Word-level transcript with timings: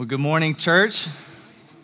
Well, 0.00 0.06
good 0.06 0.18
morning, 0.18 0.54
church. 0.54 1.08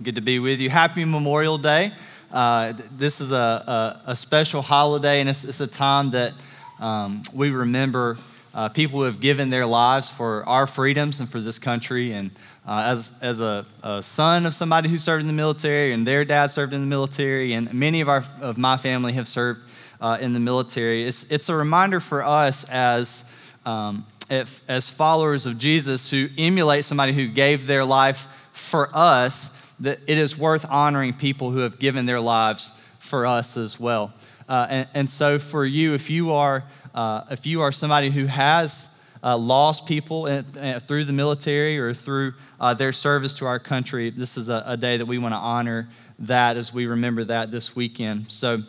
Good 0.02 0.14
to 0.14 0.22
be 0.22 0.38
with 0.38 0.58
you. 0.58 0.70
Happy 0.70 1.04
Memorial 1.04 1.58
Day. 1.58 1.92
Uh, 2.32 2.72
this 2.92 3.20
is 3.20 3.30
a, 3.30 3.36
a, 3.36 4.02
a, 4.12 4.16
special 4.16 4.62
holiday, 4.62 5.20
and 5.20 5.28
it's, 5.28 5.44
it's 5.44 5.60
a 5.60 5.66
time 5.66 6.12
that 6.12 6.32
um, 6.80 7.22
we 7.34 7.50
remember 7.50 8.16
uh, 8.54 8.70
people 8.70 9.00
who 9.00 9.04
have 9.04 9.20
given 9.20 9.50
their 9.50 9.66
lives 9.66 10.08
for 10.08 10.48
our 10.48 10.66
freedoms 10.66 11.20
and 11.20 11.28
for 11.28 11.40
this 11.40 11.58
country. 11.58 12.12
And 12.12 12.30
uh, 12.66 12.84
as, 12.86 13.18
as 13.20 13.42
a, 13.42 13.66
a, 13.82 14.02
son 14.02 14.46
of 14.46 14.54
somebody 14.54 14.88
who 14.88 14.96
served 14.96 15.20
in 15.20 15.26
the 15.26 15.34
military, 15.34 15.92
and 15.92 16.06
their 16.06 16.24
dad 16.24 16.46
served 16.46 16.72
in 16.72 16.80
the 16.80 16.86
military, 16.86 17.52
and 17.52 17.70
many 17.74 18.00
of, 18.00 18.08
our, 18.08 18.24
of 18.40 18.56
my 18.56 18.78
family 18.78 19.12
have 19.12 19.28
served 19.28 19.60
uh, 20.00 20.16
in 20.22 20.32
the 20.32 20.40
military, 20.40 21.06
it's, 21.06 21.30
it's 21.30 21.50
a 21.50 21.54
reminder 21.54 22.00
for 22.00 22.24
us 22.24 22.66
as 22.70 23.30
um, 23.66 24.06
if, 24.30 24.62
as 24.68 24.88
followers 24.88 25.46
of 25.46 25.58
Jesus 25.58 26.10
who 26.10 26.28
emulate 26.36 26.84
somebody 26.84 27.12
who 27.12 27.28
gave 27.28 27.66
their 27.66 27.84
life 27.84 28.48
for 28.52 28.88
us, 28.94 29.74
that 29.80 30.00
it 30.06 30.18
is 30.18 30.36
worth 30.36 30.66
honoring 30.70 31.12
people 31.12 31.50
who 31.50 31.60
have 31.60 31.78
given 31.78 32.06
their 32.06 32.20
lives 32.20 32.72
for 32.98 33.26
us 33.26 33.56
as 33.56 33.78
well. 33.78 34.12
Uh, 34.48 34.66
and, 34.68 34.88
and, 34.94 35.10
so, 35.10 35.38
for 35.38 35.64
you, 35.64 35.94
if 35.94 36.08
you 36.08 36.32
are 36.32 36.64
uh, 36.94 37.24
if 37.30 37.46
you 37.46 37.60
are 37.62 37.72
somebody 37.72 38.10
who 38.10 38.26
has 38.26 38.92
uh, 39.22 39.36
lost 39.36 39.86
people 39.86 40.26
in, 40.26 40.44
in, 40.56 40.80
through 40.80 41.04
the 41.04 41.12
military 41.12 41.78
or 41.78 41.92
through 41.92 42.32
uh, 42.60 42.72
their 42.72 42.92
service 42.92 43.36
to 43.38 43.46
our 43.46 43.58
country, 43.58 44.10
this 44.10 44.36
is 44.36 44.48
a, 44.48 44.62
a 44.66 44.76
day 44.76 44.96
that 44.96 45.06
we 45.06 45.18
want 45.18 45.34
to 45.34 45.38
honor 45.38 45.88
that 46.20 46.56
as 46.56 46.72
we 46.72 46.86
remember 46.86 47.24
that 47.24 47.50
this 47.50 47.76
weekend. 47.76 48.30
So. 48.30 48.62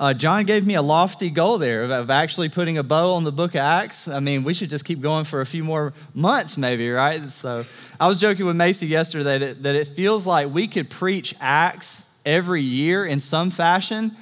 Uh, 0.00 0.14
John 0.14 0.46
gave 0.46 0.66
me 0.66 0.76
a 0.76 0.82
lofty 0.82 1.28
goal 1.28 1.58
there 1.58 1.84
of, 1.84 2.08
actually 2.08 2.48
putting 2.48 2.78
a 2.78 2.82
bow 2.82 3.12
on 3.12 3.24
the 3.24 3.30
book 3.30 3.50
of 3.50 3.60
Acts. 3.60 4.08
I 4.08 4.18
mean, 4.18 4.44
we 4.44 4.54
should 4.54 4.70
just 4.70 4.86
keep 4.86 5.02
going 5.02 5.26
for 5.26 5.42
a 5.42 5.46
few 5.46 5.62
more 5.62 5.92
months, 6.14 6.56
maybe, 6.56 6.88
right? 6.90 7.22
So 7.28 7.64
I 8.00 8.08
was 8.08 8.18
joking 8.18 8.46
with 8.46 8.56
Macy 8.56 8.86
yesterday 8.86 9.24
that 9.24 9.42
it, 9.42 9.62
that 9.62 9.74
it 9.74 9.88
feels 9.88 10.26
like 10.26 10.48
we 10.48 10.68
could 10.68 10.88
preach 10.88 11.34
Acts 11.38 12.18
every 12.24 12.62
year 12.62 13.04
in 13.04 13.20
some 13.20 13.50
fashion, 13.50 14.16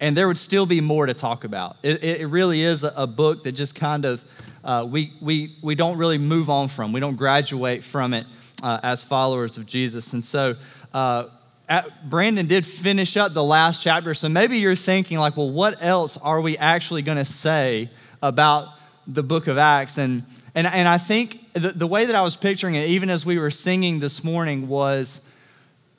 and 0.00 0.16
there 0.16 0.28
would 0.28 0.38
still 0.38 0.64
be 0.64 0.80
more 0.80 1.04
to 1.04 1.12
talk 1.12 1.44
about. 1.44 1.76
It, 1.82 2.02
it 2.02 2.26
really 2.28 2.62
is 2.62 2.82
a, 2.82 2.94
a, 2.96 3.06
book 3.06 3.42
that 3.42 3.52
just 3.52 3.74
kind 3.74 4.06
of 4.06 4.24
uh, 4.64 4.86
we, 4.88 5.12
we, 5.20 5.56
we 5.60 5.74
don't 5.74 5.98
really 5.98 6.16
move 6.16 6.48
on 6.48 6.68
from. 6.68 6.94
We 6.94 7.00
don't 7.00 7.16
graduate 7.16 7.84
from 7.84 8.14
it 8.14 8.24
uh, 8.62 8.80
as 8.82 9.04
followers 9.04 9.58
of 9.58 9.66
Jesus. 9.66 10.14
And 10.14 10.24
so, 10.24 10.54
uh, 10.94 11.24
at, 11.68 12.08
Brandon 12.08 12.46
did 12.46 12.66
finish 12.66 13.16
up 13.16 13.34
the 13.34 13.44
last 13.44 13.82
chapter, 13.82 14.14
so 14.14 14.28
maybe 14.28 14.58
you're 14.58 14.74
thinking, 14.74 15.18
like, 15.18 15.36
well, 15.36 15.50
what 15.50 15.82
else 15.82 16.16
are 16.16 16.40
we 16.40 16.56
actually 16.56 17.02
going 17.02 17.18
to 17.18 17.24
say 17.24 17.90
about 18.22 18.68
the 19.06 19.22
book 19.22 19.48
of 19.48 19.58
Acts? 19.58 19.98
And, 19.98 20.22
and, 20.54 20.66
and 20.66 20.88
I 20.88 20.96
think 20.96 21.52
the, 21.52 21.70
the 21.70 21.86
way 21.86 22.06
that 22.06 22.14
I 22.14 22.22
was 22.22 22.36
picturing 22.36 22.74
it, 22.74 22.88
even 22.88 23.10
as 23.10 23.26
we 23.26 23.38
were 23.38 23.50
singing 23.50 24.00
this 24.00 24.24
morning, 24.24 24.68
was 24.68 25.34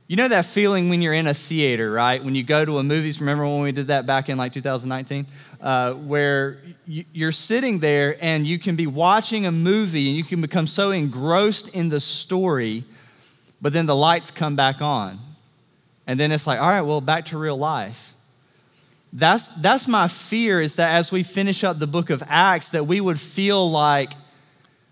you 0.08 0.16
know 0.16 0.28
that 0.28 0.46
feeling 0.46 0.90
when 0.90 1.04
you're 1.04 1.14
in 1.14 1.28
a 1.28 1.36
theater, 1.36 1.92
right? 1.92 2.24
When 2.24 2.34
you 2.34 2.42
go 2.42 2.66
to 2.66 2.80
a 2.80 2.84
movie, 2.84 3.12
remember 3.20 3.44
when 3.44 3.62
we 3.62 3.72
did 3.72 3.88
that 3.88 4.08
back 4.08 4.28
in 4.28 4.40
like 4.40 4.52
2019? 4.54 5.28
Uh, 5.62 5.94
where 5.94 6.58
you're 6.88 7.32
sitting 7.32 7.78
there 7.78 8.18
and 8.20 8.48
you 8.48 8.58
can 8.58 8.76
be 8.76 8.88
watching 8.88 9.46
a 9.46 9.52
movie 9.52 10.08
and 10.08 10.18
you 10.18 10.24
can 10.24 10.42
become 10.42 10.66
so 10.66 10.90
engrossed 10.90 11.76
in 11.76 11.90
the 11.90 12.00
story, 12.00 12.86
but 13.62 13.72
then 13.72 13.86
the 13.86 13.96
lights 13.96 14.32
come 14.32 14.56
back 14.56 14.82
on 14.82 15.20
and 16.10 16.20
then 16.20 16.32
it's 16.32 16.48
like, 16.48 16.60
all 16.60 16.68
right, 16.68 16.82
well, 16.82 17.02
back 17.02 17.26
to 17.28 17.38
real 17.38 17.56
life. 17.56 18.16
That's, 19.14 19.50
that's 19.62 19.88
my 19.88 20.08
fear 20.08 20.60
is 20.60 20.78
that 20.78 20.96
as 20.96 21.12
we 21.12 21.22
finish 21.22 21.64
up 21.64 21.78
the 21.78 21.86
book 21.86 22.10
of 22.10 22.24
Acts, 22.28 22.72
that 22.72 22.88
we 22.88 23.00
would 23.00 23.20
feel 23.20 23.70
like, 23.70 24.14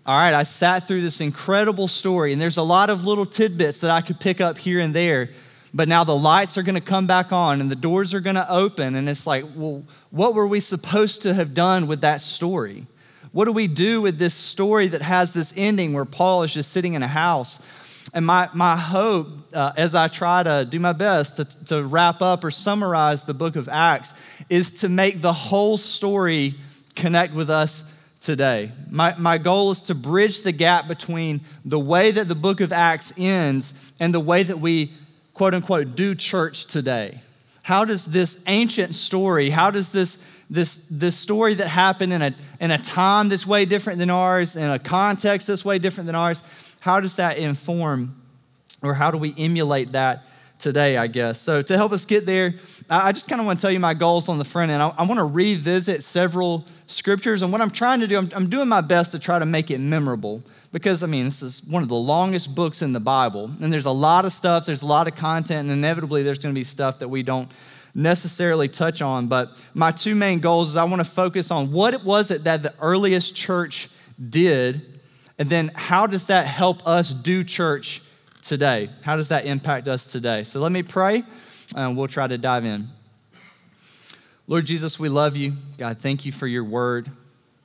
all 0.06 0.16
right, 0.16 0.32
I 0.32 0.44
sat 0.44 0.86
through 0.86 1.00
this 1.00 1.20
incredible 1.20 1.88
story, 1.88 2.32
and 2.32 2.40
there's 2.40 2.56
a 2.56 2.62
lot 2.62 2.88
of 2.88 3.04
little 3.04 3.26
tidbits 3.26 3.80
that 3.80 3.90
I 3.90 4.00
could 4.00 4.20
pick 4.20 4.40
up 4.40 4.58
here 4.58 4.78
and 4.78 4.94
there. 4.94 5.30
But 5.74 5.88
now 5.88 6.04
the 6.04 6.16
lights 6.16 6.56
are 6.56 6.62
going 6.62 6.76
to 6.76 6.80
come 6.80 7.08
back 7.08 7.32
on 7.32 7.60
and 7.60 7.68
the 7.68 7.74
doors 7.74 8.14
are 8.14 8.20
going 8.20 8.36
to 8.36 8.48
open. 8.48 8.94
And 8.94 9.08
it's 9.08 9.26
like, 9.26 9.44
well, 9.56 9.82
what 10.10 10.36
were 10.36 10.46
we 10.46 10.60
supposed 10.60 11.22
to 11.22 11.34
have 11.34 11.52
done 11.52 11.88
with 11.88 12.02
that 12.02 12.20
story? 12.20 12.86
What 13.32 13.46
do 13.46 13.52
we 13.52 13.66
do 13.66 14.00
with 14.02 14.18
this 14.18 14.34
story 14.34 14.86
that 14.86 15.02
has 15.02 15.34
this 15.34 15.52
ending 15.56 15.94
where 15.94 16.04
Paul 16.04 16.44
is 16.44 16.54
just 16.54 16.70
sitting 16.70 16.94
in 16.94 17.02
a 17.02 17.08
house 17.08 17.58
and 18.14 18.24
my, 18.24 18.48
my 18.54 18.76
hope, 18.76 19.28
uh, 19.54 19.72
as 19.76 19.94
I 19.94 20.08
try 20.08 20.42
to 20.42 20.66
do 20.68 20.78
my 20.78 20.92
best 20.92 21.36
to, 21.36 21.64
to 21.66 21.82
wrap 21.82 22.22
up 22.22 22.42
or 22.44 22.50
summarize 22.50 23.24
the 23.24 23.34
book 23.34 23.56
of 23.56 23.68
Acts, 23.68 24.14
is 24.48 24.80
to 24.80 24.88
make 24.88 25.20
the 25.20 25.32
whole 25.32 25.76
story 25.76 26.54
connect 26.94 27.34
with 27.34 27.50
us 27.50 27.94
today. 28.20 28.72
My, 28.90 29.14
my 29.18 29.38
goal 29.38 29.70
is 29.70 29.82
to 29.82 29.94
bridge 29.94 30.42
the 30.42 30.52
gap 30.52 30.88
between 30.88 31.40
the 31.64 31.78
way 31.78 32.10
that 32.10 32.28
the 32.28 32.34
book 32.34 32.60
of 32.60 32.72
Acts 32.72 33.12
ends 33.18 33.92
and 34.00 34.12
the 34.12 34.20
way 34.20 34.42
that 34.42 34.58
we, 34.58 34.92
quote 35.34 35.54
unquote, 35.54 35.94
do 35.94 36.14
church 36.14 36.66
today. 36.66 37.20
How 37.62 37.84
does 37.84 38.06
this 38.06 38.42
ancient 38.46 38.94
story, 38.94 39.50
how 39.50 39.70
does 39.70 39.92
this, 39.92 40.44
this, 40.48 40.88
this 40.88 41.14
story 41.14 41.54
that 41.54 41.68
happened 41.68 42.14
in 42.14 42.22
a, 42.22 42.34
in 42.60 42.70
a 42.70 42.78
time 42.78 43.28
that's 43.28 43.46
way 43.46 43.66
different 43.66 43.98
than 43.98 44.08
ours, 44.08 44.56
in 44.56 44.68
a 44.68 44.78
context 44.78 45.48
that's 45.48 45.66
way 45.66 45.78
different 45.78 46.06
than 46.06 46.16
ours, 46.16 46.42
how 46.80 47.00
does 47.00 47.16
that 47.16 47.38
inform 47.38 48.20
or 48.82 48.94
how 48.94 49.10
do 49.10 49.18
we 49.18 49.34
emulate 49.36 49.92
that 49.92 50.24
today, 50.58 50.96
I 50.96 51.06
guess? 51.06 51.40
So, 51.40 51.62
to 51.62 51.76
help 51.76 51.92
us 51.92 52.06
get 52.06 52.26
there, 52.26 52.54
I 52.88 53.12
just 53.12 53.28
kind 53.28 53.40
of 53.40 53.46
want 53.46 53.58
to 53.58 53.62
tell 53.62 53.70
you 53.70 53.80
my 53.80 53.94
goals 53.94 54.28
on 54.28 54.38
the 54.38 54.44
front 54.44 54.70
end. 54.70 54.82
I, 54.82 54.88
I 54.98 55.04
want 55.04 55.18
to 55.18 55.24
revisit 55.24 56.02
several 56.02 56.64
scriptures, 56.86 57.42
and 57.42 57.52
what 57.52 57.60
I'm 57.60 57.70
trying 57.70 58.00
to 58.00 58.06
do, 58.06 58.18
I'm, 58.18 58.28
I'm 58.34 58.48
doing 58.48 58.68
my 58.68 58.80
best 58.80 59.12
to 59.12 59.18
try 59.18 59.38
to 59.38 59.46
make 59.46 59.70
it 59.70 59.78
memorable 59.78 60.42
because, 60.72 61.02
I 61.02 61.06
mean, 61.06 61.24
this 61.24 61.42
is 61.42 61.66
one 61.66 61.82
of 61.82 61.88
the 61.88 61.96
longest 61.96 62.54
books 62.54 62.82
in 62.82 62.92
the 62.92 63.00
Bible, 63.00 63.50
and 63.60 63.72
there's 63.72 63.86
a 63.86 63.90
lot 63.90 64.24
of 64.24 64.32
stuff, 64.32 64.66
there's 64.66 64.82
a 64.82 64.86
lot 64.86 65.08
of 65.08 65.16
content, 65.16 65.68
and 65.68 65.70
inevitably 65.70 66.22
there's 66.22 66.38
going 66.38 66.54
to 66.54 66.58
be 66.58 66.64
stuff 66.64 66.98
that 67.00 67.08
we 67.08 67.22
don't 67.22 67.50
necessarily 67.94 68.68
touch 68.68 69.02
on. 69.02 69.28
But 69.28 69.64
my 69.74 69.90
two 69.90 70.14
main 70.14 70.40
goals 70.40 70.70
is 70.70 70.76
I 70.76 70.84
want 70.84 71.00
to 71.00 71.10
focus 71.10 71.50
on 71.50 71.72
what 71.72 71.94
it 71.94 72.04
was 72.04 72.28
that, 72.28 72.44
that 72.44 72.62
the 72.62 72.74
earliest 72.80 73.34
church 73.34 73.88
did 74.30 74.97
and 75.38 75.48
then 75.48 75.70
how 75.74 76.06
does 76.06 76.26
that 76.26 76.46
help 76.46 76.86
us 76.86 77.10
do 77.10 77.44
church 77.44 78.02
today? 78.42 78.90
How 79.02 79.16
does 79.16 79.28
that 79.28 79.44
impact 79.46 79.88
us 79.88 80.10
today? 80.10 80.42
So 80.42 80.60
let 80.60 80.72
me 80.72 80.82
pray 80.82 81.22
and 81.76 81.96
we'll 81.96 82.08
try 82.08 82.26
to 82.26 82.38
dive 82.38 82.64
in. 82.64 82.86
Lord 84.46 84.66
Jesus, 84.66 84.98
we 84.98 85.08
love 85.08 85.36
you. 85.36 85.52
God, 85.76 85.98
thank 85.98 86.24
you 86.24 86.32
for 86.32 86.46
your 86.46 86.64
word. 86.64 87.08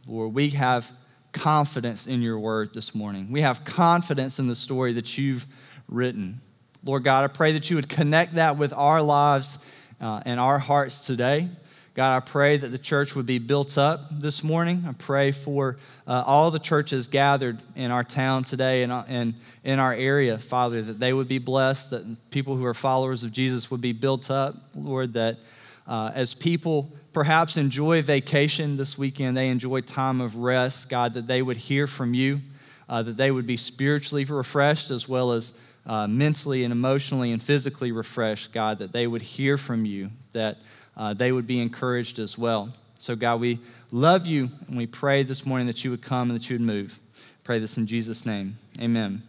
Lord, 0.06 0.34
we 0.34 0.50
have 0.52 0.92
confidence 1.32 2.08
in 2.08 2.22
your 2.22 2.38
word 2.38 2.74
this 2.74 2.94
morning. 2.94 3.32
We 3.32 3.42
have 3.42 3.64
confidence 3.64 4.38
in 4.38 4.48
the 4.48 4.56
story 4.56 4.94
that 4.94 5.18
you've 5.18 5.46
written. 5.88 6.38
Lord 6.84 7.04
God, 7.04 7.24
I 7.24 7.28
pray 7.28 7.54
that 7.54 7.70
you 7.70 7.78
would 7.78 7.90
connect 7.90 8.36
that 8.36 8.58
with 8.58 8.74
our 8.74 9.02
lives 9.02 9.66
uh, 10.02 10.22
and 10.26 10.40
our 10.40 10.60
hearts 10.60 11.08
today. 11.08 11.50
God, 11.96 12.18
I 12.18 12.20
pray 12.22 12.58
that 12.58 12.70
the 12.70 12.80
church 12.80 13.16
would 13.16 13.28
be 13.28 13.38
built 13.38 13.78
up 13.78 14.09
this 14.09 14.44
morning. 14.44 14.84
I 14.88 14.94
pray 14.94 15.31
for 15.31 15.78
uh, 16.08 16.24
all 16.26 16.50
the 16.50 16.58
churches 16.58 17.08
gathered 17.08 17.59
in 17.76 17.92
our 17.92 18.04
town 18.04 18.46
today 18.46 18.81
and, 18.81 18.92
uh, 18.92 19.04
and 19.08 19.36
in 19.64 19.78
our 19.78 19.94
area, 19.94 20.40
Father, 20.40 20.81
that 20.81 21.00
they 21.00 21.14
would 21.14 21.28
be 21.28 21.38
blessed, 21.38 21.92
that 21.92 22.18
people 22.31 22.56
who 22.56 22.66
are 22.66 22.74
followers 22.74 23.24
of 23.24 23.31
Jesus 23.31 23.70
would 23.70 23.81
be 23.81 23.92
built 23.92 24.31
up. 24.31 24.56
Lord, 24.74 25.14
that 25.14 25.38
uh, 25.86 26.09
as 26.16 26.34
people 26.34 26.92
perhaps 27.14 27.58
enjoy 27.58 28.02
vacation 28.02 28.75
this 28.75 28.98
weekend, 28.98 29.38
they 29.38 29.50
enjoy 29.50 29.81
time 29.81 30.20
of 30.20 30.38
rest, 30.38 30.90
God, 30.90 31.14
that 31.14 31.28
they 31.28 31.44
would 31.44 31.58
hear 31.58 31.86
from 31.86 32.16
you, 32.16 32.42
uh, 32.90 33.04
that 33.04 33.18
they 33.18 33.30
would 33.30 33.46
be 33.46 33.58
spiritually 33.58 34.25
refreshed 34.25 34.90
as 34.90 35.08
well 35.08 35.31
as 35.31 35.60
uh, 35.86 36.08
mentally 36.08 36.64
and 36.64 36.72
emotionally 36.72 37.31
and 37.31 37.42
physically 37.42 37.92
refreshed, 37.92 38.52
God, 38.52 38.80
that 38.80 38.94
they 38.94 39.06
would 39.06 39.22
hear 39.22 39.58
from 39.58 39.86
you, 39.86 40.10
that 40.31 40.58
uh, 40.96 41.14
they 41.14 41.31
would 41.31 41.48
be 41.48 41.59
encouraged 41.62 42.20
as 42.20 42.38
well. 42.38 42.74
So, 42.98 43.16
God, 43.16 43.42
we 43.42 43.59
love 43.92 44.28
you 44.28 44.50
and 44.68 44.78
we 44.78 44.88
pray 44.88 45.24
this 45.24 45.46
morning 45.46 45.68
that 45.68 45.84
you 45.84 45.92
would 45.92 46.02
come 46.02 46.30
and 46.30 46.40
that 46.40 46.50
you 46.50 46.56
would 46.56 46.66
move. 46.66 47.00
Pray 47.44 47.59
this 47.59 47.78
in 47.78 47.86
Jesus' 47.86 48.26
name. 48.26 48.56
Amen. 48.80 49.22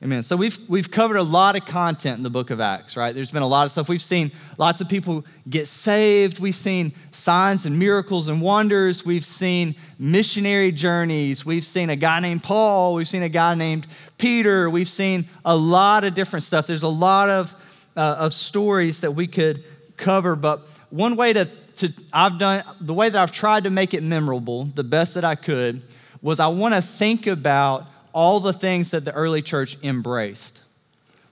Amen. 0.00 0.22
So 0.22 0.36
we've 0.36 0.56
we've 0.68 0.88
covered 0.92 1.16
a 1.16 1.24
lot 1.24 1.56
of 1.56 1.66
content 1.66 2.18
in 2.18 2.22
the 2.22 2.30
book 2.30 2.50
of 2.50 2.60
Acts, 2.60 2.96
right? 2.96 3.12
There's 3.12 3.32
been 3.32 3.42
a 3.42 3.48
lot 3.48 3.64
of 3.64 3.72
stuff. 3.72 3.88
We've 3.88 4.00
seen 4.00 4.30
lots 4.56 4.80
of 4.80 4.88
people 4.88 5.26
get 5.50 5.66
saved. 5.66 6.38
We've 6.38 6.54
seen 6.54 6.92
signs 7.10 7.66
and 7.66 7.80
miracles 7.80 8.28
and 8.28 8.40
wonders. 8.40 9.04
We've 9.04 9.24
seen 9.24 9.74
missionary 9.98 10.70
journeys. 10.70 11.44
We've 11.44 11.64
seen 11.64 11.90
a 11.90 11.96
guy 11.96 12.20
named 12.20 12.44
Paul. 12.44 12.94
We've 12.94 13.08
seen 13.08 13.24
a 13.24 13.28
guy 13.28 13.56
named 13.56 13.88
Peter. 14.18 14.70
We've 14.70 14.88
seen 14.88 15.24
a 15.44 15.56
lot 15.56 16.04
of 16.04 16.14
different 16.14 16.44
stuff. 16.44 16.68
There's 16.68 16.84
a 16.84 16.88
lot 16.88 17.28
of 17.28 17.90
uh, 17.96 18.16
of 18.20 18.32
stories 18.32 19.00
that 19.00 19.10
we 19.10 19.26
could 19.26 19.64
cover, 19.98 20.36
but 20.36 20.60
one 20.90 21.16
way 21.16 21.32
to, 21.32 21.44
to 21.76 21.92
I've 22.12 22.38
done 22.38 22.64
the 22.80 22.94
way 22.94 23.08
that 23.08 23.20
I've 23.20 23.32
tried 23.32 23.64
to 23.64 23.70
make 23.70 23.92
it 23.92 24.02
memorable, 24.02 24.64
the 24.64 24.84
best 24.84 25.14
that 25.14 25.24
I 25.24 25.34
could, 25.34 25.82
was 26.22 26.40
I 26.40 26.48
want 26.48 26.74
to 26.74 26.82
think 26.82 27.26
about 27.26 27.86
all 28.12 28.40
the 28.40 28.52
things 28.52 28.92
that 28.92 29.04
the 29.04 29.12
early 29.12 29.42
church 29.42 29.76
embraced. 29.82 30.62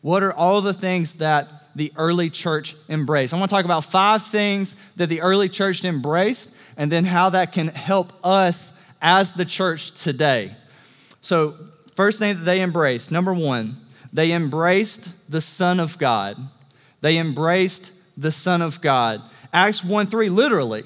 What 0.02 0.22
are 0.22 0.32
all 0.32 0.60
the 0.60 0.74
things 0.74 1.18
that 1.18 1.48
the 1.74 1.92
early 1.96 2.30
church 2.30 2.76
embraced? 2.88 3.34
I 3.34 3.38
want 3.38 3.50
to 3.50 3.56
talk 3.56 3.64
about 3.64 3.84
five 3.84 4.22
things 4.22 4.74
that 4.94 5.08
the 5.08 5.20
early 5.22 5.48
church 5.48 5.84
embraced 5.84 6.56
and 6.76 6.92
then 6.92 7.04
how 7.04 7.30
that 7.30 7.52
can 7.52 7.68
help 7.68 8.12
us 8.24 8.88
as 9.02 9.34
the 9.34 9.44
church 9.44 9.92
today. 9.92 10.54
So, 11.20 11.54
first 11.96 12.18
thing 12.18 12.36
that 12.36 12.44
they 12.44 12.62
embraced, 12.62 13.10
number 13.10 13.34
one, 13.34 13.74
they 14.12 14.32
embraced 14.32 15.30
the 15.30 15.40
Son 15.40 15.80
of 15.80 15.98
God. 15.98 16.36
They 17.00 17.18
embraced 17.18 17.95
the 18.16 18.30
Son 18.30 18.62
of 18.62 18.80
God. 18.80 19.22
Acts 19.52 19.84
1 19.84 20.06
3, 20.06 20.28
literally, 20.28 20.84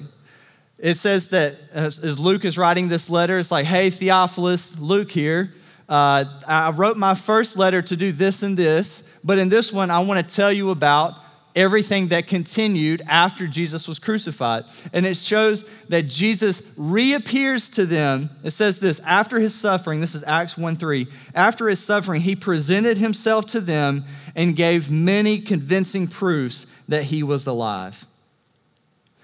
it 0.77 0.95
says 0.95 1.29
that 1.29 1.59
as, 1.71 2.03
as, 2.03 2.17
Luke 2.17 2.43
is 2.43 2.57
writing 2.57 2.89
this 2.89 3.09
letter, 3.09 3.37
it's 3.37 3.51
like, 3.51 3.65
hey, 3.65 3.89
Theophilus, 3.89 4.79
Luke 4.79 5.11
here. 5.11 5.53
Uh, 5.87 6.25
I 6.47 6.71
wrote 6.71 6.97
my 6.97 7.13
first 7.15 7.57
letter 7.57 7.81
to 7.81 7.95
do 7.95 8.11
this 8.11 8.43
and 8.43 8.57
this, 8.57 9.19
but 9.23 9.37
in 9.37 9.49
this 9.49 9.71
one, 9.71 9.91
I 9.91 9.99
want 9.99 10.27
to 10.27 10.35
tell 10.35 10.51
you 10.51 10.71
about 10.71 11.15
everything 11.55 12.09
that 12.09 12.27
continued 12.27 13.01
after 13.07 13.47
Jesus 13.47 13.87
was 13.87 13.99
crucified. 13.99 14.65
And 14.93 15.05
it 15.05 15.17
shows 15.17 15.67
that 15.87 16.07
Jesus 16.07 16.73
reappears 16.77 17.69
to 17.71 17.85
them. 17.85 18.29
It 18.43 18.51
says 18.51 18.79
this 18.79 18.99
after 19.01 19.39
his 19.39 19.53
suffering, 19.53 19.99
this 19.99 20.15
is 20.15 20.23
Acts 20.23 20.57
1 20.57 20.75
3. 20.75 21.07
After 21.35 21.67
his 21.67 21.79
suffering, 21.79 22.21
he 22.21 22.35
presented 22.35 22.97
himself 22.97 23.47
to 23.47 23.59
them 23.59 24.05
and 24.35 24.55
gave 24.55 24.91
many 24.91 25.39
convincing 25.39 26.07
proofs 26.07 26.65
that 26.87 27.05
he 27.05 27.23
was 27.23 27.47
alive. 27.47 28.05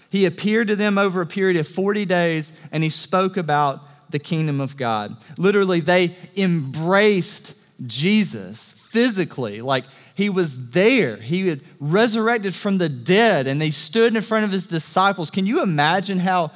He 0.10 0.26
appeared 0.26 0.70
to 0.70 0.76
them 0.76 0.98
over 0.98 1.22
a 1.22 1.28
period 1.28 1.60
of 1.60 1.68
40 1.68 2.06
days 2.06 2.68
and 2.72 2.84
he 2.84 2.90
spoke 2.90 3.38
about 3.38 3.82
the 4.10 4.20
kingdom 4.20 4.62
of 4.62 4.78
God. 4.78 5.18
Literally, 5.38 5.82
they 5.82 6.16
embraced 6.36 7.58
Jesus 7.86 8.72
physically. 8.90 9.62
Like 9.62 9.86
he 10.18 10.30
was 10.30 10.72
there. 10.72 11.18
He 11.18 11.48
had 11.48 11.62
resurrected 11.80 12.56
from 12.56 12.80
the 12.80 12.90
dead 12.90 13.46
and 13.46 13.62
they 13.62 13.70
stood 13.70 14.16
in 14.16 14.22
front 14.24 14.46
of 14.46 14.52
his 14.52 14.66
disciples. 14.66 15.30
Can 15.30 15.46
you 15.46 15.62
imagine 15.62 16.18
how 16.18 16.52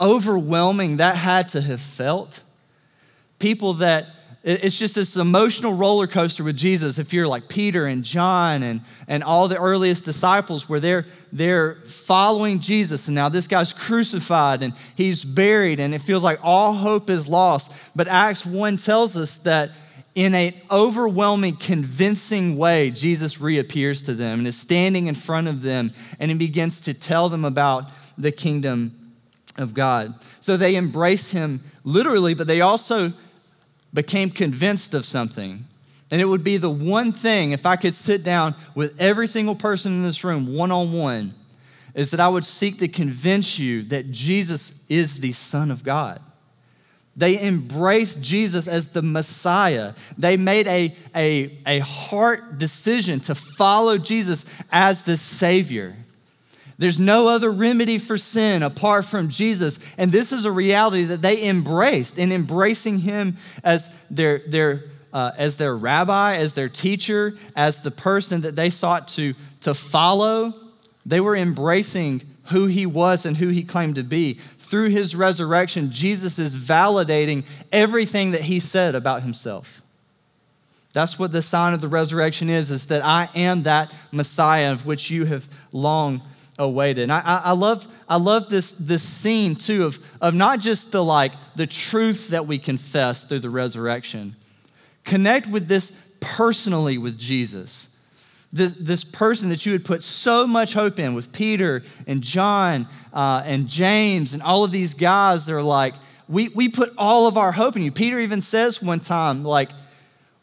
overwhelming 0.00 0.98
that 0.98 1.16
had 1.16 1.48
to 1.50 1.60
have 1.60 1.80
felt? 1.80 2.44
People 3.40 3.74
that 3.74 4.06
it's 4.42 4.78
just 4.78 4.94
this 4.94 5.16
emotional 5.16 5.74
roller 5.74 6.06
coaster 6.06 6.44
with 6.44 6.56
Jesus. 6.56 6.98
If 6.98 7.12
you're 7.12 7.26
like 7.26 7.48
Peter 7.48 7.84
and 7.84 8.04
John 8.04 8.62
and, 8.62 8.80
and 9.08 9.22
all 9.22 9.48
the 9.48 9.58
earliest 9.58 10.04
disciples, 10.06 10.66
where 10.66 10.80
they're, 10.80 11.04
they're 11.30 11.74
following 11.74 12.60
Jesus, 12.60 13.08
and 13.08 13.14
now 13.14 13.28
this 13.28 13.48
guy's 13.48 13.74
crucified 13.74 14.62
and 14.62 14.72
he's 14.94 15.24
buried, 15.24 15.78
and 15.78 15.94
it 15.94 16.00
feels 16.00 16.24
like 16.24 16.38
all 16.42 16.72
hope 16.72 17.10
is 17.10 17.28
lost. 17.28 17.94
But 17.94 18.08
Acts 18.08 18.46
1 18.46 18.78
tells 18.78 19.14
us 19.14 19.38
that 19.40 19.72
in 20.20 20.34
an 20.34 20.52
overwhelming, 20.70 21.56
convincing 21.56 22.58
way, 22.58 22.90
Jesus 22.90 23.40
reappears 23.40 24.02
to 24.02 24.12
them 24.12 24.40
and 24.40 24.46
is 24.46 24.58
standing 24.58 25.06
in 25.06 25.14
front 25.14 25.48
of 25.48 25.62
them, 25.62 25.94
and 26.18 26.30
he 26.30 26.36
begins 26.36 26.82
to 26.82 26.92
tell 26.92 27.30
them 27.30 27.42
about 27.42 27.90
the 28.18 28.30
kingdom 28.30 29.14
of 29.56 29.72
God. 29.72 30.12
So 30.40 30.58
they 30.58 30.76
embrace 30.76 31.30
him 31.30 31.60
literally, 31.84 32.34
but 32.34 32.46
they 32.46 32.60
also 32.60 33.14
became 33.94 34.28
convinced 34.28 34.92
of 34.92 35.06
something. 35.06 35.64
And 36.10 36.20
it 36.20 36.26
would 36.26 36.44
be 36.44 36.58
the 36.58 36.68
one 36.68 37.12
thing, 37.12 37.52
if 37.52 37.64
I 37.64 37.76
could 37.76 37.94
sit 37.94 38.22
down 38.22 38.54
with 38.74 39.00
every 39.00 39.26
single 39.26 39.54
person 39.54 39.92
in 39.92 40.02
this 40.02 40.22
room 40.22 40.54
one 40.54 40.70
on 40.70 40.92
one, 40.92 41.34
is 41.94 42.10
that 42.10 42.20
I 42.20 42.28
would 42.28 42.44
seek 42.44 42.76
to 42.80 42.88
convince 42.88 43.58
you 43.58 43.84
that 43.84 44.10
Jesus 44.10 44.84
is 44.90 45.20
the 45.20 45.32
Son 45.32 45.70
of 45.70 45.82
God. 45.82 46.20
They 47.20 47.38
embraced 47.38 48.22
Jesus 48.22 48.66
as 48.66 48.92
the 48.92 49.02
Messiah. 49.02 49.92
They 50.16 50.38
made 50.38 50.66
a, 50.66 50.94
a, 51.14 51.58
a 51.66 51.78
heart 51.80 52.56
decision 52.56 53.20
to 53.20 53.34
follow 53.34 53.98
Jesus 53.98 54.50
as 54.72 55.04
the 55.04 55.18
Savior. 55.18 55.94
There's 56.78 56.98
no 56.98 57.28
other 57.28 57.50
remedy 57.50 57.98
for 57.98 58.16
sin 58.16 58.62
apart 58.62 59.04
from 59.04 59.28
Jesus. 59.28 59.94
And 59.98 60.10
this 60.10 60.32
is 60.32 60.46
a 60.46 60.50
reality 60.50 61.04
that 61.04 61.20
they 61.20 61.46
embraced. 61.46 62.16
In 62.16 62.32
embracing 62.32 63.00
him 63.00 63.36
as 63.62 64.08
their, 64.08 64.38
their, 64.38 64.84
uh, 65.12 65.32
as 65.36 65.58
their 65.58 65.76
rabbi, 65.76 66.36
as 66.36 66.54
their 66.54 66.70
teacher, 66.70 67.34
as 67.54 67.82
the 67.82 67.90
person 67.90 68.40
that 68.40 68.56
they 68.56 68.70
sought 68.70 69.08
to, 69.08 69.34
to 69.60 69.74
follow, 69.74 70.54
they 71.04 71.20
were 71.20 71.36
embracing 71.36 72.22
who 72.44 72.64
he 72.64 72.86
was 72.86 73.26
and 73.26 73.36
who 73.36 73.48
he 73.48 73.62
claimed 73.62 73.96
to 73.96 74.02
be. 74.02 74.40
Through 74.70 74.90
his 74.90 75.16
resurrection, 75.16 75.90
Jesus 75.90 76.38
is 76.38 76.54
validating 76.54 77.44
everything 77.72 78.30
that 78.30 78.42
he 78.42 78.60
said 78.60 78.94
about 78.94 79.24
himself. 79.24 79.82
That's 80.92 81.18
what 81.18 81.32
the 81.32 81.42
sign 81.42 81.74
of 81.74 81.80
the 81.80 81.88
resurrection 81.88 82.48
is, 82.48 82.70
is 82.70 82.86
that 82.86 83.04
I 83.04 83.28
am 83.34 83.64
that 83.64 83.92
Messiah 84.12 84.70
of 84.70 84.86
which 84.86 85.10
you 85.10 85.24
have 85.24 85.48
long 85.72 86.22
awaited. 86.56 87.02
And 87.02 87.12
I, 87.12 87.40
I, 87.46 87.52
love, 87.52 87.88
I 88.08 88.16
love 88.16 88.48
this, 88.48 88.70
this 88.70 89.02
scene 89.02 89.56
too 89.56 89.86
of, 89.86 89.98
of 90.20 90.34
not 90.34 90.60
just 90.60 90.92
the 90.92 91.02
like 91.02 91.32
the 91.56 91.66
truth 91.66 92.28
that 92.28 92.46
we 92.46 92.60
confess 92.60 93.24
through 93.24 93.40
the 93.40 93.50
resurrection. 93.50 94.36
Connect 95.02 95.48
with 95.48 95.66
this 95.66 96.16
personally 96.20 96.96
with 96.96 97.18
Jesus. 97.18 97.89
This, 98.52 98.72
this 98.72 99.04
person 99.04 99.48
that 99.50 99.64
you 99.64 99.72
had 99.72 99.84
put 99.84 100.02
so 100.02 100.46
much 100.46 100.74
hope 100.74 100.98
in 100.98 101.14
with 101.14 101.32
Peter 101.32 101.84
and 102.06 102.20
John 102.20 102.88
uh, 103.12 103.42
and 103.44 103.68
James 103.68 104.34
and 104.34 104.42
all 104.42 104.64
of 104.64 104.72
these 104.72 104.94
guys, 104.94 105.46
they're 105.46 105.62
like, 105.62 105.94
we, 106.28 106.48
we 106.48 106.68
put 106.68 106.90
all 106.98 107.28
of 107.28 107.36
our 107.36 107.52
hope 107.52 107.76
in 107.76 107.82
you. 107.82 107.92
Peter 107.92 108.18
even 108.18 108.40
says 108.40 108.82
one 108.82 109.00
time, 109.00 109.44
like, 109.44 109.70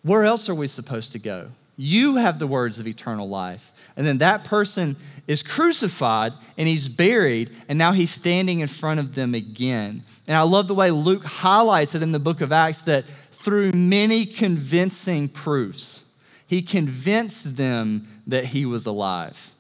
where 0.04 0.24
else 0.24 0.48
are 0.48 0.56
we 0.56 0.68
supposed 0.68 1.12
to 1.14 1.20
go? 1.20 1.50
You 1.76 2.16
have 2.16 2.40
the 2.40 2.48
words 2.48 2.80
of 2.80 2.88
eternal 2.88 3.28
life. 3.28 3.72
And 3.98 4.08
then 4.08 4.20
that 4.20 4.46
person 4.46 4.96
is 5.28 5.44
crucified 5.44 6.34
and 6.58 6.68
he's 6.68 6.88
buried, 6.88 7.52
and 7.68 7.78
now 7.78 7.92
he's 7.92 8.12
standing 8.12 8.62
in 8.62 8.68
front 8.68 9.00
of 9.00 9.16
them 9.16 9.36
again. 9.36 10.04
And 10.28 10.38
I 10.38 10.44
love 10.44 10.68
the 10.68 10.74
way 10.74 10.92
Luke 10.92 11.26
highlights 11.26 11.94
it 11.94 12.02
in 12.02 12.14
the 12.14 12.20
book 12.20 12.40
of 12.40 12.52
Acts 12.54 12.84
that 12.84 13.04
through 13.04 13.74
many 13.74 14.26
convincing 14.26 15.28
proofs, 15.28 16.07
he 16.48 16.62
convinced 16.62 17.58
them 17.58 18.08
that 18.26 18.46
he 18.46 18.66
was 18.66 18.86
alive. 18.86 19.54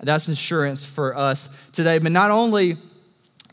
That's 0.00 0.28
assurance 0.28 0.84
for 0.84 1.16
us 1.16 1.70
today. 1.70 1.98
But 1.98 2.12
not 2.12 2.30
only, 2.30 2.76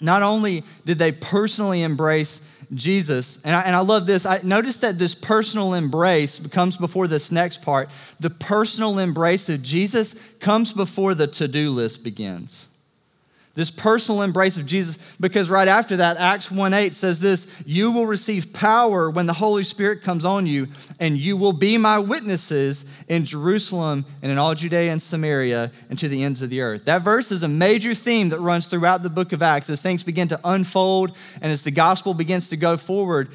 not 0.02 0.24
only 0.24 0.64
did 0.86 0.98
they 0.98 1.12
personally 1.12 1.84
embrace 1.84 2.50
Jesus. 2.74 3.44
And 3.44 3.56
I, 3.56 3.62
and 3.62 3.76
I 3.76 3.80
love 3.80 4.06
this. 4.06 4.26
I 4.26 4.40
notice 4.44 4.78
that 4.78 4.98
this 4.98 5.14
personal 5.14 5.74
embrace 5.74 6.46
comes 6.48 6.76
before 6.78 7.08
this 7.08 7.32
next 7.32 7.62
part. 7.62 7.90
The 8.20 8.30
personal 8.30 9.00
embrace 9.00 9.50
of 9.50 9.62
Jesus 9.62 10.36
comes 10.38 10.74
before 10.74 11.14
the 11.14 11.28
to 11.28 11.48
do 11.48 11.70
list 11.70 12.04
begins 12.04 12.73
this 13.56 13.70
personal 13.70 14.24
embrace 14.24 14.58
of 14.58 14.66
Jesus, 14.66 15.16
because 15.18 15.48
right 15.48 15.68
after 15.68 15.98
that, 15.98 16.18
Acts 16.18 16.52
1 16.52 16.74
8 16.74 16.96
says 16.96 17.22
this 17.22 17.62
You 17.68 17.92
will 17.92 18.08
receive 18.08 18.52
power 18.52 19.12
when 19.12 19.28
the 19.28 19.34
Holy 19.34 19.64
Spirit 19.64 20.02
comes 20.02 20.26
on 20.26 20.48
you, 20.48 20.70
and 21.00 21.20
you 21.20 21.38
will 21.38 21.54
be 21.54 21.78
my 21.78 22.00
witnesses 22.00 23.04
in 23.08 23.26
Jerusalem 23.26 24.06
and 24.24 24.32
in 24.32 24.40
all 24.40 24.56
Judea 24.56 24.92
and 24.92 25.00
Samaria 25.00 25.72
and 25.92 26.00
to 26.00 26.08
the 26.08 26.24
ends 26.24 26.42
of 26.42 26.50
the 26.50 26.62
earth. 26.62 26.86
That 26.86 27.04
verse 27.04 27.32
is 27.32 27.44
a 27.44 27.48
major 27.48 27.94
theme 27.94 28.30
that 28.30 28.40
runs 28.40 28.66
throughout 28.66 29.04
the 29.04 29.12
book 29.12 29.34
of 29.34 29.44
Acts 29.44 29.70
as 29.70 29.84
things 29.84 30.04
begin 30.04 30.30
to 30.30 30.40
unfold 30.44 31.16
and 31.40 31.52
as 31.52 31.64
the 31.64 31.72
gospel 31.72 32.16
begins 32.16 32.50
to 32.50 32.58
go 32.58 32.76
forward. 32.76 33.30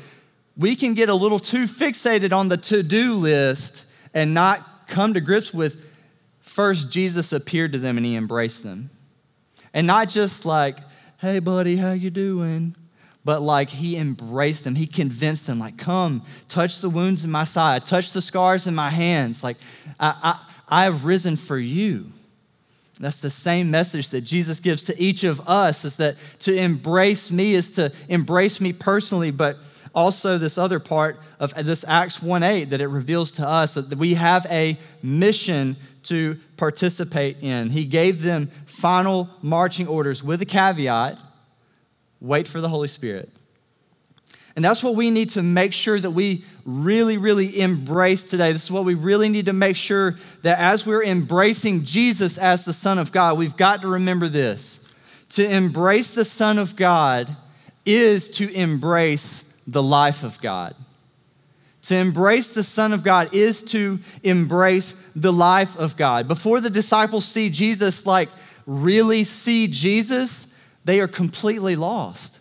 We 0.57 0.75
can 0.75 0.95
get 0.95 1.09
a 1.09 1.15
little 1.15 1.39
too 1.39 1.67
fixated 1.67 2.33
on 2.33 2.49
the 2.49 2.57
to 2.57 2.83
do 2.83 3.15
list 3.15 3.89
and 4.13 4.35
not 4.35 4.89
come 4.89 5.15
to 5.15 5.21
grips 5.21 5.55
with 5.55 5.89
first, 6.41 6.91
Jesus 6.91 7.33
appeared 7.33 7.71
to 7.71 7.79
them 7.79 7.97
and 7.97 8.05
he 8.05 8.17
embraced 8.17 8.65
them. 8.65 8.91
And 9.79 9.87
not 9.87 10.09
just 10.09 10.45
like, 10.45 10.77
hey, 11.19 11.39
buddy, 11.39 11.77
how 11.77 11.93
you 11.93 12.11
doing? 12.11 12.75
But 13.25 13.43
like 13.43 13.71
he 13.71 13.97
embraced 13.97 14.65
them. 14.65 14.75
He 14.75 14.89
convinced 14.89 15.47
them, 15.47 15.61
like, 15.61 15.79
come, 15.79 16.25
touch 16.49 16.81
the 16.81 16.91
wounds 16.91 17.25
in 17.25 17.31
my 17.31 17.45
side, 17.45 17.87
touch 17.87 18.11
the 18.11 18.21
scars 18.21 18.67
in 18.67 18.75
my 18.75 18.91
hands. 18.91 19.45
Like, 19.45 19.57
I, 20.01 20.15
I, 20.69 20.81
I 20.81 20.85
have 20.87 21.05
risen 21.05 21.37
for 21.37 21.57
you. 21.57 22.07
That's 22.99 23.21
the 23.21 23.31
same 23.31 23.71
message 23.71 24.11
that 24.11 24.23
Jesus 24.23 24.59
gives 24.59 24.83
to 24.87 25.01
each 25.01 25.23
of 25.23 25.49
us 25.49 25.85
is 25.85 25.99
that 25.99 26.17
to 26.41 26.57
embrace 26.57 27.31
me 27.31 27.55
is 27.55 27.71
to 27.73 27.93
embrace 28.09 28.61
me 28.61 28.73
personally, 28.73 29.31
but 29.31 29.59
also 29.95 30.39
this 30.39 30.59
other 30.59 30.81
part 30.81 31.21
of 31.39 31.55
this 31.55 31.85
Acts 31.87 32.21
1 32.21 32.43
8 32.43 32.65
that 32.71 32.81
it 32.81 32.89
reveals 32.89 33.31
to 33.31 33.47
us 33.47 33.75
that 33.75 33.97
we 33.97 34.15
have 34.15 34.45
a 34.51 34.77
mission 35.05 35.77
to 36.03 36.37
participate 36.59 37.43
in. 37.43 37.71
He 37.71 37.85
gave 37.85 38.23
them 38.23 38.49
final 38.67 39.31
marching 39.43 39.87
orders 39.87 40.23
with 40.23 40.43
a 40.43 40.47
caveat 40.47 41.19
wait 42.21 42.49
for 42.49 42.61
the 42.61 42.69
Holy 42.69 42.89
Spirit. 42.89 43.31
And 44.57 44.65
that's 44.65 44.83
what 44.83 44.97
we 44.97 45.13
need 45.13 45.31
to 45.31 45.43
make 45.43 45.73
sure 45.73 46.01
that 46.01 46.11
we 46.11 46.45
really, 46.65 47.17
really 47.17 47.61
embrace 47.61 48.29
today. 48.29 48.51
This 48.51 48.65
is 48.65 48.73
what 48.73 48.85
we 48.85 48.95
really 48.95 49.29
need 49.29 49.47
to 49.47 49.53
make 49.53 49.77
sure 49.77 50.17
that 50.43 50.59
as 50.59 50.85
we're 50.85 51.05
embracing 51.05 51.85
Jesus 51.85 52.39
as 52.39 52.65
the 52.65 52.73
Son 52.73 52.99
of 52.99 53.13
God, 53.13 53.39
we've 53.39 53.57
got 53.57 53.83
to 53.83 53.89
remember 53.89 54.27
this. 54.27 54.93
To 55.31 55.49
embrace 55.49 56.13
the 56.13 56.25
Son 56.25 56.59
of 56.59 56.75
God 56.75 57.37
is 57.87 58.31
to 58.31 58.53
embrace 58.53 59.63
the 59.69 59.83
life 59.83 60.25
of 60.25 60.41
God. 60.41 60.75
To 61.89 61.97
embrace 61.97 62.53
the 62.55 62.63
Son 62.63 62.93
of 62.93 63.03
God 63.03 63.33
is 63.33 63.63
to 63.71 63.99
embrace 64.23 65.11
the 65.17 65.33
life 65.33 65.75
of 65.79 65.97
God. 65.97 66.29
Before 66.29 66.61
the 66.61 66.69
disciples 66.69 67.25
see 67.25 67.49
Jesus, 67.49 68.05
like 68.05 68.29
really 68.67 69.25
see 69.25 69.69
Jesus, 69.69 70.63
they 70.85 71.01
are 71.01 71.09
completely 71.09 71.77
lost. 71.77 72.41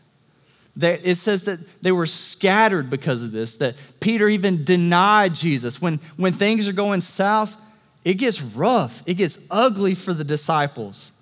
It 0.82 1.16
says 1.16 1.46
that 1.46 1.60
they 1.82 1.94
were 1.94 2.06
scattered 2.06 2.90
because 2.90 3.24
of 3.24 3.32
this, 3.32 3.56
that 3.60 3.76
Peter 4.02 4.28
even 4.28 4.66
denied 4.66 5.34
Jesus. 5.34 5.82
When, 5.82 6.00
when 6.18 6.34
things 6.34 6.68
are 6.68 6.74
going 6.74 7.00
south, 7.00 7.56
it 8.04 8.16
gets 8.16 8.42
rough, 8.42 9.02
it 9.08 9.14
gets 9.14 9.48
ugly 9.50 9.96
for 9.96 10.14
the 10.14 10.26
disciples. 10.26 11.17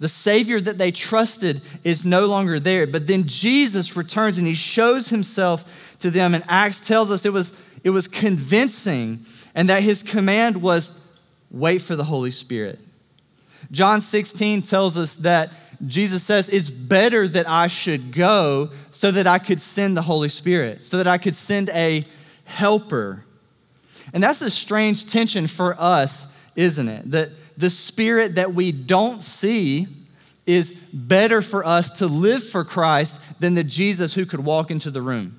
The 0.00 0.08
Savior 0.08 0.60
that 0.60 0.78
they 0.78 0.92
trusted 0.92 1.60
is 1.82 2.04
no 2.04 2.26
longer 2.26 2.60
there. 2.60 2.86
But 2.86 3.06
then 3.06 3.24
Jesus 3.26 3.96
returns 3.96 4.38
and 4.38 4.46
he 4.46 4.54
shows 4.54 5.08
himself 5.08 5.96
to 6.00 6.10
them. 6.10 6.34
And 6.34 6.44
Acts 6.48 6.86
tells 6.86 7.10
us 7.10 7.26
it 7.26 7.32
was, 7.32 7.80
it 7.82 7.90
was 7.90 8.06
convincing 8.06 9.18
and 9.54 9.68
that 9.68 9.82
his 9.82 10.02
command 10.02 10.62
was 10.62 11.16
wait 11.50 11.80
for 11.80 11.96
the 11.96 12.04
Holy 12.04 12.30
Spirit. 12.30 12.78
John 13.72 14.00
16 14.00 14.62
tells 14.62 14.96
us 14.96 15.16
that 15.16 15.52
Jesus 15.86 16.22
says, 16.22 16.48
It's 16.48 16.70
better 16.70 17.26
that 17.28 17.48
I 17.48 17.66
should 17.66 18.12
go 18.12 18.70
so 18.90 19.10
that 19.10 19.26
I 19.26 19.38
could 19.38 19.60
send 19.60 19.96
the 19.96 20.02
Holy 20.02 20.28
Spirit, 20.28 20.82
so 20.82 20.96
that 20.96 21.06
I 21.06 21.18
could 21.18 21.34
send 21.34 21.70
a 21.70 22.04
helper. 22.44 23.24
And 24.12 24.22
that's 24.22 24.42
a 24.42 24.50
strange 24.50 25.10
tension 25.10 25.46
for 25.46 25.76
us, 25.78 26.34
isn't 26.56 26.88
it? 26.88 27.10
That 27.10 27.30
the 27.58 27.68
spirit 27.68 28.36
that 28.36 28.54
we 28.54 28.70
don't 28.72 29.20
see 29.20 29.88
is 30.46 30.70
better 30.94 31.42
for 31.42 31.66
us 31.66 31.98
to 31.98 32.06
live 32.06 32.42
for 32.42 32.64
Christ 32.64 33.40
than 33.40 33.54
the 33.54 33.64
Jesus 33.64 34.14
who 34.14 34.24
could 34.24 34.40
walk 34.40 34.70
into 34.70 34.90
the 34.90 35.02
room. 35.02 35.34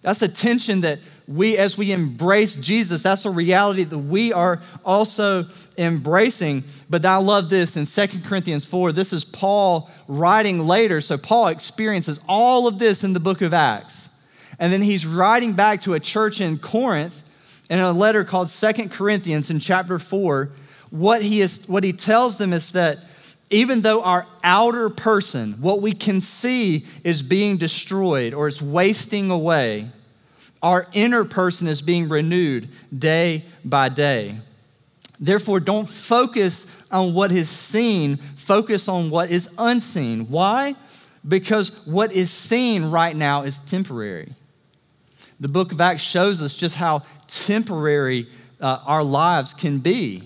That's 0.00 0.22
a 0.22 0.28
tension 0.28 0.80
that 0.80 0.98
we, 1.28 1.58
as 1.58 1.76
we 1.76 1.92
embrace 1.92 2.56
Jesus, 2.56 3.02
that's 3.02 3.26
a 3.26 3.30
reality 3.30 3.84
that 3.84 3.98
we 3.98 4.32
are 4.32 4.62
also 4.84 5.44
embracing. 5.76 6.64
But 6.88 7.04
I 7.04 7.16
love 7.16 7.50
this 7.50 7.76
in 7.76 7.84
Second 7.84 8.24
Corinthians 8.24 8.64
4. 8.64 8.92
This 8.92 9.12
is 9.12 9.24
Paul 9.24 9.90
writing 10.08 10.66
later. 10.66 11.00
So 11.00 11.18
Paul 11.18 11.48
experiences 11.48 12.20
all 12.28 12.66
of 12.66 12.78
this 12.78 13.04
in 13.04 13.12
the 13.12 13.20
book 13.20 13.42
of 13.42 13.52
Acts. 13.52 14.26
And 14.58 14.72
then 14.72 14.80
he's 14.80 15.06
writing 15.06 15.52
back 15.52 15.82
to 15.82 15.94
a 15.94 16.00
church 16.00 16.40
in 16.40 16.58
Corinth 16.58 17.24
in 17.68 17.78
a 17.78 17.92
letter 17.92 18.24
called 18.24 18.48
Second 18.48 18.90
Corinthians 18.92 19.50
in 19.50 19.58
chapter 19.58 19.98
4. 19.98 20.50
What 20.90 21.22
he, 21.22 21.40
is, 21.40 21.66
what 21.66 21.84
he 21.84 21.92
tells 21.92 22.38
them 22.38 22.52
is 22.52 22.72
that 22.72 22.98
even 23.50 23.82
though 23.82 24.02
our 24.02 24.26
outer 24.42 24.88
person, 24.88 25.54
what 25.54 25.80
we 25.80 25.92
can 25.92 26.20
see, 26.20 26.84
is 27.04 27.22
being 27.22 27.56
destroyed 27.56 28.34
or 28.34 28.48
it's 28.48 28.62
wasting 28.62 29.30
away, 29.30 29.88
our 30.62 30.86
inner 30.92 31.24
person 31.24 31.68
is 31.68 31.82
being 31.82 32.08
renewed 32.08 32.68
day 32.96 33.44
by 33.64 33.88
day. 33.88 34.36
Therefore, 35.18 35.60
don't 35.60 35.88
focus 35.88 36.86
on 36.90 37.14
what 37.14 37.32
is 37.32 37.48
seen, 37.48 38.16
focus 38.16 38.88
on 38.88 39.10
what 39.10 39.30
is 39.30 39.54
unseen. 39.58 40.28
Why? 40.28 40.74
Because 41.26 41.86
what 41.86 42.12
is 42.12 42.30
seen 42.30 42.84
right 42.84 43.14
now 43.14 43.42
is 43.42 43.58
temporary. 43.60 44.34
The 45.38 45.48
book 45.48 45.72
of 45.72 45.80
Acts 45.80 46.02
shows 46.02 46.42
us 46.42 46.54
just 46.54 46.76
how 46.76 47.02
temporary 47.26 48.26
uh, 48.60 48.80
our 48.86 49.04
lives 49.04 49.54
can 49.54 49.78
be. 49.78 50.22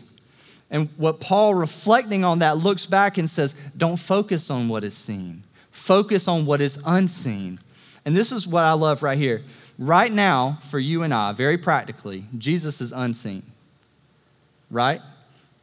And 0.71 0.88
what 0.97 1.21
Paul, 1.21 1.55
reflecting 1.55 2.25
on 2.25 2.38
that, 2.40 2.59
looks 2.59 2.87
back 2.87 3.19
and 3.19 3.29
says, 3.29 3.73
Don't 3.76 3.97
focus 3.97 4.50
on 4.50 4.69
what 4.69 4.85
is 4.85 4.97
seen, 4.97 5.43
focus 5.73 6.29
on 6.29 6.47
what 6.47 6.61
is 6.61 6.83
unseen. 6.87 7.59
And 8.05 8.17
this 8.17 8.33
is 8.33 8.47
what 8.47 8.64
I 8.64 8.73
love 8.73 9.02
right 9.02 9.19
here. 9.19 9.43
Right 9.79 10.12
now, 10.12 10.59
for 10.62 10.79
you 10.79 11.02
and 11.02 11.12
I, 11.12 11.33
very 11.33 11.59
practically, 11.59 12.25
Jesus 12.37 12.81
is 12.81 12.93
unseen. 12.93 13.43
Right? 14.71 15.00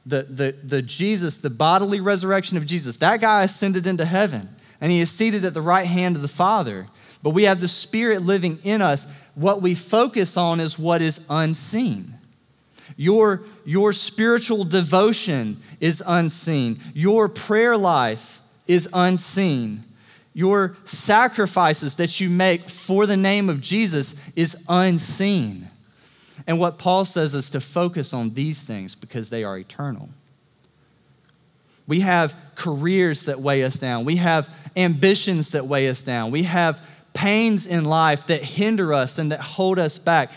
The, 0.06 0.24
the, 0.24 0.51
the 0.63 0.82
Jesus, 0.82 1.42
the 1.42 1.50
bodily 1.50 2.00
resurrection 2.00 2.58
of 2.58 2.66
Jesus, 2.66 2.98
that 2.98 3.22
guy 3.22 3.44
ascended 3.44 3.88
into 3.88 4.06
heaven 4.06 4.50
and 4.80 4.92
he 4.92 5.00
is 5.00 5.12
seated 5.12 5.44
at 5.44 5.54
the 5.54 5.62
right 5.62 5.88
hand 5.88 6.16
of 6.16 6.22
the 6.22 6.27
Father. 6.27 6.88
But 7.24 7.31
we 7.31 7.43
have 7.43 7.62
the 7.62 7.67
Spirit 7.67 8.21
living 8.21 8.59
in 8.63 8.81
us. 8.81 9.12
What 9.36 9.62
we 9.62 9.75
focus 9.75 10.38
on 10.38 10.59
is 10.59 10.79
what 10.79 11.01
is 11.01 11.25
unseen. 11.29 12.13
Your, 12.95 13.41
your 13.65 13.91
spiritual 13.93 14.63
devotion 14.63 15.57
is 15.79 16.01
unseen. 16.05 16.79
Your 16.93 17.27
prayer 17.27 17.77
life 17.77 18.41
is 18.67 18.89
unseen. 18.93 19.83
Your 20.33 20.77
sacrifices 20.86 21.97
that 21.97 22.19
you 22.19 22.29
make 22.29 22.69
for 22.69 23.05
the 23.05 23.17
name 23.17 23.50
of 23.50 23.59
Jesus 23.59 24.31
is 24.36 24.63
unseen. 24.69 25.67
And 26.45 26.59
what 26.59 26.77
Paul 26.77 27.05
says 27.05 27.33
is 27.33 27.50
to 27.50 27.59
focus 27.59 28.13
on 28.13 28.36
these 28.36 28.63
things 28.63 28.95
because 28.95 29.29
they 29.29 29.43
are 29.43 29.57
eternal. 29.57 30.09
We 31.88 32.01
have 32.01 32.36
careers 32.55 33.24
that 33.25 33.39
weigh 33.39 33.63
us 33.63 33.79
down. 33.79 34.05
We 34.05 34.17
have 34.17 34.53
ambitions 34.75 35.51
that 35.51 35.65
weigh 35.65 35.88
us 35.89 36.03
down. 36.03 36.31
We 36.31 36.43
have 36.43 36.81
pains 37.17 37.65
in 37.65 37.83
life 37.83 38.27
that 38.27 38.43
hinder 38.43 38.93
us 38.93 39.17
and 39.17 39.31
that 39.31 39.39
hold 39.39 39.79
us 39.79 39.97
back. 39.97 40.31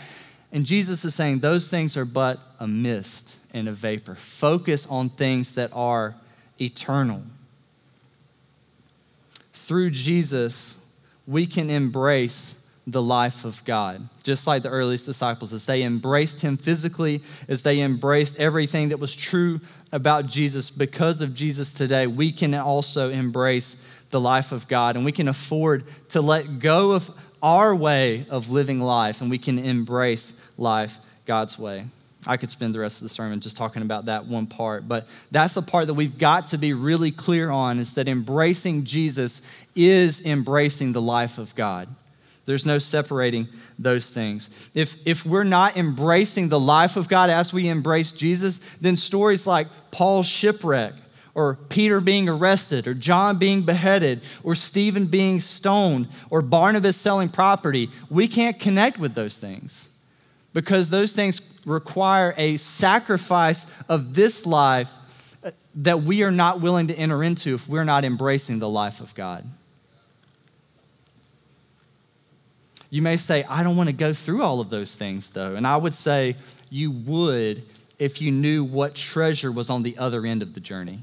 And 0.51 0.65
Jesus 0.65 1.05
is 1.05 1.13
saying 1.13 1.39
those 1.39 1.69
things 1.69 1.95
are 1.95 2.05
but 2.05 2.39
a 2.59 2.67
mist 2.67 3.37
and 3.53 3.69
a 3.69 3.71
vapor. 3.71 4.15
Focus 4.15 4.87
on 4.87 5.09
things 5.09 5.53
that 5.55 5.69
are 5.73 6.15
eternal. 6.59 7.21
Through 9.53 9.91
Jesus, 9.91 10.91
we 11.27 11.45
can 11.45 11.69
embrace 11.69 12.57
the 12.87 13.01
life 13.01 13.45
of 13.45 13.63
God, 13.63 14.09
just 14.23 14.47
like 14.47 14.63
the 14.63 14.69
earliest 14.69 15.05
disciples, 15.05 15.53
as 15.53 15.67
they 15.67 15.83
embraced 15.83 16.41
him 16.41 16.57
physically, 16.57 17.21
as 17.47 17.61
they 17.61 17.79
embraced 17.79 18.39
everything 18.39 18.89
that 18.89 18.99
was 18.99 19.15
true 19.15 19.61
about 19.91 20.25
Jesus. 20.25 20.71
Because 20.71 21.21
of 21.21 21.35
Jesus 21.35 21.75
today, 21.75 22.07
we 22.07 22.31
can 22.31 22.55
also 22.55 23.11
embrace 23.11 23.85
the 24.11 24.19
life 24.19 24.51
of 24.51 24.67
God 24.67 24.95
and 24.95 25.03
we 25.05 25.11
can 25.11 25.27
afford 25.27 25.83
to 26.09 26.21
let 26.21 26.59
go 26.59 26.91
of 26.91 27.09
our 27.41 27.73
way 27.73 28.25
of 28.29 28.51
living 28.51 28.79
life 28.79 29.21
and 29.21 29.29
we 29.29 29.37
can 29.37 29.57
embrace 29.57 30.51
life 30.57 30.99
God's 31.25 31.57
way. 31.57 31.85
I 32.27 32.37
could 32.37 32.51
spend 32.51 32.75
the 32.75 32.79
rest 32.79 33.01
of 33.01 33.05
the 33.05 33.09
sermon 33.09 33.39
just 33.39 33.57
talking 33.57 33.81
about 33.81 34.05
that 34.05 34.25
one 34.25 34.45
part, 34.45 34.87
but 34.87 35.07
that's 35.31 35.57
a 35.57 35.61
part 35.61 35.87
that 35.87 35.95
we've 35.95 36.19
got 36.19 36.47
to 36.47 36.57
be 36.57 36.73
really 36.73 37.11
clear 37.11 37.49
on 37.49 37.79
is 37.79 37.95
that 37.95 38.07
embracing 38.07 38.83
Jesus 38.83 39.41
is 39.75 40.23
embracing 40.25 40.93
the 40.93 41.01
life 41.01 41.39
of 41.39 41.55
God. 41.55 41.87
There's 42.45 42.65
no 42.65 42.79
separating 42.79 43.47
those 43.79 44.13
things. 44.13 44.69
If, 44.75 44.97
if 45.05 45.25
we're 45.25 45.43
not 45.43 45.77
embracing 45.77 46.49
the 46.49 46.59
life 46.59 46.95
of 46.95 47.07
God 47.07 47.29
as 47.29 47.53
we 47.53 47.69
embrace 47.69 48.11
Jesus, 48.11 48.59
then 48.75 48.97
stories 48.97 49.47
like 49.47 49.67
Paul's 49.89 50.27
shipwreck 50.27 50.93
or 51.33 51.55
Peter 51.69 52.01
being 52.01 52.27
arrested, 52.27 52.87
or 52.87 52.93
John 52.93 53.37
being 53.37 53.61
beheaded, 53.61 54.21
or 54.43 54.55
Stephen 54.55 55.05
being 55.05 55.39
stoned, 55.39 56.07
or 56.29 56.41
Barnabas 56.41 56.97
selling 56.97 57.29
property, 57.29 57.89
we 58.09 58.27
can't 58.27 58.59
connect 58.59 58.99
with 58.99 59.13
those 59.13 59.37
things 59.37 60.05
because 60.53 60.89
those 60.89 61.13
things 61.13 61.61
require 61.65 62.33
a 62.37 62.57
sacrifice 62.57 63.81
of 63.83 64.13
this 64.13 64.45
life 64.45 64.93
that 65.75 66.01
we 66.01 66.23
are 66.23 66.31
not 66.31 66.59
willing 66.59 66.87
to 66.87 66.95
enter 66.95 67.23
into 67.23 67.55
if 67.55 67.67
we're 67.67 67.85
not 67.85 68.03
embracing 68.03 68.59
the 68.59 68.69
life 68.69 68.99
of 68.99 69.15
God. 69.15 69.45
You 72.89 73.01
may 73.01 73.15
say, 73.15 73.45
I 73.49 73.63
don't 73.63 73.77
want 73.77 73.87
to 73.87 73.95
go 73.95 74.13
through 74.13 74.41
all 74.41 74.59
of 74.59 74.69
those 74.69 74.95
things, 74.95 75.29
though. 75.29 75.55
And 75.55 75.65
I 75.65 75.77
would 75.77 75.93
say 75.93 76.35
you 76.69 76.91
would 76.91 77.63
if 77.97 78.21
you 78.21 78.31
knew 78.31 78.65
what 78.65 78.95
treasure 78.95 79.51
was 79.51 79.69
on 79.69 79.83
the 79.83 79.97
other 79.97 80.25
end 80.25 80.41
of 80.41 80.53
the 80.53 80.59
journey. 80.59 80.99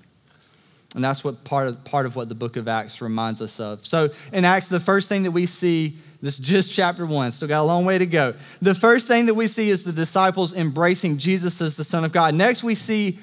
And 0.94 1.04
that's 1.04 1.22
what 1.22 1.44
part 1.44 1.68
of, 1.68 1.84
part 1.84 2.06
of 2.06 2.16
what 2.16 2.28
the 2.28 2.34
book 2.34 2.56
of 2.56 2.66
Acts 2.66 3.02
reminds 3.02 3.42
us 3.42 3.60
of. 3.60 3.84
So 3.84 4.08
in 4.32 4.44
Acts, 4.44 4.68
the 4.68 4.80
first 4.80 5.08
thing 5.08 5.24
that 5.24 5.32
we 5.32 5.44
see, 5.44 5.96
this 6.22 6.38
is 6.38 6.44
just 6.44 6.72
chapter 6.72 7.04
one, 7.04 7.30
still 7.30 7.48
got 7.48 7.60
a 7.60 7.64
long 7.64 7.84
way 7.84 7.98
to 7.98 8.06
go. 8.06 8.34
The 8.62 8.74
first 8.74 9.06
thing 9.06 9.26
that 9.26 9.34
we 9.34 9.48
see 9.48 9.68
is 9.68 9.84
the 9.84 9.92
disciples 9.92 10.56
embracing 10.56 11.18
Jesus 11.18 11.60
as 11.60 11.76
the 11.76 11.84
Son 11.84 12.04
of 12.04 12.12
God. 12.12 12.34
Next, 12.34 12.64
we 12.64 12.74
see 12.74 13.18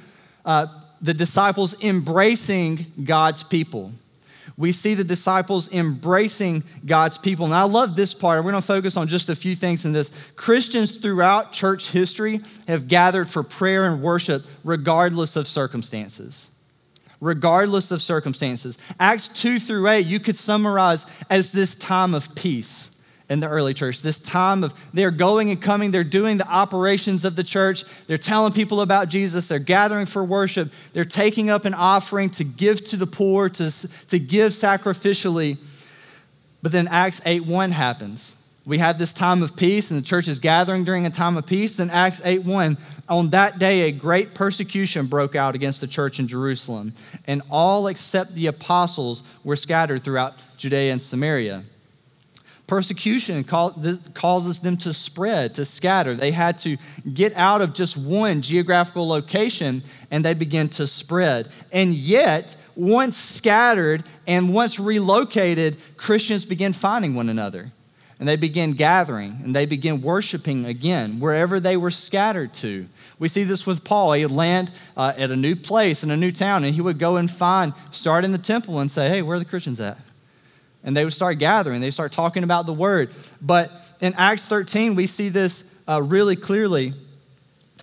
uh, 0.45 0.67
the 1.01 1.13
disciples 1.13 1.83
embracing 1.83 2.85
God's 3.03 3.43
people. 3.43 3.91
We 4.57 4.71
see 4.71 4.93
the 4.93 5.03
disciples 5.03 5.73
embracing 5.73 6.63
God's 6.85 7.17
people. 7.17 7.45
And 7.45 7.55
I 7.55 7.63
love 7.63 7.95
this 7.95 8.13
part. 8.13 8.45
We're 8.45 8.51
going 8.51 8.61
to 8.61 8.67
focus 8.67 8.95
on 8.95 9.07
just 9.07 9.29
a 9.29 9.35
few 9.35 9.55
things 9.55 9.85
in 9.85 9.91
this. 9.91 10.31
Christians 10.35 10.97
throughout 10.97 11.51
church 11.51 11.91
history 11.91 12.39
have 12.67 12.87
gathered 12.87 13.27
for 13.27 13.41
prayer 13.41 13.85
and 13.85 14.03
worship 14.03 14.43
regardless 14.63 15.35
of 15.35 15.47
circumstances 15.47 16.54
regardless 17.19 17.91
of 17.91 18.01
circumstances. 18.01 18.77
Acts 18.99 19.27
2 19.29 19.59
through 19.59 19.87
8, 19.87 20.05
you 20.05 20.19
could 20.19 20.35
summarize 20.35 21.23
as 21.29 21.51
this 21.51 21.75
time 21.75 22.13
of 22.13 22.35
peace 22.35 22.91
in 23.29 23.39
the 23.39 23.47
early 23.47 23.73
church. 23.73 24.01
This 24.01 24.19
time 24.19 24.63
of 24.63 24.73
they're 24.93 25.11
going 25.11 25.49
and 25.49 25.61
coming, 25.61 25.91
they're 25.91 26.03
doing 26.03 26.37
the 26.37 26.47
operations 26.47 27.25
of 27.25 27.35
the 27.35 27.43
church, 27.43 27.83
they're 28.05 28.17
telling 28.17 28.53
people 28.53 28.81
about 28.81 29.09
Jesus, 29.09 29.47
they're 29.47 29.59
gathering 29.59 30.05
for 30.05 30.23
worship, 30.23 30.69
they're 30.93 31.05
taking 31.05 31.49
up 31.49 31.65
an 31.65 31.73
offering 31.73 32.29
to 32.31 32.43
give 32.43 32.83
to 32.85 32.97
the 32.97 33.07
poor, 33.07 33.49
to, 33.49 33.71
to 34.07 34.19
give 34.19 34.51
sacrificially. 34.51 35.57
But 36.61 36.71
then 36.71 36.87
Acts 36.87 37.21
8 37.25 37.45
1 37.45 37.71
happens. 37.71 38.44
We 38.65 38.79
have 38.79 38.97
this 38.97 39.13
time 39.13 39.43
of 39.43 39.55
peace 39.55 39.91
and 39.91 40.01
the 40.01 40.05
church 40.05 40.27
is 40.27 40.39
gathering 40.39 40.83
during 40.83 41.05
a 41.05 41.11
time 41.11 41.37
of 41.37 41.45
peace. 41.45 41.77
Then 41.77 41.91
Acts 41.91 42.21
8 42.25 42.43
1, 42.43 42.77
on 43.07 43.29
that 43.29 43.59
day 43.59 43.81
a 43.81 43.91
great 43.91 44.33
persecution 44.33 45.05
broke 45.05 45.35
out 45.35 45.53
against 45.53 45.81
the 45.81 45.87
church 45.87 46.19
in 46.19 46.27
Jerusalem, 46.27 46.93
and 47.27 47.43
all 47.49 47.87
except 47.87 48.33
the 48.33 48.47
apostles 48.47 49.21
were 49.43 49.55
scattered 49.55 50.03
throughout 50.03 50.33
Judea 50.57 50.91
and 50.91 51.01
Samaria. 51.01 51.63
Persecution 52.65 53.43
causes 53.43 54.59
them 54.61 54.77
to 54.77 54.91
spread, 54.91 55.53
to 55.53 55.65
scatter. 55.65 56.15
They 56.15 56.31
had 56.31 56.57
to 56.59 56.77
get 57.13 57.35
out 57.35 57.61
of 57.61 57.75
just 57.75 57.95
one 57.95 58.41
geographical 58.41 59.07
location 59.07 59.83
and 60.09 60.25
they 60.25 60.33
begin 60.33 60.69
to 60.69 60.87
spread. 60.87 61.49
And 61.71 61.93
yet, 61.93 62.55
once 62.75 63.17
scattered 63.17 64.03
and 64.25 64.51
once 64.51 64.79
relocated, 64.79 65.77
Christians 65.95 66.43
begin 66.43 66.73
finding 66.73 67.13
one 67.13 67.29
another 67.29 67.71
and 68.19 68.27
they 68.27 68.35
begin 68.35 68.71
gathering 68.73 69.39
and 69.43 69.55
they 69.55 69.65
begin 69.65 70.01
worshiping 70.01 70.65
again 70.65 71.19
wherever 71.19 71.59
they 71.59 71.75
were 71.75 71.91
scattered 71.91 72.53
to. 72.55 72.87
We 73.19 73.27
see 73.27 73.43
this 73.43 73.65
with 73.65 73.83
Paul. 73.83 74.13
He 74.13 74.25
would 74.25 74.35
land 74.35 74.71
uh, 74.95 75.13
at 75.17 75.31
a 75.31 75.35
new 75.35 75.55
place 75.55 76.03
in 76.03 76.11
a 76.11 76.17
new 76.17 76.31
town 76.31 76.63
and 76.63 76.73
he 76.73 76.81
would 76.81 76.99
go 76.99 77.17
and 77.17 77.29
find, 77.29 77.73
start 77.91 78.23
in 78.23 78.31
the 78.31 78.37
temple 78.37 78.79
and 78.79 78.89
say, 78.89 79.09
Hey, 79.09 79.21
where 79.21 79.35
are 79.35 79.39
the 79.39 79.45
Christians 79.45 79.81
at? 79.81 79.99
And 80.83 80.95
they 80.95 81.03
would 81.03 81.13
start 81.13 81.39
gathering, 81.39 81.81
they 81.81 81.91
start 81.91 82.11
talking 82.11 82.43
about 82.43 82.65
the 82.65 82.73
word. 82.73 83.09
But 83.41 83.71
in 84.01 84.13
Acts 84.17 84.47
13, 84.47 84.95
we 84.95 85.07
see 85.07 85.29
this 85.29 85.83
uh, 85.87 86.01
really 86.01 86.35
clearly. 86.35 86.93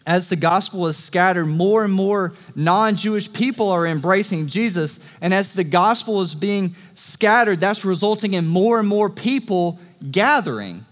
As 0.04 0.28
the 0.28 0.36
gospel 0.36 0.88
is 0.88 0.96
scattered, 0.96 1.46
more 1.46 1.84
and 1.84 1.92
more 1.92 2.34
non 2.56 2.96
Jewish 2.96 3.32
people 3.32 3.70
are 3.70 3.86
embracing 3.86 4.48
Jesus. 4.48 5.08
And 5.20 5.32
as 5.32 5.54
the 5.54 5.62
gospel 5.62 6.20
is 6.22 6.34
being 6.34 6.74
scattered, 6.96 7.60
that's 7.60 7.84
resulting 7.84 8.34
in 8.34 8.48
more 8.48 8.80
and 8.80 8.88
more 8.88 9.08
people 9.08 9.78
gathering. 10.10 10.84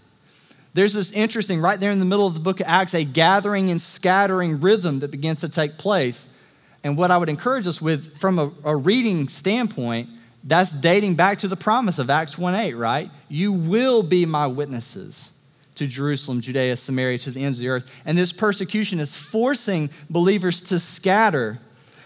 There's 0.73 0.93
this 0.93 1.11
interesting, 1.11 1.59
right 1.59 1.79
there 1.79 1.91
in 1.91 1.99
the 1.99 2.05
middle 2.05 2.25
of 2.25 2.33
the 2.33 2.39
book 2.39 2.59
of 2.61 2.67
Acts, 2.67 2.93
a 2.93 3.03
gathering 3.03 3.69
and 3.69 3.81
scattering 3.81 4.61
rhythm 4.61 4.99
that 4.99 5.11
begins 5.11 5.41
to 5.41 5.49
take 5.49 5.77
place. 5.77 6.37
And 6.83 6.97
what 6.97 7.11
I 7.11 7.17
would 7.17 7.29
encourage 7.29 7.67
us 7.67 7.81
with, 7.81 8.17
from 8.17 8.39
a, 8.39 8.51
a 8.63 8.75
reading 8.75 9.27
standpoint, 9.27 10.09
that's 10.43 10.71
dating 10.71 11.15
back 11.15 11.39
to 11.39 11.47
the 11.47 11.55
promise 11.55 11.99
of 11.99 12.09
Acts 12.09 12.37
1 12.37 12.55
8, 12.55 12.73
right? 12.73 13.11
You 13.27 13.51
will 13.51 14.01
be 14.01 14.25
my 14.25 14.47
witnesses 14.47 15.37
to 15.75 15.87
Jerusalem, 15.87 16.41
Judea, 16.41 16.77
Samaria, 16.77 17.17
to 17.19 17.31
the 17.31 17.43
ends 17.43 17.59
of 17.59 17.63
the 17.63 17.69
earth. 17.69 18.01
And 18.05 18.17
this 18.17 18.31
persecution 18.31 18.99
is 18.99 19.15
forcing 19.15 19.89
believers 20.09 20.61
to 20.63 20.79
scatter. 20.79 21.59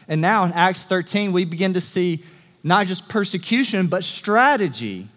And 0.08 0.22
now 0.22 0.44
in 0.44 0.52
Acts 0.54 0.86
13, 0.86 1.32
we 1.32 1.46
begin 1.46 1.74
to 1.74 1.82
see 1.82 2.24
not 2.64 2.88
just 2.88 3.10
persecution, 3.10 3.88
but 3.88 4.04
strategy 4.04 5.08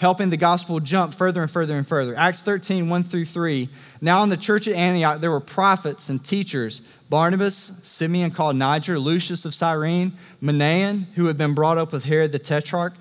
helping 0.00 0.30
the 0.30 0.36
gospel 0.36 0.80
jump 0.80 1.12
further 1.14 1.42
and 1.42 1.50
further 1.50 1.76
and 1.76 1.86
further. 1.86 2.16
Acts 2.16 2.40
13, 2.40 2.88
1 2.88 3.02
through 3.02 3.26
3. 3.26 3.68
Now 4.00 4.22
in 4.22 4.30
the 4.30 4.36
church 4.36 4.66
at 4.66 4.74
Antioch, 4.74 5.20
there 5.20 5.30
were 5.30 5.40
prophets 5.40 6.08
and 6.08 6.24
teachers 6.24 6.80
Barnabas, 7.10 7.54
Simeon 7.54 8.30
called 8.30 8.56
Niger, 8.56 8.98
Lucius 8.98 9.44
of 9.44 9.54
Cyrene, 9.54 10.12
Manaen, 10.40 11.06
who 11.16 11.26
had 11.26 11.36
been 11.36 11.54
brought 11.54 11.76
up 11.76 11.92
with 11.92 12.04
Herod 12.04 12.32
the 12.32 12.38
Tetrarch, 12.38 12.94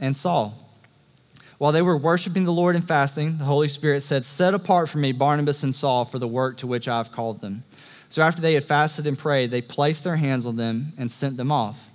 and 0.00 0.16
Saul. 0.16 0.54
While 1.58 1.72
they 1.72 1.82
were 1.82 1.96
worshiping 1.96 2.44
the 2.44 2.52
Lord 2.52 2.76
and 2.76 2.86
fasting, 2.86 3.38
the 3.38 3.44
Holy 3.44 3.68
Spirit 3.68 4.02
said, 4.02 4.24
Set 4.24 4.54
apart 4.54 4.88
for 4.88 4.98
me 4.98 5.12
Barnabas 5.12 5.62
and 5.62 5.74
Saul 5.74 6.04
for 6.04 6.18
the 6.18 6.28
work 6.28 6.58
to 6.58 6.66
which 6.66 6.86
I 6.86 6.98
have 6.98 7.12
called 7.12 7.40
them. 7.40 7.64
So 8.08 8.22
after 8.22 8.40
they 8.40 8.54
had 8.54 8.64
fasted 8.64 9.06
and 9.06 9.18
prayed, 9.18 9.50
they 9.50 9.62
placed 9.62 10.04
their 10.04 10.16
hands 10.16 10.46
on 10.46 10.56
them 10.56 10.92
and 10.96 11.10
sent 11.10 11.36
them 11.36 11.50
off. 11.50 11.89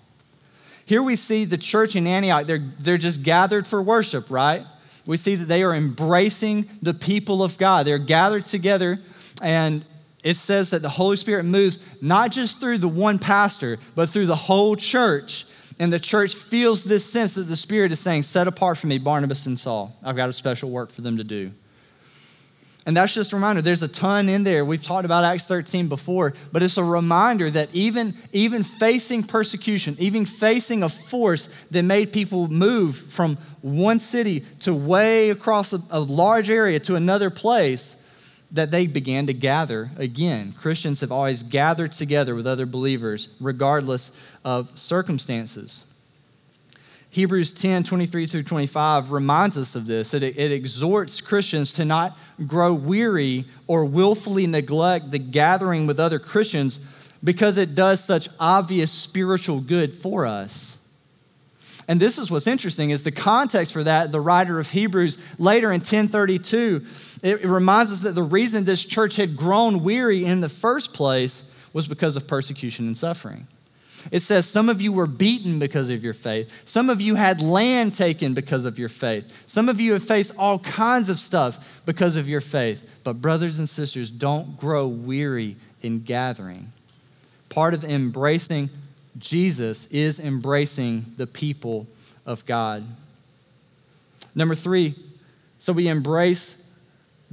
Here 0.86 1.02
we 1.02 1.16
see 1.16 1.46
the 1.46 1.58
church 1.58 1.96
in 1.96 2.06
Antioch, 2.06 2.46
they're, 2.46 2.64
they're 2.80 2.98
just 2.98 3.24
gathered 3.24 3.66
for 3.66 3.82
worship, 3.82 4.30
right? 4.30 4.64
We 5.06 5.18
see 5.18 5.36
that 5.36 5.46
they 5.46 5.64
are 5.64 5.74
embracing 5.74 6.66
the 6.82 6.94
people 6.94 7.44
of 7.44 7.58
God. 7.58 7.86
They're 7.86 7.98
gathered 7.98 8.46
together, 8.46 9.00
and 9.42 9.84
it 10.24 10.36
says 10.36 10.72
that 10.72 10.82
the 10.82 10.90
Holy 10.90 11.18
Spirit 11.18 11.44
moves 11.44 11.80
not 12.02 12.32
just 12.32 12.60
through 12.60 12.80
the 12.80 12.88
one 12.88 13.20
pastor, 13.20 13.78
but 13.96 14.10
through 14.10 14.26
the 14.26 14.36
whole 14.36 14.76
church. 14.76 15.46
And 15.78 15.92
the 15.92 16.00
church 16.00 16.36
feels 16.36 16.84
this 16.84 17.06
sense 17.06 17.36
that 17.36 17.44
the 17.44 17.56
Spirit 17.56 17.92
is 17.92 18.00
saying, 18.00 18.24
Set 18.24 18.48
apart 18.48 18.78
for 18.78 18.88
me 18.88 18.98
Barnabas 18.98 19.46
and 19.46 19.60
Saul. 19.60 19.96
I've 20.04 20.16
got 20.16 20.30
a 20.30 20.34
special 20.34 20.70
work 20.70 20.90
for 20.90 21.02
them 21.02 21.18
to 21.18 21.24
do. 21.24 21.52
And 22.86 22.96
that's 22.96 23.16
just 23.16 23.34
a 23.34 23.36
reminder. 23.36 23.64
There's 23.64 23.82
a 23.82 23.88
ton 23.88 24.30
in 24.30 24.44
there. 24.44 24.64
We've 24.64 24.82
talked 24.82 25.06
about 25.06 25.24
Acts 25.24 25.48
13 25.48 25.88
before, 25.88 26.34
but 26.52 26.62
it's 26.62 26.78
a 26.78 26.84
reminder 26.84 27.50
that 27.50 27.70
even, 27.74 28.14
even 28.32 28.62
facing 28.62 29.24
persecution, 29.24 29.96
even 29.98 30.26
facing 30.26 30.84
a 30.84 30.90
force 30.90 31.48
that 31.72 31.82
made 31.82 32.14
people 32.14 32.48
move 32.48 32.96
from 32.96 33.38
one 33.62 34.00
city 34.00 34.42
to 34.60 34.74
way 34.76 35.32
across 35.32 35.74
a, 35.74 35.80
a 35.90 36.00
large 36.00 36.52
area 36.52 36.80
to 36.82 36.96
another 36.96 37.32
place, 37.32 38.04
that 38.52 38.72
they 38.72 38.88
began 38.88 39.28
to 39.28 39.34
gather 39.34 39.92
again. 39.98 40.54
Christians 40.54 41.02
have 41.02 41.12
always 41.12 41.44
gathered 41.44 41.92
together 41.92 42.36
with 42.36 42.48
other 42.48 42.66
believers, 42.66 43.36
regardless 43.42 44.12
of 44.46 44.78
circumstances. 44.78 45.92
Hebrews 47.16 47.54
10 47.54 47.86
23 47.86 48.26
through 48.26 48.44
25 48.44 49.12
reminds 49.12 49.58
us 49.58 49.78
of 49.78 49.88
this. 49.88 50.14
It, 50.14 50.22
it 50.22 50.52
exhorts 50.52 51.22
Christians 51.22 51.74
to 51.76 51.86
not 51.86 52.18
grow 52.46 52.74
weary 52.74 53.46
or 53.68 53.86
willfully 53.86 54.48
neglect 54.48 55.12
the 55.12 55.20
gathering 55.20 55.88
with 55.88 55.98
other 55.98 56.20
Christians 56.20 56.80
because 57.24 57.58
it 57.58 57.74
does 57.74 58.04
such 58.04 58.28
obvious 58.38 58.92
spiritual 58.92 59.62
good 59.62 59.94
for 59.94 60.26
us. 60.26 60.94
And 61.88 62.02
this 62.02 62.18
is 62.18 62.30
what's 62.30 62.48
interesting 62.48 62.90
is 62.90 63.06
the 63.06 63.14
context 63.14 63.72
for 63.72 63.86
that, 63.86 64.12
the 64.12 64.20
writer 64.20 64.60
of 64.60 64.72
Hebrews 64.72 65.40
later 65.40 65.72
in 65.72 65.80
1032, 65.80 66.86
it, 67.24 67.44
it 67.44 67.48
reminds 67.48 67.94
us 67.94 68.02
that 68.02 68.16
the 68.16 68.24
reason 68.24 68.66
this 68.66 68.84
church 68.84 69.16
had 69.16 69.38
grown 69.38 69.86
weary 69.86 70.26
in 70.26 70.42
the 70.42 70.50
first 70.50 70.94
place 70.94 71.50
was 71.72 71.88
because 71.88 72.18
of 72.18 72.28
persecution 72.28 72.88
and 72.88 72.98
suffering. 72.98 73.48
It 74.12 74.20
says, 74.20 74.48
Some 74.48 74.70
of 74.70 74.82
you 74.82 74.92
were 74.92 75.08
beaten 75.08 75.60
because 75.60 75.90
of 75.90 76.04
your 76.04 76.14
faith. 76.14 76.64
Some 76.66 76.90
of 76.90 77.02
you 77.02 77.16
had 77.16 77.42
land 77.42 77.94
taken 77.94 78.34
because 78.34 78.66
of 78.66 78.78
your 78.78 78.90
faith. 78.90 79.44
Some 79.48 79.70
of 79.70 79.80
you 79.80 79.94
have 79.94 80.04
faced 80.04 80.38
all 80.38 80.60
kinds 80.60 81.10
of 81.10 81.20
stuff 81.20 81.82
because 81.86 82.16
of 82.16 82.30
your 82.30 82.42
faith. 82.42 83.00
But, 83.04 83.22
brothers 83.22 83.60
and 83.60 83.68
sisters, 83.68 84.12
don't 84.12 84.58
grow 84.58 84.88
weary 84.88 85.56
in 85.82 86.02
gathering. 86.02 86.72
Part 87.50 87.74
of 87.74 87.84
embracing 87.84 88.70
Jesus 89.18 89.88
is 89.88 90.20
embracing 90.20 91.06
the 91.18 91.28
people 91.28 91.88
of 92.26 92.46
God. 92.46 92.86
Number 94.34 94.56
three, 94.56 94.96
so 95.58 95.72
we 95.72 95.88
embrace 95.88 96.65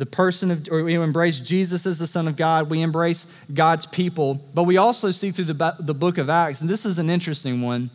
the 0.03 0.07
person 0.07 0.51
of, 0.51 0.69
or 0.69 0.83
we 0.83 0.97
embrace 0.97 1.39
Jesus 1.39 1.87
as 1.87 2.01
the 2.01 2.09
Son 2.09 2.27
of 2.27 2.35
God. 2.37 2.69
We 2.69 2.83
embrace 2.83 3.33
God's 3.55 3.87
people. 3.87 4.45
But 4.53 4.65
we 4.65 4.77
also 4.77 5.13
see 5.13 5.31
through 5.31 5.45
the, 5.45 5.77
the 5.79 5.95
book 5.95 6.19
of 6.19 6.29
Acts, 6.29 6.61
and 6.61 6.69
this 6.69 6.85
is 6.85 6.99
an 6.99 7.09
interesting 7.09 7.63
one, 7.63 7.89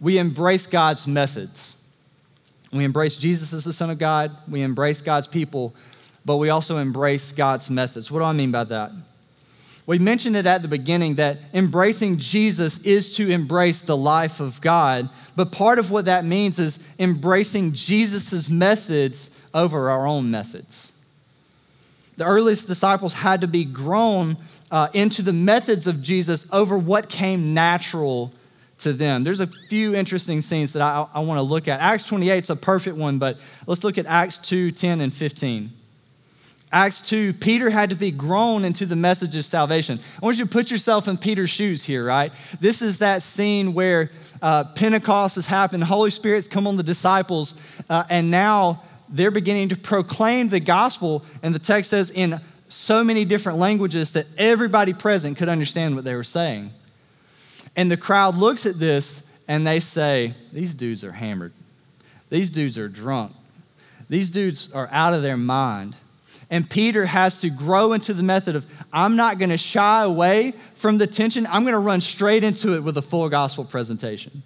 we 0.00 0.18
embrace 0.18 0.68
God's 0.68 1.08
methods. 1.08 1.84
We 2.72 2.84
embrace 2.84 3.18
Jesus 3.18 3.52
as 3.52 3.64
the 3.64 3.72
Son 3.72 3.90
of 3.90 3.98
God. 3.98 4.30
We 4.46 4.62
embrace 4.62 5.02
God's 5.02 5.26
people, 5.26 5.74
but 6.24 6.36
we 6.36 6.48
also 6.48 6.76
embrace 6.76 7.32
God's 7.32 7.68
methods. 7.70 8.08
What 8.08 8.20
do 8.20 8.26
I 8.26 8.32
mean 8.32 8.52
by 8.52 8.62
that? 8.62 8.92
We 9.84 9.98
mentioned 9.98 10.36
it 10.36 10.46
at 10.46 10.62
the 10.62 10.68
beginning 10.68 11.16
that 11.16 11.38
embracing 11.52 12.18
Jesus 12.18 12.84
is 12.84 13.16
to 13.16 13.28
embrace 13.32 13.82
the 13.82 13.96
life 13.96 14.38
of 14.38 14.60
God, 14.60 15.10
but 15.34 15.50
part 15.50 15.80
of 15.80 15.90
what 15.90 16.04
that 16.04 16.24
means 16.24 16.60
is 16.60 16.88
embracing 17.00 17.72
Jesus' 17.72 18.48
methods 18.48 19.44
over 19.52 19.90
our 19.90 20.06
own 20.06 20.30
methods. 20.30 20.94
The 22.18 22.24
earliest 22.24 22.66
disciples 22.66 23.14
had 23.14 23.42
to 23.42 23.46
be 23.46 23.64
grown 23.64 24.36
uh, 24.72 24.88
into 24.92 25.22
the 25.22 25.32
methods 25.32 25.86
of 25.86 26.02
Jesus 26.02 26.52
over 26.52 26.76
what 26.76 27.08
came 27.08 27.54
natural 27.54 28.32
to 28.78 28.92
them. 28.92 29.22
There's 29.22 29.40
a 29.40 29.46
few 29.46 29.94
interesting 29.94 30.40
scenes 30.40 30.72
that 30.72 30.82
I, 30.82 31.06
I 31.14 31.20
want 31.20 31.38
to 31.38 31.42
look 31.42 31.68
at. 31.68 31.80
Acts 31.80 32.02
28 32.08 32.38
is 32.38 32.50
a 32.50 32.56
perfect 32.56 32.96
one, 32.96 33.20
but 33.20 33.38
let's 33.68 33.84
look 33.84 33.98
at 33.98 34.06
Acts 34.06 34.36
2 34.38 34.72
10 34.72 35.00
and 35.00 35.14
15. 35.14 35.70
Acts 36.72 37.08
2, 37.08 37.34
Peter 37.34 37.70
had 37.70 37.90
to 37.90 37.96
be 37.96 38.10
grown 38.10 38.64
into 38.64 38.84
the 38.84 38.96
message 38.96 39.36
of 39.36 39.44
salvation. 39.44 40.00
I 40.20 40.26
want 40.26 40.38
you 40.38 40.44
to 40.44 40.50
put 40.50 40.72
yourself 40.72 41.06
in 41.06 41.18
Peter's 41.18 41.50
shoes 41.50 41.84
here, 41.84 42.04
right? 42.04 42.32
This 42.60 42.82
is 42.82 42.98
that 42.98 43.22
scene 43.22 43.74
where 43.74 44.10
uh, 44.42 44.64
Pentecost 44.74 45.36
has 45.36 45.46
happened, 45.46 45.82
the 45.82 45.86
Holy 45.86 46.10
Spirit's 46.10 46.48
come 46.48 46.66
on 46.66 46.76
the 46.76 46.82
disciples, 46.82 47.54
uh, 47.88 48.04
and 48.10 48.30
now 48.30 48.82
they're 49.10 49.30
beginning 49.30 49.70
to 49.70 49.76
proclaim 49.76 50.48
the 50.48 50.60
gospel, 50.60 51.24
and 51.42 51.54
the 51.54 51.58
text 51.58 51.90
says 51.90 52.10
in 52.10 52.40
so 52.68 53.02
many 53.02 53.24
different 53.24 53.58
languages 53.58 54.12
that 54.12 54.26
everybody 54.36 54.92
present 54.92 55.38
could 55.38 55.48
understand 55.48 55.94
what 55.94 56.04
they 56.04 56.14
were 56.14 56.24
saying. 56.24 56.72
And 57.76 57.90
the 57.90 57.96
crowd 57.96 58.36
looks 58.36 58.66
at 58.66 58.74
this 58.74 59.42
and 59.48 59.66
they 59.66 59.80
say, 59.80 60.34
These 60.52 60.74
dudes 60.74 61.02
are 61.04 61.12
hammered. 61.12 61.52
These 62.28 62.50
dudes 62.50 62.76
are 62.76 62.88
drunk. 62.88 63.32
These 64.08 64.30
dudes 64.30 64.72
are 64.72 64.88
out 64.90 65.14
of 65.14 65.22
their 65.22 65.36
mind. 65.36 65.96
And 66.50 66.68
Peter 66.68 67.06
has 67.06 67.40
to 67.42 67.50
grow 67.50 67.92
into 67.92 68.14
the 68.14 68.22
method 68.22 68.56
of, 68.56 68.66
I'm 68.92 69.16
not 69.16 69.38
going 69.38 69.50
to 69.50 69.58
shy 69.58 70.02
away 70.02 70.52
from 70.74 70.98
the 70.98 71.06
tension. 71.06 71.46
I'm 71.46 71.62
going 71.62 71.74
to 71.74 71.78
run 71.78 72.00
straight 72.00 72.42
into 72.42 72.74
it 72.74 72.82
with 72.82 72.96
a 72.96 73.02
full 73.02 73.28
gospel 73.28 73.64
presentation. 73.64 74.42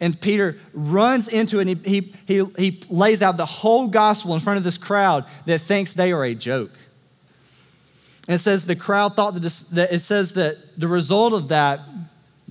And 0.00 0.20
Peter 0.20 0.56
runs 0.72 1.28
into 1.28 1.58
it 1.58 1.68
and 1.68 1.86
he, 1.86 2.12
he, 2.26 2.44
he, 2.56 2.82
lays 2.88 3.22
out 3.22 3.36
the 3.36 3.46
whole 3.46 3.88
gospel 3.88 4.34
in 4.34 4.40
front 4.40 4.58
of 4.58 4.64
this 4.64 4.78
crowd 4.78 5.24
that 5.46 5.60
thinks 5.60 5.94
they 5.94 6.12
are 6.12 6.24
a 6.24 6.34
joke. 6.34 6.72
And 8.26 8.36
it 8.36 8.38
says 8.38 8.66
the 8.66 8.76
crowd 8.76 9.14
thought 9.14 9.34
that, 9.34 9.42
that 9.72 9.92
it 9.92 9.98
says 10.00 10.34
that 10.34 10.56
the 10.78 10.88
result 10.88 11.32
of 11.32 11.48
that, 11.48 11.80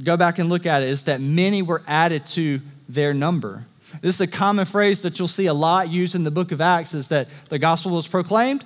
go 0.03 0.17
back 0.17 0.39
and 0.39 0.49
look 0.49 0.65
at 0.65 0.83
it, 0.83 0.89
is 0.89 1.05
that 1.05 1.19
many 1.21 1.61
were 1.61 1.81
added 1.87 2.25
to 2.27 2.61
their 2.87 3.13
number. 3.13 3.65
This 4.01 4.19
is 4.19 4.21
a 4.21 4.31
common 4.31 4.65
phrase 4.65 5.01
that 5.03 5.19
you'll 5.19 5.27
see 5.27 5.45
a 5.45 5.53
lot 5.53 5.89
used 5.89 6.15
in 6.15 6.23
the 6.23 6.31
book 6.31 6.51
of 6.51 6.61
Acts 6.61 6.93
is 6.93 7.09
that 7.09 7.27
the 7.49 7.59
gospel 7.59 7.91
was 7.91 8.07
proclaimed, 8.07 8.65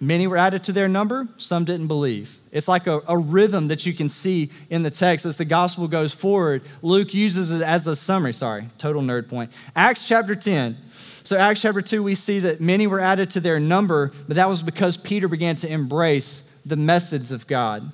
many 0.00 0.26
were 0.26 0.36
added 0.36 0.64
to 0.64 0.72
their 0.72 0.88
number, 0.88 1.28
some 1.36 1.64
didn't 1.64 1.86
believe. 1.86 2.38
It's 2.50 2.66
like 2.66 2.86
a, 2.86 3.00
a 3.06 3.18
rhythm 3.18 3.68
that 3.68 3.84
you 3.86 3.92
can 3.92 4.08
see 4.08 4.50
in 4.70 4.82
the 4.82 4.90
text 4.90 5.26
as 5.26 5.36
the 5.36 5.44
gospel 5.44 5.86
goes 5.86 6.14
forward. 6.14 6.62
Luke 6.82 7.12
uses 7.14 7.52
it 7.52 7.62
as 7.62 7.86
a 7.86 7.94
summary. 7.94 8.32
Sorry, 8.32 8.64
total 8.78 9.02
nerd 9.02 9.28
point. 9.28 9.52
Acts 9.76 10.08
chapter 10.08 10.34
10. 10.34 10.76
So, 10.90 11.36
Acts 11.36 11.62
chapter 11.62 11.82
2, 11.82 12.02
we 12.02 12.14
see 12.14 12.40
that 12.40 12.60
many 12.60 12.86
were 12.86 12.98
added 12.98 13.30
to 13.32 13.40
their 13.40 13.60
number, 13.60 14.10
but 14.26 14.36
that 14.36 14.48
was 14.48 14.62
because 14.62 14.96
Peter 14.96 15.28
began 15.28 15.54
to 15.56 15.70
embrace 15.70 16.60
the 16.64 16.76
methods 16.76 17.30
of 17.30 17.46
God. 17.46 17.92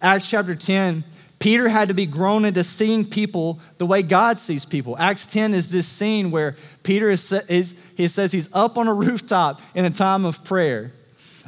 Acts 0.00 0.30
chapter 0.30 0.54
10, 0.54 1.02
Peter 1.38 1.68
had 1.68 1.88
to 1.88 1.94
be 1.94 2.06
grown 2.06 2.44
into 2.44 2.62
seeing 2.64 3.04
people 3.04 3.60
the 3.78 3.86
way 3.86 4.02
God 4.02 4.38
sees 4.38 4.64
people. 4.64 4.96
Acts 4.98 5.26
10 5.26 5.54
is 5.54 5.70
this 5.70 5.86
scene 5.86 6.30
where 6.30 6.56
Peter 6.82 7.10
is, 7.10 7.32
is, 7.48 7.80
he 7.96 8.08
says 8.08 8.32
he's 8.32 8.52
up 8.54 8.78
on 8.78 8.88
a 8.88 8.94
rooftop 8.94 9.60
in 9.74 9.84
a 9.84 9.90
time 9.90 10.24
of 10.24 10.44
prayer. 10.44 10.92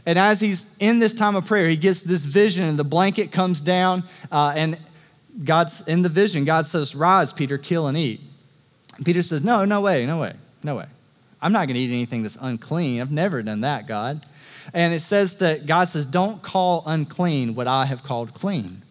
And 0.07 0.19
as 0.19 0.41
he's 0.41 0.77
in 0.79 0.99
this 0.99 1.15
time 1.15 1.37
of 1.37 1.47
prayer, 1.47 1.69
he 1.69 1.77
gets 1.77 2.03
this 2.03 2.25
vision, 2.27 2.65
and 2.65 2.79
the 2.79 2.85
blanket 2.85 3.33
comes 3.33 3.61
down, 3.61 4.05
uh, 4.31 4.53
and 4.57 4.79
God's 5.45 5.87
in 5.87 6.03
the 6.03 6.09
vision. 6.09 6.45
God 6.45 6.67
says, 6.67 6.95
Rise, 6.95 7.33
Peter, 7.33 7.59
kill 7.59 7.87
and 7.87 7.97
eat. 7.97 8.21
And 8.97 9.07
Peter 9.07 9.23
says, 9.23 9.45
No, 9.45 9.65
no 9.65 9.81
way, 9.81 10.07
no 10.07 10.21
way, 10.21 10.35
no 10.63 10.77
way. 10.77 10.87
I'm 11.41 11.53
not 11.53 11.67
going 11.67 11.75
to 11.75 11.81
eat 11.81 11.93
anything 11.93 12.23
that's 12.23 12.37
unclean. 12.37 13.01
I've 13.01 13.13
never 13.13 13.43
done 13.43 13.61
that, 13.61 13.87
God. 13.87 14.27
And 14.75 14.93
it 14.93 15.01
says 15.01 15.39
that 15.39 15.67
God 15.67 15.85
says, 15.85 16.07
Don't 16.07 16.43
call 16.43 16.83
unclean 16.87 17.55
what 17.55 17.67
I 17.67 17.87
have 17.87 18.03
called 18.03 18.35
clean. 18.35 18.83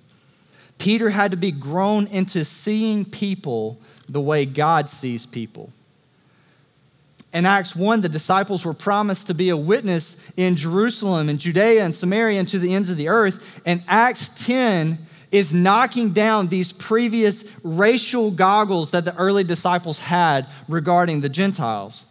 Peter 0.78 1.10
had 1.10 1.32
to 1.32 1.38
be 1.38 1.52
grown 1.52 2.08
into 2.08 2.46
seeing 2.46 3.04
people 3.04 3.80
the 4.08 4.22
way 4.22 4.46
God 4.46 4.90
sees 4.90 5.26
people. 5.26 5.72
In 7.38 7.46
Acts 7.46 7.76
1, 7.76 8.02
the 8.02 8.10
disciples 8.10 8.66
were 8.66 8.74
promised 8.74 9.28
to 9.28 9.36
be 9.36 9.50
a 9.50 9.58
witness 9.58 10.34
in 10.38 10.56
Jerusalem 10.56 11.30
and 11.30 11.38
Judea 11.38 11.84
and 11.84 11.94
Samaria 11.94 12.40
and 12.40 12.50
to 12.50 12.58
the 12.58 12.74
ends 12.74 12.90
of 12.90 12.98
the 12.98 13.10
earth. 13.10 13.62
And 13.64 13.84
Acts 13.88 14.48
10 14.48 14.98
is 15.32 15.54
knocking 15.54 16.14
down 16.14 16.48
these 16.48 16.74
previous 16.74 17.62
racial 17.64 18.32
goggles 18.32 18.90
that 18.90 19.06
the 19.06 19.16
early 19.18 19.44
disciples 19.44 20.00
had 20.00 20.48
regarding 20.68 21.22
the 21.22 21.30
Gentiles. 21.30 22.08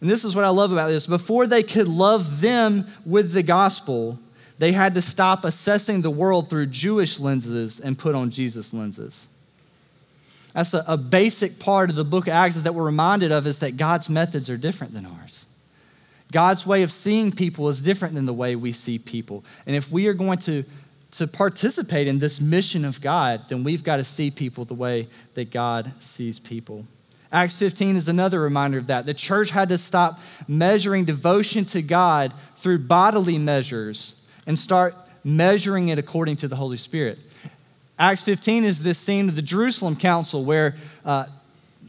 And 0.00 0.08
this 0.08 0.24
is 0.24 0.34
what 0.34 0.46
I 0.46 0.48
love 0.48 0.72
about 0.72 0.88
this. 0.88 1.06
Before 1.06 1.46
they 1.46 1.62
could 1.62 1.86
love 1.86 2.40
them 2.40 2.86
with 3.04 3.34
the 3.34 3.42
gospel, 3.42 4.18
they 4.58 4.72
had 4.72 4.94
to 4.94 5.02
stop 5.02 5.44
assessing 5.44 6.00
the 6.00 6.10
world 6.10 6.48
through 6.48 6.66
Jewish 6.68 7.20
lenses 7.20 7.78
and 7.78 7.98
put 7.98 8.14
on 8.14 8.30
Jesus 8.30 8.72
lenses. 8.72 9.35
That's 10.56 10.72
a, 10.72 10.82
a, 10.88 10.96
basic 10.96 11.60
part 11.60 11.90
of 11.90 11.96
the 11.96 12.04
book 12.04 12.28
of 12.28 12.32
Acts 12.32 12.56
is 12.56 12.62
that 12.62 12.74
we're 12.74 12.86
reminded 12.86 13.30
of 13.30 13.46
is 13.46 13.58
that 13.58 13.76
God's 13.76 14.08
methods 14.08 14.48
are 14.48 14.56
different 14.56 14.94
than 14.94 15.04
ours. 15.04 15.46
God's 16.32 16.66
way 16.66 16.82
of 16.82 16.90
seeing 16.90 17.30
people 17.30 17.68
is 17.68 17.82
different 17.82 18.14
than 18.14 18.24
the 18.24 18.32
way 18.32 18.56
we 18.56 18.72
see 18.72 18.98
people. 18.98 19.44
And 19.66 19.76
if 19.76 19.92
we 19.92 20.06
are 20.06 20.14
going 20.14 20.38
to, 20.38 20.64
to 21.10 21.26
participate 21.26 22.06
in 22.06 22.20
this 22.20 22.40
mission 22.40 22.86
of 22.86 23.02
God, 23.02 23.42
then 23.50 23.64
we've 23.64 23.84
got 23.84 23.98
to 23.98 24.04
see 24.04 24.30
people 24.30 24.64
the 24.64 24.72
way 24.72 25.08
that 25.34 25.50
God 25.50 25.92
sees 26.00 26.38
people. 26.38 26.86
Acts 27.30 27.56
15 27.56 27.94
is 27.94 28.08
another 28.08 28.40
reminder 28.40 28.78
of 28.78 28.86
that. 28.86 29.04
The 29.04 29.12
church 29.12 29.50
had 29.50 29.68
to 29.68 29.76
stop 29.76 30.18
measuring 30.48 31.04
devotion 31.04 31.66
to 31.66 31.82
God 31.82 32.32
through 32.56 32.78
bodily 32.78 33.36
measures 33.36 34.26
and 34.46 34.58
start 34.58 34.94
measuring 35.22 35.88
it 35.88 35.98
according 35.98 36.36
to 36.36 36.48
the 36.48 36.56
Holy 36.56 36.78
Spirit. 36.78 37.18
Acts 37.98 38.22
15 38.22 38.64
is 38.64 38.82
this 38.82 38.98
scene 38.98 39.28
of 39.28 39.36
the 39.36 39.42
Jerusalem 39.42 39.96
Council 39.96 40.44
where 40.44 40.76
uh, 41.04 41.24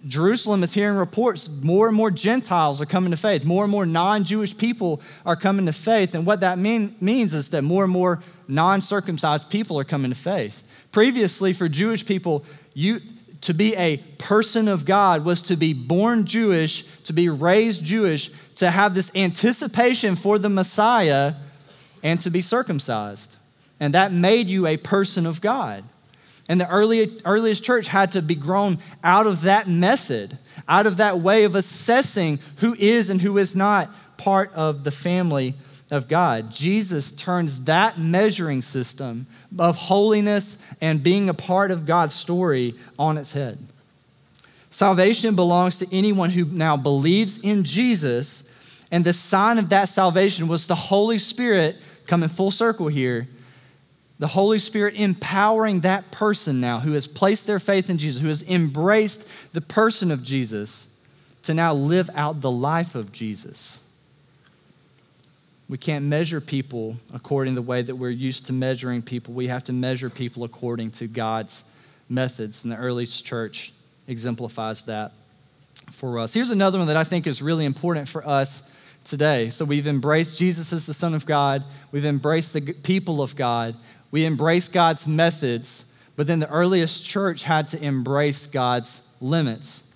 Jerusalem 0.08 0.63
is 0.63 0.74
hearing 0.74 0.98
reports 0.98 1.50
more 1.62 1.88
and 1.88 1.98
more 1.98 2.12
Gentiles 2.12 2.82
are 2.82 2.86
coming 2.86 3.12
to 3.12 3.17
faith. 3.17 3.43
More 3.43 3.63
and 3.63 3.72
more 3.72 3.86
non 3.86 4.24
Jewish 4.24 4.58
people 4.58 5.02
are 5.26 5.36
coming 5.36 5.65
to 5.65 5.74
faith. 5.74 6.15
And 6.15 6.26
what 6.26 6.39
that 6.41 6.58
mean, 6.58 6.96
means 7.02 7.34
is 7.34 7.50
that 7.50 7.63
more 7.63 7.84
and 7.84 7.91
more 7.91 8.22
non 8.48 8.80
circumcised 8.80 9.50
people 9.50 9.78
are 9.80 9.84
coming 9.84 10.12
to 10.12 10.17
faith. 10.17 10.63
Previously, 10.93 11.52
for 11.52 11.67
Jewish 11.67 12.06
people, 12.06 12.46
you, 12.74 13.02
to 13.41 13.54
be 13.54 13.76
a 13.76 13.98
person 14.17 14.70
of 14.70 14.86
God 14.86 15.26
was 15.26 15.41
to 15.43 15.58
be 15.58 15.74
born 15.74 16.26
Jewish, 16.26 16.84
to 17.04 17.13
be 17.13 17.28
raised 17.28 17.84
Jewish, 17.84 18.32
to 18.56 18.72
have 18.72 18.96
this 18.96 19.13
anticipation 19.15 20.15
for 20.15 20.39
the 20.39 20.50
Messiah 20.50 21.34
and 22.02 22.22
to 22.22 22.30
be 22.30 22.41
circumcised. 22.41 23.36
And 23.80 23.93
that 23.93 24.13
made 24.13 24.48
you 24.48 24.65
a 24.67 24.78
person 24.78 25.26
of 25.26 25.41
God. 25.41 25.84
And 26.49 26.62
the 26.62 26.69
early, 26.69 27.21
earliest 27.25 27.63
church 27.63 27.88
had 27.88 28.13
to 28.13 28.21
be 28.21 28.36
grown 28.36 28.77
out 29.03 29.27
of 29.27 29.41
that 29.41 29.67
method, 29.67 30.38
out 30.67 30.88
of 30.88 30.97
that 30.97 31.19
way 31.19 31.43
of 31.43 31.55
assessing 31.55 32.39
who 32.57 32.75
is 32.79 33.10
and 33.10 33.21
who 33.21 33.38
is 33.38 33.55
not 33.55 33.89
part 34.17 34.53
of 34.53 34.83
the 34.83 34.91
family 34.91 35.55
of 35.91 36.07
God. 36.07 36.51
Jesus 36.51 37.13
turns 37.13 37.65
that 37.65 37.97
measuring 37.97 38.62
system 38.62 39.27
of 39.57 39.75
holiness 39.75 40.75
and 40.81 41.03
being 41.03 41.29
a 41.29 41.33
part 41.33 41.71
of 41.71 41.86
God's 41.86 42.13
story 42.13 42.75
on 42.97 43.17
its 43.17 43.33
head. 43.33 43.57
Salvation 44.69 45.36
belongs 45.36 45.79
to 45.79 45.95
anyone 45.95 46.29
who 46.29 46.45
now 46.45 46.75
believes 46.75 47.41
in 47.41 47.63
Jesus, 47.63 48.86
and 48.91 49.03
the 49.03 49.13
sign 49.13 49.57
of 49.57 49.69
that 49.69 49.89
salvation 49.89 50.47
was 50.47 50.67
the 50.67 50.75
Holy 50.75 51.17
Spirit 51.17 51.77
coming 52.05 52.29
full 52.29 52.51
circle 52.51 52.88
here. 52.88 53.27
The 54.19 54.27
Holy 54.27 54.60
Spirit 54.60 54.95
empowering 54.95 55.82
that 55.82 56.10
person 56.12 56.60
now 56.60 56.80
who 56.80 56.93
has 56.93 57.06
placed 57.06 57.45
their 57.45 57.60
faith 57.60 57.89
in 57.89 57.97
Jesus, 57.97 58.21
who 58.21 58.30
has 58.30 58.47
embraced 58.49 59.53
the 59.53 59.62
person 59.62 60.12
of 60.12 60.23
Jesus, 60.23 61.06
to 61.43 61.53
now 61.53 61.73
live 61.73 62.10
out 62.15 62.41
the 62.41 62.51
life 62.51 62.95
of 62.95 63.12
Jesus. 63.12 63.84
We 65.69 65.77
can't 65.77 66.06
measure 66.06 66.41
people 66.41 66.95
according 67.13 67.53
to 67.56 67.62
the 67.62 67.67
way 67.67 67.82
that 67.82 67.95
we're 67.95 68.10
used 68.10 68.45
to 68.47 68.53
measuring 68.53 69.01
people. 69.01 69.34
We 69.34 69.47
have 69.47 69.65
to 69.65 69.73
measure 69.73 70.10
people 70.10 70.43
according 70.43 70.91
to 70.91 71.08
God's 71.08 71.63
methods. 72.10 72.63
And 72.63 72.71
the 72.71 72.77
early 72.77 73.06
church 73.06 73.73
exemplifies 74.08 74.86
that 74.86 75.12
for 75.91 76.19
us. 76.19 76.34
Here's 76.34 76.51
another 76.51 76.77
one 76.77 76.88
that 76.88 76.97
I 76.97 77.03
think 77.03 77.27
is 77.27 77.41
really 77.41 77.65
important 77.65 78.08
for 78.08 78.27
us 78.27 78.73
today. 79.03 79.49
So 79.49 79.65
we've 79.65 79.88
embraced 79.88 80.38
Jesus 80.38 80.73
as 80.73 80.86
the 80.86 80.93
Son 80.93 81.13
of 81.13 81.25
God, 81.25 81.63
we've 81.91 82.06
embraced 82.06 82.53
the 82.53 82.73
people 82.84 83.21
of 83.21 83.36
God, 83.36 83.75
we 84.12 84.26
embrace 84.26 84.70
God's 84.70 85.08
methods, 85.08 86.00
but 86.15 86.28
then 86.28 86.39
the 86.39 86.50
earliest 86.50 87.06
church 87.06 87.43
had 87.43 87.67
to 87.70 87.84
embrace 87.84 88.48
God's 88.48 89.15
limits. 89.22 89.93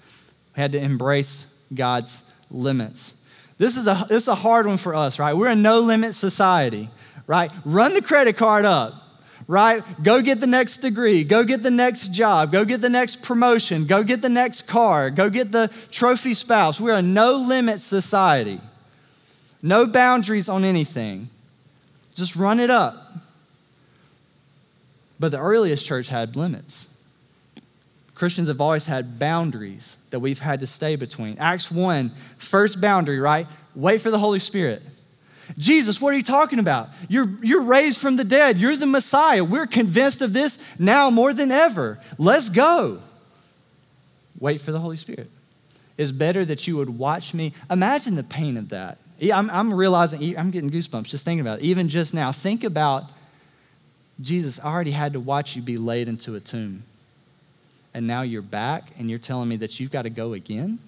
We 0.56 0.62
had 0.62 0.72
to 0.74 0.82
embrace 0.82 1.66
God's 1.74 2.32
limits. 2.50 3.26
This 3.58 3.78
is 3.78 3.88
a, 3.88 4.06
this 4.10 4.24
is 4.24 4.28
a 4.28 4.36
hard 4.36 4.66
one 4.66 4.78
for 4.78 4.96
us, 4.96 5.20
right? 5.20 5.34
We're 5.34 5.50
a 5.50 5.56
no 5.56 5.82
limit 5.82 6.16
society, 6.16 6.90
right? 7.28 7.52
Run 7.64 7.94
the 7.94 8.02
credit 8.02 8.38
card 8.38 8.66
up 8.66 9.02
right? 9.48 9.84
Go 10.02 10.22
get 10.22 10.40
the 10.40 10.48
next 10.48 10.78
degree, 10.78 11.26
go 11.26 11.44
get 11.44 11.62
the 11.62 11.72
next 11.72 12.14
job, 12.14 12.54
go 12.54 12.64
get 12.64 12.80
the 12.80 12.90
next 12.90 13.22
promotion, 13.22 13.86
go 13.86 14.02
get 14.02 14.22
the 14.22 14.30
next 14.30 14.62
car, 14.62 15.10
go 15.10 15.30
get 15.30 15.52
the 15.52 15.70
trophy 15.92 16.34
spouse. 16.34 16.80
We're 16.80 16.96
a 16.96 17.02
no 17.02 17.34
limit 17.36 17.82
society. 17.82 18.62
No 19.62 19.86
boundaries 19.86 20.48
on 20.48 20.64
anything. 20.64 21.30
Just 22.16 22.38
run 22.38 22.62
it 22.62 22.70
up. 22.70 23.14
But 25.22 25.32
the 25.32 25.38
earliest 25.38 25.86
church 25.86 26.10
had 26.10 26.36
limits. 26.36 27.00
Christians 28.16 28.48
have 28.48 28.60
always 28.60 28.88
had 28.88 29.20
boundaries 29.20 30.04
that 30.10 30.20
we've 30.20 30.40
had 30.40 30.62
to 30.62 30.68
stay 30.68 30.96
between. 30.96 31.38
Acts 31.38 31.70
1, 31.70 32.10
first 32.40 32.82
boundary, 32.82 33.20
right? 33.20 33.46
Wait 33.76 34.02
for 34.02 34.10
the 34.10 34.18
Holy 34.18 34.40
Spirit. 34.40 34.82
Jesus, 35.60 36.02
what 36.02 36.12
are 36.16 36.18
you 36.18 36.24
talking 36.24 36.58
about? 36.58 36.90
You're, 37.08 37.30
you're 37.44 37.62
raised 37.62 38.02
from 38.02 38.18
the 38.18 38.24
dead. 38.24 38.58
You're 38.58 38.76
the 38.76 38.88
Messiah. 38.88 39.44
We're 39.44 39.68
convinced 39.68 40.24
of 40.24 40.34
this 40.34 40.80
now 40.80 41.12
more 41.12 41.34
than 41.34 41.52
ever. 41.52 42.00
Let's 42.18 42.50
go. 42.50 42.98
Wait 44.40 44.60
for 44.60 44.72
the 44.72 44.80
Holy 44.80 44.98
Spirit. 44.98 45.30
It's 46.00 46.12
better 46.12 46.44
that 46.46 46.68
you 46.68 46.78
would 46.78 46.98
watch 46.98 47.36
me. 47.36 47.54
Imagine 47.70 48.16
the 48.16 48.24
pain 48.24 48.58
of 48.58 48.70
that. 48.70 48.98
I'm, 49.22 49.52
I'm 49.52 49.72
realizing, 49.72 50.36
I'm 50.36 50.50
getting 50.50 50.72
goosebumps 50.72 51.06
just 51.06 51.24
thinking 51.24 51.42
about 51.42 51.60
it. 51.60 51.66
Even 51.66 51.90
just 51.90 52.16
now, 52.16 52.32
think 52.32 52.64
about 52.64 53.04
Jesus 54.22 54.60
I 54.60 54.72
already 54.72 54.92
had 54.92 55.14
to 55.14 55.20
watch 55.20 55.56
you 55.56 55.62
be 55.62 55.78
laid 55.78 56.08
into 56.08 56.36
a 56.36 56.40
tomb. 56.40 56.84
And 57.94 58.08
now 58.08 58.22
you're 58.22 58.42
back 58.42 58.92
and 58.98 59.10
you're 59.10 59.20
telling 59.20 59.50
me 59.50 59.58
that 59.58 59.80
you've 59.80 59.92
got 59.92 60.04
to 60.04 60.10
go 60.10 60.34
again? 60.34 60.80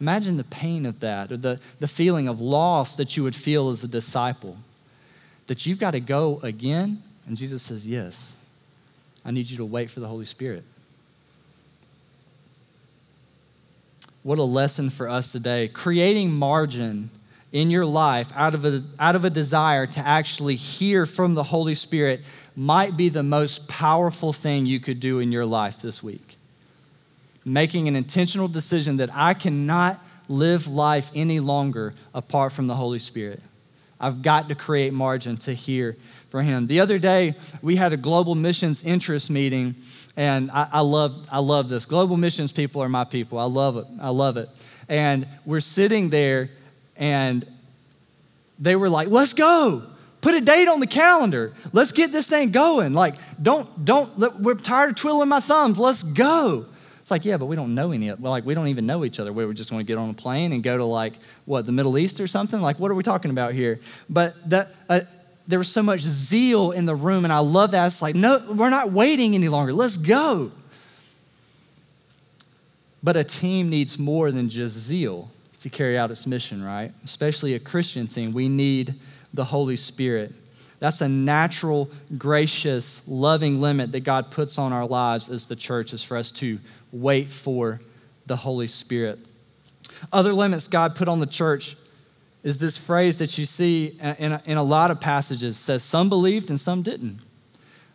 Imagine 0.00 0.36
the 0.36 0.44
pain 0.44 0.86
of 0.86 1.00
that, 1.00 1.30
or 1.30 1.36
the, 1.36 1.60
the 1.78 1.86
feeling 1.86 2.26
of 2.26 2.40
loss 2.40 2.96
that 2.96 3.16
you 3.16 3.22
would 3.22 3.36
feel 3.36 3.68
as 3.68 3.84
a 3.84 3.88
disciple. 3.88 4.56
That 5.46 5.66
you've 5.66 5.78
got 5.78 5.90
to 5.90 6.00
go 6.00 6.40
again? 6.42 7.02
And 7.26 7.36
Jesus 7.36 7.62
says, 7.62 7.88
Yes. 7.88 8.36
I 9.24 9.30
need 9.30 9.50
you 9.50 9.58
to 9.58 9.64
wait 9.66 9.90
for 9.90 10.00
the 10.00 10.08
Holy 10.08 10.24
Spirit. 10.24 10.64
what 14.22 14.38
a 14.38 14.42
lesson 14.42 14.90
for 14.90 15.08
us 15.08 15.32
today. 15.32 15.68
Creating 15.68 16.30
margin 16.32 17.10
in 17.52 17.70
your 17.70 17.84
life 17.84 18.32
out 18.36 18.54
of 18.54 18.64
a, 18.64 18.82
out 18.98 19.16
of 19.16 19.24
a 19.24 19.30
desire 19.30 19.86
to 19.86 20.00
actually 20.00 20.54
hear 20.54 21.06
from 21.06 21.34
the 21.34 21.42
Holy 21.42 21.74
Spirit 21.74 22.22
might 22.56 22.96
be 22.96 23.08
the 23.08 23.22
most 23.22 23.68
powerful 23.68 24.32
thing 24.32 24.66
you 24.66 24.80
could 24.80 25.00
do 25.00 25.18
in 25.18 25.32
your 25.32 25.46
life 25.46 25.78
this 25.78 26.02
week. 26.02 26.36
Making 27.44 27.88
an 27.88 27.96
intentional 27.96 28.48
decision 28.48 28.98
that 28.98 29.10
I 29.14 29.34
cannot 29.34 29.98
live 30.28 30.68
life 30.68 31.10
any 31.14 31.40
longer 31.40 31.92
apart 32.14 32.52
from 32.52 32.66
the 32.66 32.74
Holy 32.74 32.98
Spirit. 32.98 33.42
I've 34.00 34.22
got 34.22 34.48
to 34.48 34.54
create 34.54 34.94
margin 34.94 35.36
to 35.38 35.52
hear 35.52 35.96
for 36.30 36.40
Him. 36.40 36.68
The 36.68 36.80
other 36.80 36.98
day, 36.98 37.34
we 37.60 37.76
had 37.76 37.92
a 37.92 37.96
global 37.96 38.34
missions 38.34 38.82
interest 38.82 39.28
meeting, 39.30 39.74
and 40.16 40.50
I, 40.52 40.68
I, 40.74 40.80
love, 40.80 41.28
I 41.30 41.40
love 41.40 41.68
this. 41.68 41.84
Global 41.84 42.16
missions 42.16 42.52
people 42.52 42.82
are 42.82 42.88
my 42.88 43.04
people. 43.04 43.38
I 43.38 43.44
love 43.44 43.76
it. 43.76 43.86
I 44.00 44.08
love 44.08 44.36
it. 44.38 44.48
And 44.88 45.26
we're 45.44 45.60
sitting 45.60 46.08
there, 46.08 46.48
and 47.00 47.44
they 48.60 48.76
were 48.76 48.90
like, 48.90 49.08
let's 49.08 49.32
go. 49.32 49.82
Put 50.20 50.34
a 50.34 50.40
date 50.40 50.68
on 50.68 50.80
the 50.80 50.86
calendar. 50.86 51.54
Let's 51.72 51.92
get 51.92 52.12
this 52.12 52.28
thing 52.28 52.50
going. 52.50 52.92
Like, 52.92 53.14
don't, 53.42 53.84
don't, 53.84 54.38
we're 54.38 54.54
tired 54.54 54.90
of 54.90 54.96
twiddling 54.96 55.30
my 55.30 55.40
thumbs. 55.40 55.78
Let's 55.78 56.02
go. 56.02 56.66
It's 57.00 57.10
like, 57.10 57.24
yeah, 57.24 57.38
but 57.38 57.46
we 57.46 57.56
don't 57.56 57.74
know 57.74 57.90
any, 57.90 58.12
like, 58.12 58.44
we 58.44 58.52
don't 58.52 58.68
even 58.68 58.84
know 58.84 59.06
each 59.06 59.18
other. 59.18 59.32
We 59.32 59.46
were 59.46 59.54
just 59.54 59.70
going 59.70 59.80
to 59.80 59.86
get 59.86 59.96
on 59.96 60.10
a 60.10 60.14
plane 60.14 60.52
and 60.52 60.62
go 60.62 60.76
to, 60.76 60.84
like, 60.84 61.14
what, 61.46 61.64
the 61.64 61.72
Middle 61.72 61.96
East 61.96 62.20
or 62.20 62.26
something? 62.26 62.60
Like, 62.60 62.78
what 62.78 62.90
are 62.90 62.94
we 62.94 63.02
talking 63.02 63.30
about 63.30 63.54
here? 63.54 63.80
But 64.10 64.50
that, 64.50 64.68
uh, 64.90 65.00
there 65.46 65.58
was 65.58 65.72
so 65.72 65.82
much 65.82 66.00
zeal 66.00 66.72
in 66.72 66.84
the 66.84 66.94
room, 66.94 67.24
and 67.24 67.32
I 67.32 67.38
love 67.38 67.70
that. 67.70 67.86
It's 67.86 68.02
like, 68.02 68.14
no, 68.14 68.38
we're 68.54 68.68
not 68.68 68.92
waiting 68.92 69.34
any 69.34 69.48
longer. 69.48 69.72
Let's 69.72 69.96
go. 69.96 70.52
But 73.02 73.16
a 73.16 73.24
team 73.24 73.70
needs 73.70 73.98
more 73.98 74.30
than 74.30 74.50
just 74.50 74.76
zeal 74.76 75.30
to 75.62 75.70
carry 75.70 75.98
out 75.98 76.10
its 76.10 76.26
mission, 76.26 76.64
right? 76.64 76.92
Especially 77.04 77.54
a 77.54 77.58
Christian 77.58 78.06
team. 78.06 78.32
We 78.32 78.48
need 78.48 78.94
the 79.34 79.44
Holy 79.44 79.76
Spirit. 79.76 80.32
That's 80.78 81.02
a 81.02 81.08
natural, 81.08 81.90
gracious, 82.16 83.06
loving 83.06 83.60
limit 83.60 83.92
that 83.92 84.00
God 84.00 84.30
puts 84.30 84.58
on 84.58 84.72
our 84.72 84.86
lives 84.86 85.28
as 85.28 85.46
the 85.46 85.56
church, 85.56 85.92
is 85.92 86.02
for 86.02 86.16
us 86.16 86.30
to 86.32 86.58
wait 86.90 87.30
for 87.30 87.80
the 88.26 88.36
Holy 88.36 88.66
Spirit. 88.66 89.18
Other 90.12 90.32
limits 90.32 90.68
God 90.68 90.96
put 90.96 91.08
on 91.08 91.20
the 91.20 91.26
church 91.26 91.76
is 92.42 92.58
this 92.58 92.78
phrase 92.78 93.18
that 93.18 93.36
you 93.38 93.44
see 93.44 93.98
in 94.18 94.32
a, 94.32 94.42
in 94.46 94.56
a 94.56 94.62
lot 94.62 94.90
of 94.90 95.00
passages 95.00 95.58
says 95.58 95.82
some 95.82 96.08
believed 96.08 96.50
and 96.50 96.58
some 96.58 96.82
didn't 96.82 97.18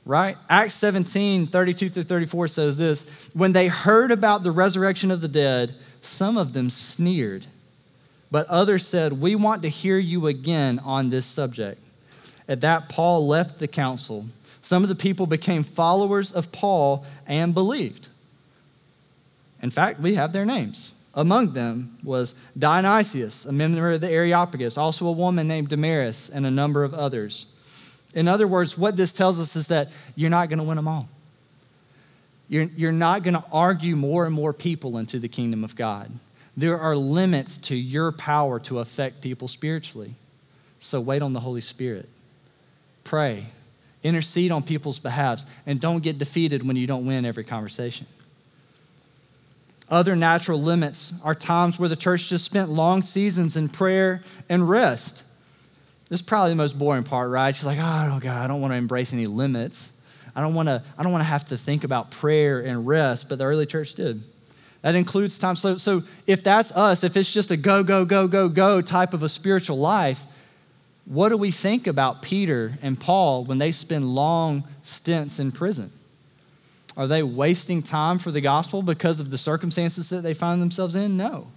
right 0.06 0.38
acts 0.50 0.76
17 0.76 1.48
32 1.48 1.90
through 1.90 2.04
34 2.04 2.48
says 2.48 2.78
this 2.78 3.30
when 3.34 3.54
they 3.54 3.68
heard 3.68 4.12
about 4.12 4.44
the 4.44 4.52
resurrection 4.52 5.10
of 5.10 5.22
the 5.22 5.28
dead 5.28 5.74
some 6.02 6.38
of 6.38 6.54
them 6.54 6.70
sneered 6.70 7.48
but 8.32 8.48
others 8.48 8.86
said 8.86 9.14
we 9.14 9.36
want 9.36 9.62
to 9.62 9.70
hear 9.70 9.98
you 9.98 10.28
again 10.28 10.80
on 10.80 11.10
this 11.10 11.26
subject 11.26 11.82
at 12.48 12.62
that, 12.62 12.90
Paul 12.90 13.28
left 13.28 13.60
the 13.60 13.68
council. 13.68 14.26
Some 14.62 14.84
of 14.84 14.90
the 14.90 14.96
people 14.96 15.28
became 15.28 15.64
followers 15.64 16.32
of 16.32 16.52
Paul 16.52 17.06
and 17.28 17.54
believed. 17.54 18.10
In 19.62 19.72
fact, 19.72 20.00
we 20.00 20.16
have 20.16 20.34
their 20.34 20.46
names. 20.46 20.92
Among 21.14 21.54
them 21.54 21.98
was 22.04 22.34
Dionysius, 22.58 23.46
a 23.46 23.54
member 23.54 23.94
of 23.94 24.02
the 24.02 24.12
Areopagus, 24.12 24.78
also 24.78 25.08
a 25.08 25.12
woman 25.12 25.48
named 25.48 25.70
Damaris, 25.70 26.30
and 26.30 26.46
a 26.46 26.52
number 26.52 26.84
of 26.84 26.94
others. 26.94 27.52
In 28.14 28.28
other 28.28 28.48
words, 28.48 28.78
what 28.78 28.98
this 28.98 29.14
tells 29.14 29.40
us 29.40 29.56
is 29.56 29.70
that 29.70 29.90
you're 30.16 30.30
not 30.30 30.50
going 30.50 30.60
to 30.60 30.66
win 30.66 30.76
them 30.76 30.88
all. 30.88 31.08
You're, 32.48 32.64
you're 32.64 32.92
not 32.92 33.24
going 33.24 33.34
to 33.34 33.44
argue 33.52 33.96
more 33.96 34.26
and 34.26 34.36
more 34.36 34.54
people 34.54 34.98
into 34.98 35.18
the 35.18 35.28
kingdom 35.28 35.64
of 35.64 35.76
God. 35.76 36.12
There 36.58 36.80
are 36.80 36.96
limits 36.96 37.58
to 37.60 37.76
your 37.76 38.12
power 38.12 38.60
to 38.62 38.80
affect 38.80 39.22
people 39.22 39.48
spiritually. 39.48 40.16
So 40.80 41.02
wait 41.02 41.22
on 41.22 41.34
the 41.34 41.42
Holy 41.42 41.62
Spirit. 41.62 42.08
Pray, 43.04 43.48
intercede 44.04 44.52
on 44.52 44.64
people's 44.64 45.00
behalves, 45.00 45.46
and 45.66 45.80
don't 45.80 46.02
get 46.02 46.18
defeated 46.18 46.66
when 46.66 46.76
you 46.76 46.88
don't 46.88 47.06
win 47.06 47.26
every 47.26 47.44
conversation. 47.44 48.08
Other 49.90 50.16
natural 50.16 50.60
limits 50.60 51.14
are 51.24 51.36
times 51.36 51.78
where 51.78 51.90
the 51.90 51.96
church 51.96 52.28
just 52.28 52.46
spent 52.46 52.70
long 52.70 53.02
seasons 53.04 53.56
in 53.56 53.70
prayer 53.70 54.22
and 54.50 54.68
rest. 54.68 55.26
This 56.10 56.22
is 56.22 56.26
probably 56.26 56.52
the 56.52 56.56
most 56.56 56.78
boring 56.78 57.04
part, 57.04 57.30
right? 57.30 57.54
She's 57.54 57.66
like, 57.66 57.80
oh, 57.80 58.20
God, 58.20 58.44
I 58.44 58.48
don't 58.48 58.62
want 58.62 58.72
to 58.72 58.78
embrace 58.78 59.14
any 59.14 59.28
limits. 59.28 60.04
I 60.36 60.42
don't 60.42 60.54
want 60.54 60.70
to, 60.70 60.84
I 60.98 61.04
don't 61.04 61.12
want 61.12 61.22
to 61.22 61.30
have 61.30 61.46
to 61.46 61.58
think 61.58 61.84
about 61.84 62.12
prayer 62.12 62.60
and 62.60 62.88
rest, 62.88 63.30
but 63.30 63.38
the 63.38 63.46
early 63.46 63.66
church 63.66 63.94
did. 63.94 64.22
That 64.86 64.94
includes 64.94 65.40
time. 65.40 65.56
So, 65.56 65.78
so 65.78 66.04
if 66.28 66.44
that's 66.44 66.72
us, 66.78 67.04
if 67.04 67.18
it's 67.18 67.34
just 67.34 67.50
a 67.50 67.58
go, 67.58 67.84
go, 67.84 68.06
go, 68.06 68.28
go, 68.28 68.48
go 68.48 68.82
type 68.82 69.16
of 69.16 69.24
a 69.24 69.30
spiritual 69.30 69.80
life, 69.80 70.26
what 71.06 71.30
do 71.30 71.38
we 71.38 71.50
think 71.50 71.88
about 71.88 72.22
Peter 72.22 72.74
and 72.84 73.00
Paul 73.00 73.46
when 73.46 73.58
they 73.58 73.72
spend 73.72 74.14
long 74.14 74.64
stints 74.84 75.40
in 75.40 75.52
prison? 75.52 75.90
Are 76.96 77.08
they 77.08 77.24
wasting 77.24 77.82
time 77.82 78.20
for 78.20 78.30
the 78.30 78.42
gospel 78.42 78.84
because 78.84 79.20
of 79.20 79.32
the 79.32 79.40
circumstances 79.40 80.12
that 80.12 80.22
they 80.22 80.36
find 80.36 80.62
themselves 80.62 80.96
in? 80.96 81.18
No. 81.18 81.48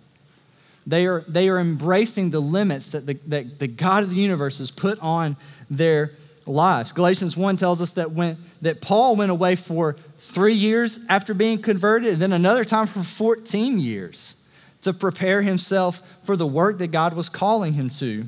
They 0.86 1.04
are, 1.06 1.20
they 1.28 1.50
are 1.50 1.58
embracing 1.58 2.30
the 2.30 2.40
limits 2.40 2.92
that 2.92 3.04
the, 3.04 3.18
that 3.26 3.58
the 3.58 3.68
God 3.68 4.04
of 4.04 4.08
the 4.08 4.16
universe 4.16 4.56
has 4.56 4.70
put 4.70 4.98
on 5.00 5.36
their 5.68 6.12
lives. 6.48 6.92
Galatians 6.92 7.36
1 7.36 7.56
tells 7.56 7.80
us 7.80 7.92
that, 7.94 8.12
when, 8.12 8.36
that 8.62 8.80
Paul 8.80 9.16
went 9.16 9.30
away 9.30 9.54
for 9.54 9.96
three 10.16 10.54
years 10.54 11.04
after 11.08 11.34
being 11.34 11.60
converted, 11.60 12.14
and 12.14 12.22
then 12.22 12.32
another 12.32 12.64
time 12.64 12.86
for 12.86 13.02
14 13.02 13.78
years 13.78 14.48
to 14.82 14.92
prepare 14.92 15.42
himself 15.42 16.20
for 16.24 16.36
the 16.36 16.46
work 16.46 16.78
that 16.78 16.88
God 16.88 17.14
was 17.14 17.28
calling 17.28 17.74
him 17.74 17.90
to. 17.90 18.24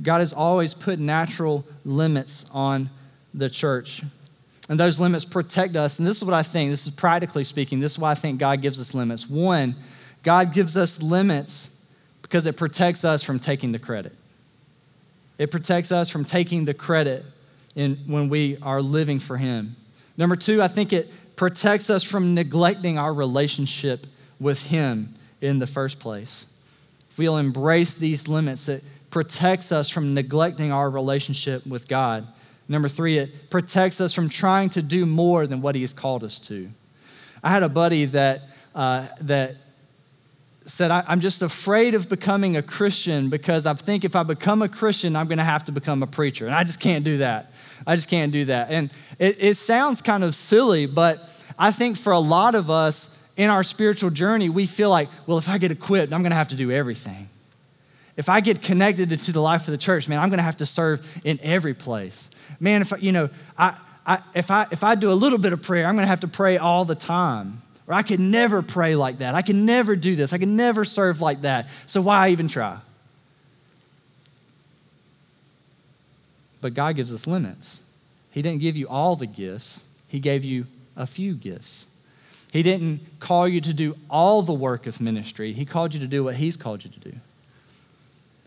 God 0.00 0.18
has 0.18 0.32
always 0.32 0.74
put 0.74 0.98
natural 0.98 1.66
limits 1.84 2.48
on 2.52 2.90
the 3.34 3.50
church. 3.50 4.02
And 4.68 4.78
those 4.78 5.00
limits 5.00 5.24
protect 5.24 5.76
us. 5.76 5.98
And 5.98 6.06
this 6.06 6.18
is 6.18 6.24
what 6.24 6.34
I 6.34 6.42
think, 6.42 6.70
this 6.70 6.86
is 6.86 6.94
practically 6.94 7.44
speaking, 7.44 7.80
this 7.80 7.92
is 7.92 7.98
why 7.98 8.12
I 8.12 8.14
think 8.14 8.38
God 8.38 8.60
gives 8.62 8.80
us 8.80 8.94
limits. 8.94 9.28
One, 9.28 9.74
God 10.22 10.52
gives 10.52 10.76
us 10.76 11.02
limits 11.02 11.86
because 12.22 12.46
it 12.46 12.56
protects 12.56 13.04
us 13.04 13.22
from 13.22 13.38
taking 13.38 13.72
the 13.72 13.78
credit. 13.78 14.12
It 15.38 15.50
protects 15.50 15.92
us 15.92 16.10
from 16.10 16.24
taking 16.24 16.64
the 16.64 16.74
credit 16.74 17.24
in, 17.74 17.96
when 18.06 18.28
we 18.28 18.58
are 18.60 18.82
living 18.82 19.20
for 19.20 19.36
Him. 19.36 19.76
Number 20.16 20.34
two, 20.34 20.60
I 20.60 20.68
think 20.68 20.92
it 20.92 21.10
protects 21.36 21.90
us 21.90 22.02
from 22.02 22.34
neglecting 22.34 22.98
our 22.98 23.14
relationship 23.14 24.06
with 24.40 24.66
Him 24.66 25.14
in 25.40 25.60
the 25.60 25.66
first 25.66 26.00
place. 26.00 26.46
If 27.10 27.18
we'll 27.18 27.38
embrace 27.38 27.94
these 27.94 28.26
limits, 28.26 28.68
it 28.68 28.82
protects 29.10 29.70
us 29.70 29.88
from 29.88 30.12
neglecting 30.12 30.72
our 30.72 30.90
relationship 30.90 31.64
with 31.66 31.86
God. 31.86 32.26
Number 32.68 32.88
three, 32.88 33.18
it 33.18 33.48
protects 33.48 34.00
us 34.00 34.12
from 34.12 34.28
trying 34.28 34.70
to 34.70 34.82
do 34.82 35.06
more 35.06 35.46
than 35.46 35.62
what 35.62 35.74
He 35.74 35.80
has 35.82 35.94
called 35.94 36.24
us 36.24 36.38
to. 36.40 36.68
I 37.42 37.50
had 37.50 37.62
a 37.62 37.68
buddy 37.68 38.04
that, 38.06 38.42
uh, 38.74 39.06
that 39.20 39.56
said, 40.68 40.90
I'm 40.90 41.20
just 41.20 41.42
afraid 41.42 41.94
of 41.94 42.08
becoming 42.08 42.56
a 42.56 42.62
Christian 42.62 43.30
because 43.30 43.66
I 43.66 43.74
think 43.74 44.04
if 44.04 44.14
I 44.14 44.22
become 44.22 44.62
a 44.62 44.68
Christian, 44.68 45.16
I'm 45.16 45.26
going 45.26 45.38
to 45.38 45.44
have 45.44 45.64
to 45.66 45.72
become 45.72 46.02
a 46.02 46.06
preacher. 46.06 46.46
And 46.46 46.54
I 46.54 46.64
just 46.64 46.80
can't 46.80 47.04
do 47.04 47.18
that. 47.18 47.52
I 47.86 47.94
just 47.94 48.08
can't 48.10 48.32
do 48.32 48.46
that. 48.46 48.70
And 48.70 48.90
it, 49.18 49.36
it 49.38 49.54
sounds 49.54 50.02
kind 50.02 50.24
of 50.24 50.34
silly, 50.34 50.86
but 50.86 51.28
I 51.58 51.72
think 51.72 51.96
for 51.96 52.12
a 52.12 52.18
lot 52.18 52.54
of 52.54 52.70
us 52.70 53.32
in 53.36 53.50
our 53.50 53.62
spiritual 53.62 54.10
journey, 54.10 54.48
we 54.48 54.66
feel 54.66 54.90
like, 54.90 55.08
well, 55.26 55.38
if 55.38 55.48
I 55.48 55.58
get 55.58 55.70
equipped, 55.70 56.12
I'm 56.12 56.22
going 56.22 56.32
to 56.32 56.36
have 56.36 56.48
to 56.48 56.56
do 56.56 56.70
everything 56.70 57.28
if 58.18 58.28
I 58.28 58.40
get 58.40 58.60
connected 58.60 59.10
to 59.10 59.32
the 59.32 59.40
life 59.40 59.68
of 59.68 59.70
the 59.70 59.78
church, 59.78 60.08
man, 60.08 60.18
I'm 60.18 60.28
going 60.28 60.38
to 60.38 60.44
have 60.44 60.56
to 60.56 60.66
serve 60.66 61.20
in 61.24 61.38
every 61.40 61.72
place. 61.72 62.30
Man, 62.58 62.82
if 62.82 62.92
I, 62.92 62.96
you 62.96 63.12
know, 63.12 63.30
I, 63.56 63.80
I, 64.04 64.18
if 64.34 64.50
I 64.50 64.66
if 64.72 64.82
I 64.82 64.96
do 64.96 65.12
a 65.12 65.14
little 65.14 65.38
bit 65.38 65.52
of 65.52 65.62
prayer, 65.62 65.86
I'm 65.86 65.94
going 65.94 66.04
to 66.04 66.08
have 66.08 66.20
to 66.20 66.28
pray 66.28 66.58
all 66.58 66.84
the 66.84 66.96
time. 66.96 67.62
Or 67.88 67.94
I 67.94 68.02
could 68.02 68.20
never 68.20 68.60
pray 68.60 68.94
like 68.94 69.18
that. 69.18 69.34
I 69.34 69.40
can 69.40 69.64
never 69.64 69.96
do 69.96 70.14
this. 70.14 70.34
I 70.34 70.38
can 70.38 70.56
never 70.56 70.84
serve 70.84 71.22
like 71.22 71.40
that. 71.40 71.68
So 71.86 72.02
why 72.02 72.28
even 72.28 72.46
try? 72.46 72.78
But 76.60 76.74
God 76.74 76.96
gives 76.96 77.14
us 77.14 77.26
limits. 77.26 77.94
He 78.30 78.42
didn't 78.42 78.60
give 78.60 78.76
you 78.76 78.86
all 78.88 79.16
the 79.16 79.26
gifts, 79.26 80.00
He 80.08 80.20
gave 80.20 80.44
you 80.44 80.66
a 80.96 81.06
few 81.06 81.34
gifts. 81.34 81.94
He 82.52 82.62
didn't 82.62 83.00
call 83.20 83.46
you 83.46 83.60
to 83.60 83.74
do 83.74 83.96
all 84.08 84.42
the 84.42 84.52
work 84.52 84.86
of 84.86 85.00
ministry, 85.00 85.52
He 85.52 85.64
called 85.64 85.94
you 85.94 86.00
to 86.00 86.06
do 86.06 86.24
what 86.24 86.36
He's 86.36 86.56
called 86.56 86.84
you 86.84 86.90
to 86.90 87.00
do. 87.00 87.16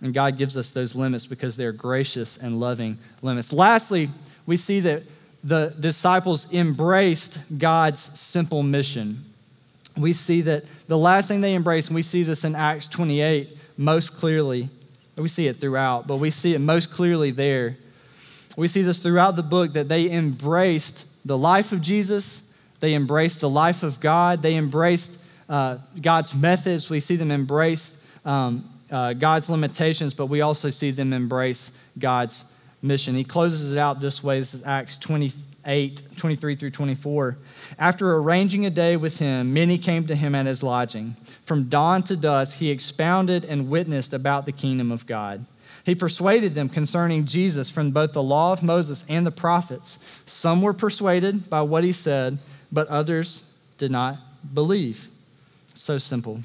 And 0.02 0.14
God 0.14 0.38
gives 0.38 0.58
us 0.58 0.72
those 0.72 0.96
limits 0.96 1.26
because 1.26 1.58
they're 1.58 1.72
gracious 1.72 2.38
and 2.38 2.60
loving 2.60 2.98
limits. 3.22 3.54
Lastly, 3.54 4.10
we 4.46 4.58
see 4.58 4.80
that 4.82 5.04
the 5.44 5.76
disciples 5.80 6.52
embraced 6.54 7.60
God's 7.60 8.00
simple 8.20 8.64
mission. 8.64 9.26
We 10.00 10.14
see 10.14 10.42
that 10.42 10.64
the 10.88 10.98
last 10.98 11.28
thing 11.28 11.42
they 11.42 11.54
embrace, 11.54 11.88
and 11.88 11.96
we 11.96 12.02
see 12.02 12.24
this 12.24 12.44
in 12.44 12.56
Acts 12.56 12.88
28 12.88 13.58
most 13.78 14.12
clearly. 14.12 14.70
We 15.18 15.28
see 15.28 15.48
it 15.48 15.58
throughout, 15.58 16.08
but 16.08 16.18
we 16.18 16.30
see 16.30 16.54
it 16.54 16.60
most 16.60 16.92
clearly 16.92 17.32
there. 17.32 17.78
We 18.58 18.68
see 18.68 18.82
this 18.82 19.00
throughout 19.00 19.36
the 19.36 19.44
book 19.44 19.74
that 19.74 19.90
they 19.90 20.10
embraced 20.10 21.28
the 21.28 21.38
life 21.38 21.72
of 21.72 21.82
Jesus, 21.82 22.60
they 22.80 22.96
embraced 22.96 23.42
the 23.42 23.50
life 23.50 23.84
of 23.84 24.00
God, 24.00 24.42
they 24.42 24.56
embraced 24.56 25.26
uh, 25.48 25.78
God's 26.02 26.34
methods, 26.34 26.90
we 26.90 27.00
see 27.00 27.16
them 27.16 27.32
embrace 27.32 28.10
um, 28.26 28.64
uh, 28.92 29.14
God's 29.14 29.50
limitations, 29.50 30.14
but 30.14 30.26
we 30.28 30.42
also 30.42 30.70
see 30.70 30.92
them 30.92 31.14
embrace 31.14 31.80
God's 31.98 32.46
mission. 32.82 33.16
He 33.16 33.24
closes 33.24 33.72
it 33.72 33.78
out 33.78 34.00
this 34.00 34.24
way. 34.24 34.40
This 34.40 34.54
is 34.54 34.66
Acts 34.66 34.98
28, 34.98 35.34
23 35.64 36.56
through 36.56 36.72
24. 36.72 37.38
After 37.78 38.16
arranging 38.16 38.66
a 38.66 38.70
day 38.70 38.98
with 38.98 39.20
him, 39.20 39.54
many 39.54 39.78
came 39.78 40.08
to 40.08 40.16
him 40.16 40.36
at 40.36 40.46
his 40.46 40.64
lodging. 40.64 41.16
From 41.44 41.70
dawn 41.70 42.04
to 42.04 42.18
dusk, 42.18 42.58
he 42.58 42.72
expounded 42.72 43.46
and 43.46 43.70
witnessed 43.70 44.14
about 44.14 44.46
the 44.46 44.52
kingdom 44.52 44.92
of 44.92 45.06
God. 45.06 45.46
He 45.84 45.96
persuaded 45.96 46.54
them 46.54 46.70
concerning 46.70 47.26
Jesus 47.26 47.70
from 47.70 47.92
both 47.92 48.14
the 48.14 48.24
law 48.24 48.54
of 48.54 48.64
Moses 48.64 49.06
and 49.10 49.26
the 49.26 49.32
prophets. 49.32 50.00
Some 50.26 50.62
were 50.62 50.74
persuaded 50.74 51.50
by 51.50 51.64
what 51.64 51.84
he 51.84 51.92
said, 51.92 52.38
but 52.72 52.88
others 52.88 53.58
did 53.78 53.92
not 53.92 54.18
believe. 54.54 55.08
So 55.74 55.98
simple. 55.98 56.42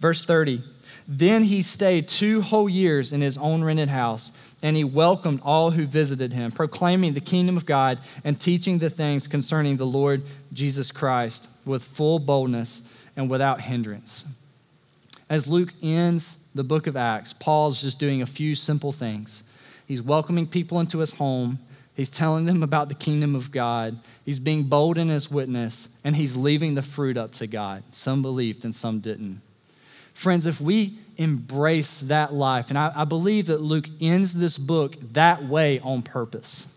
Verse 0.00 0.24
30 0.24 0.62
Then 1.06 1.44
he 1.44 1.62
stayed 1.62 2.08
two 2.08 2.40
whole 2.42 2.68
years 2.68 3.12
in 3.12 3.20
his 3.20 3.38
own 3.38 3.62
rented 3.62 3.88
house, 3.88 4.32
and 4.62 4.76
he 4.76 4.84
welcomed 4.84 5.40
all 5.42 5.72
who 5.72 5.84
visited 5.84 6.32
him, 6.32 6.50
proclaiming 6.50 7.14
the 7.14 7.20
kingdom 7.20 7.56
of 7.56 7.66
God 7.66 7.98
and 8.24 8.40
teaching 8.40 8.78
the 8.78 8.90
things 8.90 9.28
concerning 9.28 9.76
the 9.76 9.86
Lord 9.86 10.22
Jesus 10.52 10.90
Christ 10.90 11.48
with 11.64 11.84
full 11.84 12.18
boldness 12.18 13.06
and 13.16 13.30
without 13.30 13.60
hindrance. 13.60 14.26
As 15.28 15.46
Luke 15.46 15.74
ends 15.82 16.48
the 16.54 16.64
book 16.64 16.86
of 16.86 16.96
Acts, 16.96 17.32
Paul's 17.32 17.82
just 17.82 17.98
doing 17.98 18.22
a 18.22 18.26
few 18.26 18.54
simple 18.54 18.92
things. 18.92 19.44
He's 19.86 20.02
welcoming 20.02 20.46
people 20.46 20.80
into 20.80 20.98
his 20.98 21.14
home, 21.14 21.58
he's 21.94 22.10
telling 22.10 22.44
them 22.44 22.62
about 22.62 22.88
the 22.88 22.94
kingdom 22.94 23.34
of 23.34 23.50
God, 23.50 23.98
he's 24.24 24.38
being 24.38 24.64
bold 24.64 24.98
in 24.98 25.08
his 25.08 25.30
witness, 25.30 26.00
and 26.04 26.16
he's 26.16 26.36
leaving 26.36 26.74
the 26.74 26.82
fruit 26.82 27.16
up 27.16 27.32
to 27.34 27.46
God. 27.46 27.82
Some 27.92 28.22
believed 28.22 28.64
and 28.64 28.74
some 28.74 29.00
didn't. 29.00 29.42
Friends, 30.12 30.46
if 30.46 30.60
we 30.60 30.98
embrace 31.16 32.00
that 32.02 32.32
life, 32.32 32.70
and 32.70 32.78
I, 32.78 32.92
I 32.94 33.04
believe 33.04 33.46
that 33.46 33.60
Luke 33.60 33.88
ends 34.00 34.38
this 34.38 34.58
book 34.58 34.96
that 35.12 35.44
way 35.44 35.80
on 35.80 36.02
purpose. 36.02 36.72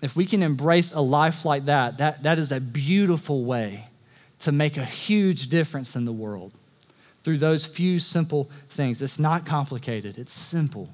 If 0.00 0.14
we 0.14 0.26
can 0.26 0.42
embrace 0.42 0.92
a 0.92 1.00
life 1.00 1.44
like 1.44 1.64
that, 1.64 1.98
that, 1.98 2.22
that 2.22 2.38
is 2.38 2.52
a 2.52 2.60
beautiful 2.60 3.44
way 3.44 3.86
to 4.40 4.52
make 4.52 4.76
a 4.76 4.84
huge 4.84 5.48
difference 5.48 5.96
in 5.96 6.04
the 6.04 6.12
world 6.12 6.52
through 7.24 7.38
those 7.38 7.66
few 7.66 7.98
simple 7.98 8.44
things. 8.70 9.02
It's 9.02 9.18
not 9.18 9.44
complicated, 9.44 10.16
it's 10.18 10.32
simple. 10.32 10.88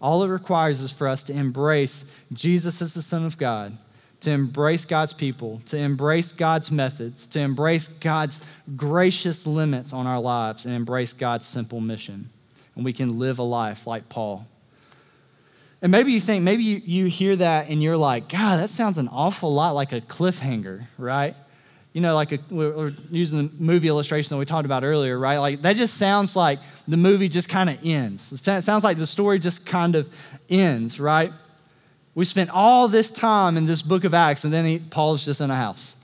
All 0.00 0.22
it 0.22 0.28
requires 0.28 0.80
is 0.80 0.92
for 0.92 1.08
us 1.08 1.22
to 1.24 1.32
embrace 1.32 2.24
Jesus 2.32 2.80
as 2.80 2.94
the 2.94 3.02
Son 3.02 3.26
of 3.26 3.36
God, 3.36 3.76
to 4.20 4.30
embrace 4.30 4.84
God's 4.84 5.12
people, 5.12 5.60
to 5.66 5.78
embrace 5.78 6.32
God's 6.32 6.70
methods, 6.70 7.26
to 7.28 7.40
embrace 7.40 7.88
God's 7.88 8.44
gracious 8.76 9.46
limits 9.46 9.92
on 9.92 10.06
our 10.06 10.20
lives, 10.20 10.66
and 10.66 10.74
embrace 10.74 11.12
God's 11.12 11.46
simple 11.46 11.80
mission. 11.80 12.30
And 12.74 12.84
we 12.84 12.92
can 12.92 13.18
live 13.18 13.38
a 13.38 13.44
life 13.44 13.86
like 13.86 14.08
Paul. 14.08 14.46
And 15.80 15.92
maybe 15.92 16.12
you 16.12 16.20
think, 16.20 16.42
maybe 16.42 16.64
you, 16.64 16.82
you 16.84 17.06
hear 17.06 17.36
that 17.36 17.68
and 17.68 17.80
you're 17.80 17.96
like, 17.96 18.28
God, 18.28 18.58
that 18.58 18.68
sounds 18.68 18.98
an 18.98 19.08
awful 19.08 19.52
lot 19.52 19.76
like 19.76 19.92
a 19.92 20.00
cliffhanger, 20.00 20.86
right? 20.96 21.36
you 21.92 22.02
know, 22.02 22.14
like 22.14 22.32
a, 22.32 22.38
we're 22.50 22.92
using 23.10 23.48
the 23.48 23.54
movie 23.58 23.88
illustration 23.88 24.34
that 24.34 24.38
we 24.38 24.44
talked 24.44 24.66
about 24.66 24.84
earlier, 24.84 25.18
right? 25.18 25.38
Like 25.38 25.62
that 25.62 25.74
just 25.74 25.94
sounds 25.94 26.36
like 26.36 26.60
the 26.86 26.96
movie 26.96 27.28
just 27.28 27.48
kind 27.48 27.68
of 27.68 27.78
ends. 27.84 28.32
It 28.32 28.62
sounds 28.62 28.84
like 28.84 28.98
the 28.98 29.06
story 29.06 29.38
just 29.38 29.66
kind 29.66 29.96
of 29.96 30.08
ends, 30.48 31.00
right? 31.00 31.32
We 32.18 32.24
spent 32.24 32.50
all 32.50 32.88
this 32.88 33.12
time 33.12 33.56
in 33.56 33.66
this 33.66 33.80
book 33.80 34.02
of 34.02 34.12
Acts, 34.12 34.42
and 34.42 34.52
then 34.52 34.64
he, 34.64 34.80
Paul's 34.80 35.24
just 35.24 35.40
in 35.40 35.52
a 35.52 35.54
house. 35.54 35.94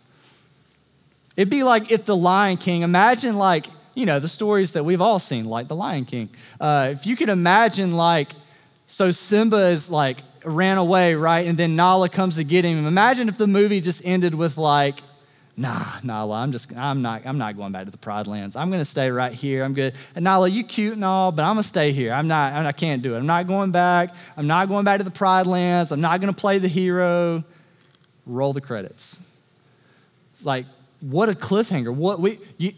It'd 1.37 1.51
be 1.51 1.65
like 1.65 1.91
if 1.91 2.05
the 2.05 2.17
Lion 2.17 2.57
King, 2.57 2.83
imagine 2.83 3.37
like, 3.37 3.67
you 3.97 4.07
know, 4.07 4.21
the 4.21 4.29
stories 4.29 4.75
that 4.75 4.85
we've 4.85 5.01
all 5.01 5.19
seen, 5.19 5.45
like 5.45 5.67
the 5.67 5.75
Lion 5.75 6.05
King. 6.05 6.29
Uh, 6.61 6.91
if 6.93 7.05
you 7.05 7.17
could 7.17 7.31
imagine 7.31 7.97
like, 7.97 8.29
so 8.87 9.11
Simba 9.11 9.71
is 9.71 9.91
like 9.91 10.19
ran 10.45 10.79
away, 10.79 11.17
right? 11.17 11.49
And 11.49 11.59
then 11.59 11.75
Nala 11.75 12.09
comes 12.09 12.37
to 12.37 12.45
get 12.45 12.65
him. 12.65 12.87
Imagine 12.87 13.29
if 13.29 13.37
the 13.37 13.49
movie 13.49 13.81
just 13.81 14.07
ended 14.07 14.37
with 14.37 14.57
like, 14.57 15.01
nah, 15.57 15.85
Nala, 16.03 16.37
I'm 16.37 16.53
just, 16.53 16.77
I'm 16.77 17.03
not, 17.03 17.23
I'm 17.25 17.39
not 17.39 17.57
going 17.57 17.73
back 17.73 17.85
to 17.85 17.91
the 17.91 17.99
Pride 17.99 18.27
Lands. 18.27 18.57
I'm 18.57 18.69
going 18.71 18.81
to 18.81 18.85
stay 18.85 19.11
right 19.11 19.33
here. 19.33 19.63
I'm 19.63 19.75
good. 19.75 19.95
And 20.15 20.25
Nala, 20.25 20.49
you 20.49 20.65
cute 20.65 20.95
and 20.95 21.05
all, 21.05 21.33
but 21.33 21.43
I'm 21.43 21.55
going 21.55 21.63
to 21.63 21.69
stay 21.69 21.93
here. 21.93 22.13
I'm 22.13 22.29
not, 22.29 22.53
I 22.53 22.73
can't 22.73 23.03
do 23.03 23.15
it. 23.15 23.19
I'm 23.19 23.27
not 23.27 23.47
going 23.47 23.71
back. 23.71 24.15
I'm 24.37 24.47
not 24.47 24.69
going 24.69 24.85
back 24.85 24.99
to 24.99 25.05
the 25.05 25.11
Pride 25.11 25.47
Lands. 25.47 25.93
I'm 25.93 26.01
not 26.01 26.21
going 26.21 26.33
to 26.33 26.39
play 26.39 26.59
the 26.59 26.69
hero. 26.69 27.45
Roll 28.27 28.53
the 28.53 28.61
credits. 28.61 29.41
It's 30.33 30.45
like, 30.45 30.67
what 31.01 31.29
a 31.29 31.33
cliffhanger. 31.33 31.95
What 31.95 32.19
we, 32.19 32.41
you, 32.59 32.73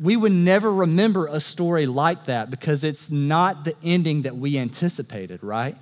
we 0.00 0.16
would 0.16 0.32
never 0.32 0.72
remember 0.72 1.26
a 1.26 1.40
story 1.40 1.86
like 1.86 2.24
that 2.26 2.50
because 2.50 2.84
it's 2.84 3.10
not 3.10 3.64
the 3.64 3.74
ending 3.82 4.22
that 4.22 4.36
we 4.36 4.58
anticipated, 4.58 5.42
right? 5.42 5.76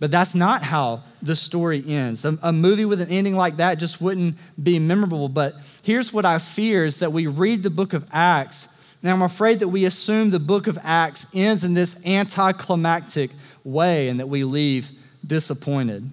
But 0.00 0.10
that's 0.10 0.34
not 0.34 0.62
how 0.62 1.02
the 1.22 1.36
story 1.36 1.82
ends. 1.86 2.24
A, 2.24 2.36
a, 2.42 2.52
movie 2.52 2.84
with 2.84 3.00
an 3.00 3.08
ending 3.08 3.36
like 3.36 3.56
that 3.56 3.78
just 3.78 4.00
wouldn't 4.00 4.36
be 4.62 4.78
memorable. 4.78 5.28
But 5.28 5.54
here's 5.82 6.12
what 6.12 6.24
I 6.24 6.38
fear 6.38 6.84
is 6.84 6.98
that 6.98 7.12
we 7.12 7.26
read 7.26 7.62
the 7.62 7.70
book 7.70 7.92
of 7.92 8.06
Acts, 8.12 8.96
and 9.02 9.10
I'm 9.10 9.22
afraid 9.22 9.60
that 9.60 9.68
we 9.68 9.84
assume 9.84 10.30
the 10.30 10.38
book 10.38 10.66
of 10.66 10.78
Acts 10.82 11.30
ends 11.34 11.64
in 11.64 11.74
this 11.74 12.04
anticlimactic 12.06 13.30
way 13.62 14.08
and 14.08 14.20
that 14.20 14.28
we 14.28 14.44
leave 14.44 14.90
disappointed. 15.26 16.08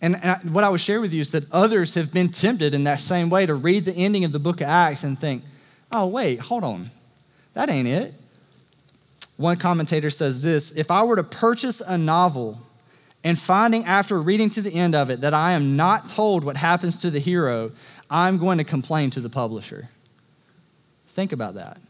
And, 0.00 0.16
and 0.16 0.30
I, 0.30 0.34
what 0.48 0.64
I 0.64 0.68
would 0.68 0.80
share 0.80 1.00
with 1.00 1.12
you 1.12 1.20
is 1.20 1.32
that 1.32 1.50
others 1.52 1.94
have 1.94 2.12
been 2.12 2.30
tempted 2.30 2.72
in 2.72 2.84
that 2.84 3.00
same 3.00 3.30
way 3.30 3.46
to 3.46 3.54
read 3.54 3.84
the 3.84 3.92
ending 3.92 4.24
of 4.24 4.32
the 4.32 4.38
book 4.38 4.60
of 4.60 4.68
Acts 4.68 5.04
and 5.04 5.18
think, 5.18 5.44
oh, 5.92 6.06
wait, 6.06 6.40
hold 6.40 6.64
on. 6.64 6.90
That 7.54 7.68
ain't 7.68 7.88
it. 7.88 8.14
One 9.40 9.56
commentator 9.56 10.10
says 10.10 10.42
this 10.42 10.76
If 10.76 10.90
I 10.90 11.02
were 11.02 11.16
to 11.16 11.24
purchase 11.24 11.80
a 11.80 11.96
novel 11.96 12.58
and 13.24 13.38
finding 13.38 13.86
after 13.86 14.20
reading 14.20 14.50
to 14.50 14.60
the 14.60 14.74
end 14.74 14.94
of 14.94 15.08
it 15.08 15.22
that 15.22 15.32
I 15.32 15.52
am 15.52 15.76
not 15.76 16.10
told 16.10 16.44
what 16.44 16.58
happens 16.58 16.98
to 16.98 17.10
the 17.10 17.20
hero, 17.20 17.72
I'm 18.10 18.36
going 18.36 18.58
to 18.58 18.64
complain 18.64 19.08
to 19.12 19.20
the 19.20 19.30
publisher. 19.30 19.88
Think 21.08 21.32
about 21.32 21.54
that. 21.54 21.80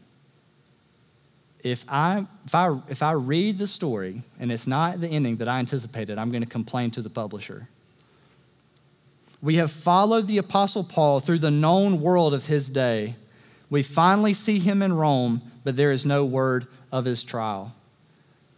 If 1.61 1.83
I, 1.89 2.25
if, 2.45 2.55
I, 2.55 2.79
if 2.87 3.03
I 3.03 3.11
read 3.11 3.57
the 3.57 3.67
story 3.67 4.21
and 4.39 4.49
it's 4.49 4.65
not 4.65 5.01
the 5.01 5.09
ending 5.09 5.35
that 5.37 5.49
I 5.49 5.59
anticipated, 5.59 6.17
I'm 6.17 6.31
going 6.31 6.43
to 6.43 6.49
complain 6.49 6.89
to 6.91 7.01
the 7.01 7.09
publisher. 7.09 7.67
We 9.41 9.57
have 9.57 9.73
followed 9.73 10.27
the 10.27 10.37
Apostle 10.37 10.85
Paul 10.85 11.19
through 11.19 11.39
the 11.39 11.51
known 11.51 11.99
world 11.99 12.33
of 12.33 12.45
his 12.45 12.69
day. 12.69 13.15
We 13.69 13.83
finally 13.83 14.33
see 14.33 14.59
him 14.59 14.81
in 14.81 14.93
Rome, 14.93 15.41
but 15.65 15.75
there 15.75 15.91
is 15.91 16.05
no 16.05 16.23
word 16.23 16.67
of 16.91 17.05
his 17.05 17.23
trial. 17.23 17.73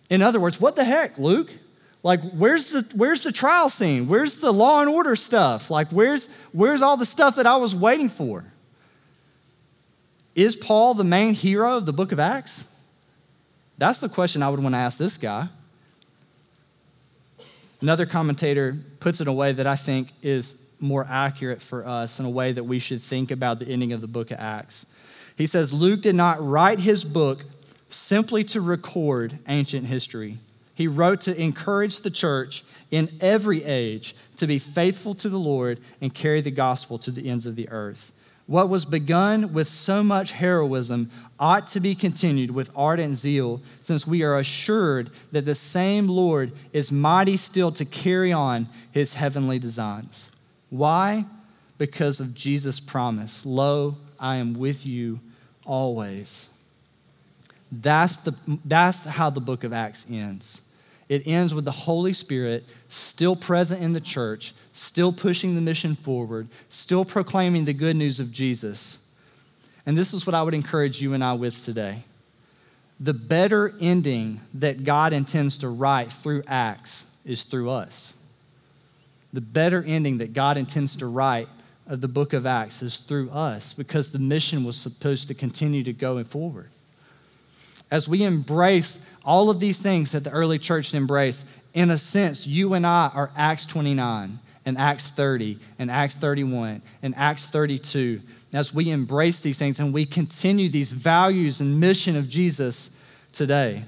In 0.09 0.21
other 0.21 0.39
words, 0.39 0.59
what 0.59 0.75
the 0.75 0.83
heck, 0.83 1.17
Luke? 1.17 1.51
Like, 2.03 2.21
where's 2.31 2.69
the, 2.69 2.97
where's 2.97 3.23
the 3.23 3.31
trial 3.31 3.69
scene? 3.69 4.07
Where's 4.07 4.37
the 4.37 4.51
law 4.51 4.81
and 4.81 4.89
order 4.89 5.15
stuff? 5.15 5.71
Like, 5.71 5.89
where's, 5.91 6.33
where's 6.51 6.81
all 6.81 6.97
the 6.97 7.05
stuff 7.05 7.37
that 7.37 7.47
I 7.47 7.55
was 7.55 7.73
waiting 7.73 8.09
for? 8.09 8.45
Is 10.35 10.55
Paul 10.55 10.95
the 10.95 11.03
main 11.03 11.33
hero 11.33 11.77
of 11.77 11.85
the 11.85 11.93
book 11.93 12.11
of 12.11 12.19
Acts? 12.19 12.83
That's 13.77 13.99
the 13.99 14.09
question 14.09 14.43
I 14.43 14.49
would 14.49 14.59
want 14.59 14.75
to 14.75 14.79
ask 14.79 14.97
this 14.97 15.17
guy. 15.17 15.47
Another 17.81 18.05
commentator 18.05 18.75
puts 18.99 19.19
it 19.19 19.23
in 19.23 19.27
a 19.27 19.33
way 19.33 19.51
that 19.51 19.67
I 19.67 19.75
think 19.75 20.11
is 20.21 20.73
more 20.79 21.05
accurate 21.09 21.61
for 21.61 21.85
us, 21.87 22.19
in 22.19 22.25
a 22.25 22.29
way 22.29 22.51
that 22.51 22.63
we 22.65 22.79
should 22.79 23.01
think 23.01 23.31
about 23.31 23.59
the 23.59 23.67
ending 23.67 23.93
of 23.93 24.01
the 24.01 24.07
book 24.07 24.31
of 24.31 24.39
Acts. 24.39 24.85
He 25.37 25.47
says, 25.47 25.71
Luke 25.73 26.01
did 26.01 26.15
not 26.15 26.37
write 26.41 26.79
his 26.79 27.03
book 27.03 27.45
simply 27.93 28.43
to 28.45 28.61
record 28.61 29.37
ancient 29.47 29.87
history. 29.87 30.37
He 30.75 30.87
wrote 30.87 31.21
to 31.21 31.39
encourage 31.39 32.01
the 32.01 32.09
church 32.09 32.63
in 32.89 33.09
every 33.21 33.63
age 33.63 34.15
to 34.37 34.47
be 34.47 34.59
faithful 34.59 35.13
to 35.15 35.29
the 35.29 35.37
Lord 35.37 35.79
and 36.01 36.13
carry 36.13 36.41
the 36.41 36.51
gospel 36.51 36.97
to 36.99 37.11
the 37.11 37.29
ends 37.29 37.45
of 37.45 37.55
the 37.55 37.69
earth. 37.69 38.11
What 38.45 38.69
was 38.69 38.83
begun 38.83 39.53
with 39.53 39.67
so 39.67 40.03
much 40.03 40.33
heroism 40.33 41.09
ought 41.39 41.67
to 41.67 41.79
be 41.79 41.95
continued 41.95 42.51
with 42.51 42.75
ardent 42.75 43.15
zeal, 43.15 43.61
since 43.81 44.05
we 44.05 44.21
are 44.21 44.37
assured 44.37 45.11
that 45.31 45.45
the 45.45 45.55
same 45.55 46.07
Lord 46.07 46.51
is 46.73 46.91
mighty 46.91 47.37
still 47.37 47.71
to 47.73 47.85
carry 47.85 48.33
on 48.33 48.67
his 48.91 49.13
heavenly 49.13 49.59
designs. 49.59 50.35
Why? 50.69 51.25
Because 51.77 52.19
of 52.19 52.35
Jesus' 52.35 52.79
promise 52.79 53.45
Lo, 53.45 53.95
I 54.19 54.37
am 54.37 54.55
with 54.55 54.85
you 54.85 55.21
always. 55.65 56.52
That's, 57.81 58.17
the, 58.17 58.59
that's 58.65 59.05
how 59.05 59.31
the 59.31 59.41
book 59.41 59.63
of 59.63 59.73
Acts 59.73 60.05
ends. 60.09 60.61
It 61.09 61.23
ends 61.25 61.53
with 61.53 61.65
the 61.65 61.71
Holy 61.71 62.13
Spirit 62.13 62.65
still 62.87 63.35
present 63.35 63.81
in 63.81 63.93
the 63.93 64.01
church, 64.01 64.53
still 64.71 65.11
pushing 65.11 65.55
the 65.55 65.61
mission 65.61 65.95
forward, 65.95 66.47
still 66.69 67.03
proclaiming 67.03 67.65
the 67.65 67.73
good 67.73 67.95
news 67.95 68.19
of 68.19 68.31
Jesus. 68.31 69.15
And 69.85 69.97
this 69.97 70.13
is 70.13 70.25
what 70.25 70.35
I 70.35 70.43
would 70.43 70.53
encourage 70.53 71.01
you 71.01 71.13
and 71.13 71.23
I 71.23 71.33
with 71.33 71.63
today. 71.65 72.03
The 72.99 73.13
better 73.13 73.73
ending 73.81 74.39
that 74.53 74.83
God 74.83 75.11
intends 75.11 75.57
to 75.59 75.67
write 75.67 76.11
through 76.11 76.43
Acts 76.47 77.19
is 77.25 77.43
through 77.43 77.71
us. 77.71 78.23
The 79.33 79.41
better 79.41 79.83
ending 79.83 80.19
that 80.19 80.33
God 80.33 80.57
intends 80.57 80.95
to 80.97 81.07
write 81.07 81.47
of 81.87 82.01
the 82.01 82.07
book 82.07 82.33
of 82.33 82.45
Acts 82.45 82.83
is 82.83 82.97
through 82.97 83.31
us 83.31 83.73
because 83.73 84.11
the 84.11 84.19
mission 84.19 84.63
was 84.63 84.77
supposed 84.77 85.27
to 85.29 85.33
continue 85.33 85.83
to 85.83 85.91
go 85.91 86.23
forward. 86.23 86.69
As 87.93 88.09
we 88.09 88.23
embrace 88.23 89.07
all 89.23 89.51
of 89.51 89.59
these 89.59 89.83
things 89.83 90.13
that 90.13 90.23
the 90.23 90.31
early 90.31 90.57
church 90.57 90.95
embraced, 90.95 91.47
in 91.75 91.91
a 91.91 91.97
sense, 91.99 92.47
you 92.47 92.73
and 92.73 92.87
I 92.87 93.11
are 93.13 93.31
Acts 93.37 93.67
29 93.67 94.39
and 94.65 94.77
Acts 94.79 95.11
30 95.11 95.59
and 95.77 95.91
Acts 95.91 96.15
31 96.15 96.81
and 97.03 97.13
Acts 97.15 97.51
32. 97.51 98.19
As 98.51 98.73
we 98.73 98.89
embrace 98.89 99.41
these 99.41 99.59
things 99.59 99.79
and 99.79 99.93
we 99.93 100.07
continue 100.07 100.69
these 100.69 100.91
values 100.91 101.61
and 101.61 101.79
mission 101.79 102.15
of 102.15 102.27
Jesus 102.27 102.99
today. 103.31 103.83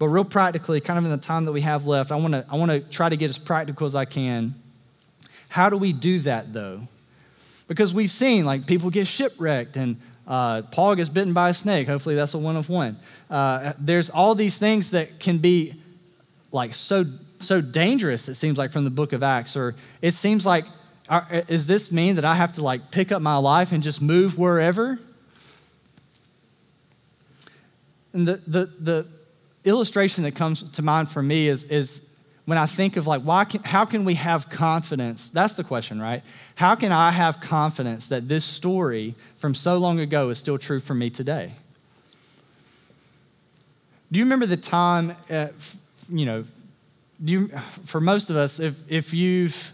But 0.00 0.08
real 0.08 0.24
practically, 0.24 0.80
kind 0.80 0.98
of 0.98 1.04
in 1.04 1.12
the 1.12 1.18
time 1.18 1.44
that 1.44 1.52
we 1.52 1.60
have 1.60 1.86
left, 1.86 2.10
I 2.10 2.16
want 2.16 2.34
to 2.34 2.44
I 2.50 2.56
want 2.56 2.72
to 2.72 2.80
try 2.80 3.08
to 3.08 3.16
get 3.16 3.30
as 3.30 3.38
practical 3.38 3.86
as 3.86 3.94
I 3.94 4.06
can. 4.06 4.56
How 5.50 5.70
do 5.70 5.78
we 5.78 5.92
do 5.92 6.18
that 6.20 6.52
though? 6.52 6.80
Because 7.68 7.94
we've 7.94 8.10
seen 8.10 8.44
like 8.44 8.66
people 8.66 8.90
get 8.90 9.06
shipwrecked 9.06 9.76
and 9.76 10.00
uh, 10.28 10.60
Paul 10.70 10.94
gets 10.94 11.08
bitten 11.08 11.32
by 11.32 11.48
a 11.48 11.54
snake. 11.54 11.88
Hopefully, 11.88 12.14
that's 12.14 12.34
a 12.34 12.38
one 12.38 12.56
of 12.56 12.68
one. 12.68 12.98
Uh, 13.30 13.72
there's 13.78 14.10
all 14.10 14.34
these 14.34 14.58
things 14.58 14.90
that 14.90 15.18
can 15.18 15.38
be 15.38 15.72
like 16.52 16.74
so 16.74 17.04
so 17.40 17.62
dangerous. 17.62 18.28
It 18.28 18.34
seems 18.34 18.58
like 18.58 18.70
from 18.70 18.84
the 18.84 18.90
Book 18.90 19.14
of 19.14 19.22
Acts, 19.22 19.56
or 19.56 19.74
it 20.02 20.12
seems 20.12 20.44
like, 20.44 20.66
are, 21.08 21.26
is 21.48 21.66
this 21.66 21.90
mean 21.90 22.16
that 22.16 22.26
I 22.26 22.34
have 22.34 22.52
to 22.54 22.62
like 22.62 22.90
pick 22.90 23.10
up 23.10 23.22
my 23.22 23.36
life 23.36 23.72
and 23.72 23.82
just 23.82 24.02
move 24.02 24.38
wherever? 24.38 24.98
And 28.12 28.28
the 28.28 28.42
the 28.46 28.66
the 28.78 29.06
illustration 29.64 30.24
that 30.24 30.32
comes 30.34 30.62
to 30.62 30.82
mind 30.82 31.08
for 31.08 31.22
me 31.22 31.48
is 31.48 31.64
is 31.64 32.17
when 32.48 32.56
I 32.56 32.64
think 32.64 32.96
of 32.96 33.06
like, 33.06 33.20
why 33.20 33.44
can, 33.44 33.62
how 33.62 33.84
can 33.84 34.06
we 34.06 34.14
have 34.14 34.48
confidence? 34.48 35.28
That's 35.28 35.52
the 35.52 35.62
question, 35.62 36.00
right? 36.00 36.22
How 36.54 36.76
can 36.76 36.92
I 36.92 37.10
have 37.10 37.42
confidence 37.42 38.08
that 38.08 38.26
this 38.26 38.42
story 38.42 39.14
from 39.36 39.54
so 39.54 39.76
long 39.76 40.00
ago 40.00 40.30
is 40.30 40.38
still 40.38 40.56
true 40.56 40.80
for 40.80 40.94
me 40.94 41.10
today? 41.10 41.52
Do 44.10 44.18
you 44.18 44.24
remember 44.24 44.46
the 44.46 44.56
time, 44.56 45.14
uh, 45.28 45.48
you 46.08 46.24
know, 46.24 46.46
do 47.22 47.32
you, 47.34 47.48
for 47.84 48.00
most 48.00 48.30
of 48.30 48.36
us, 48.36 48.60
if, 48.60 48.80
if 48.90 49.12
you've 49.12 49.70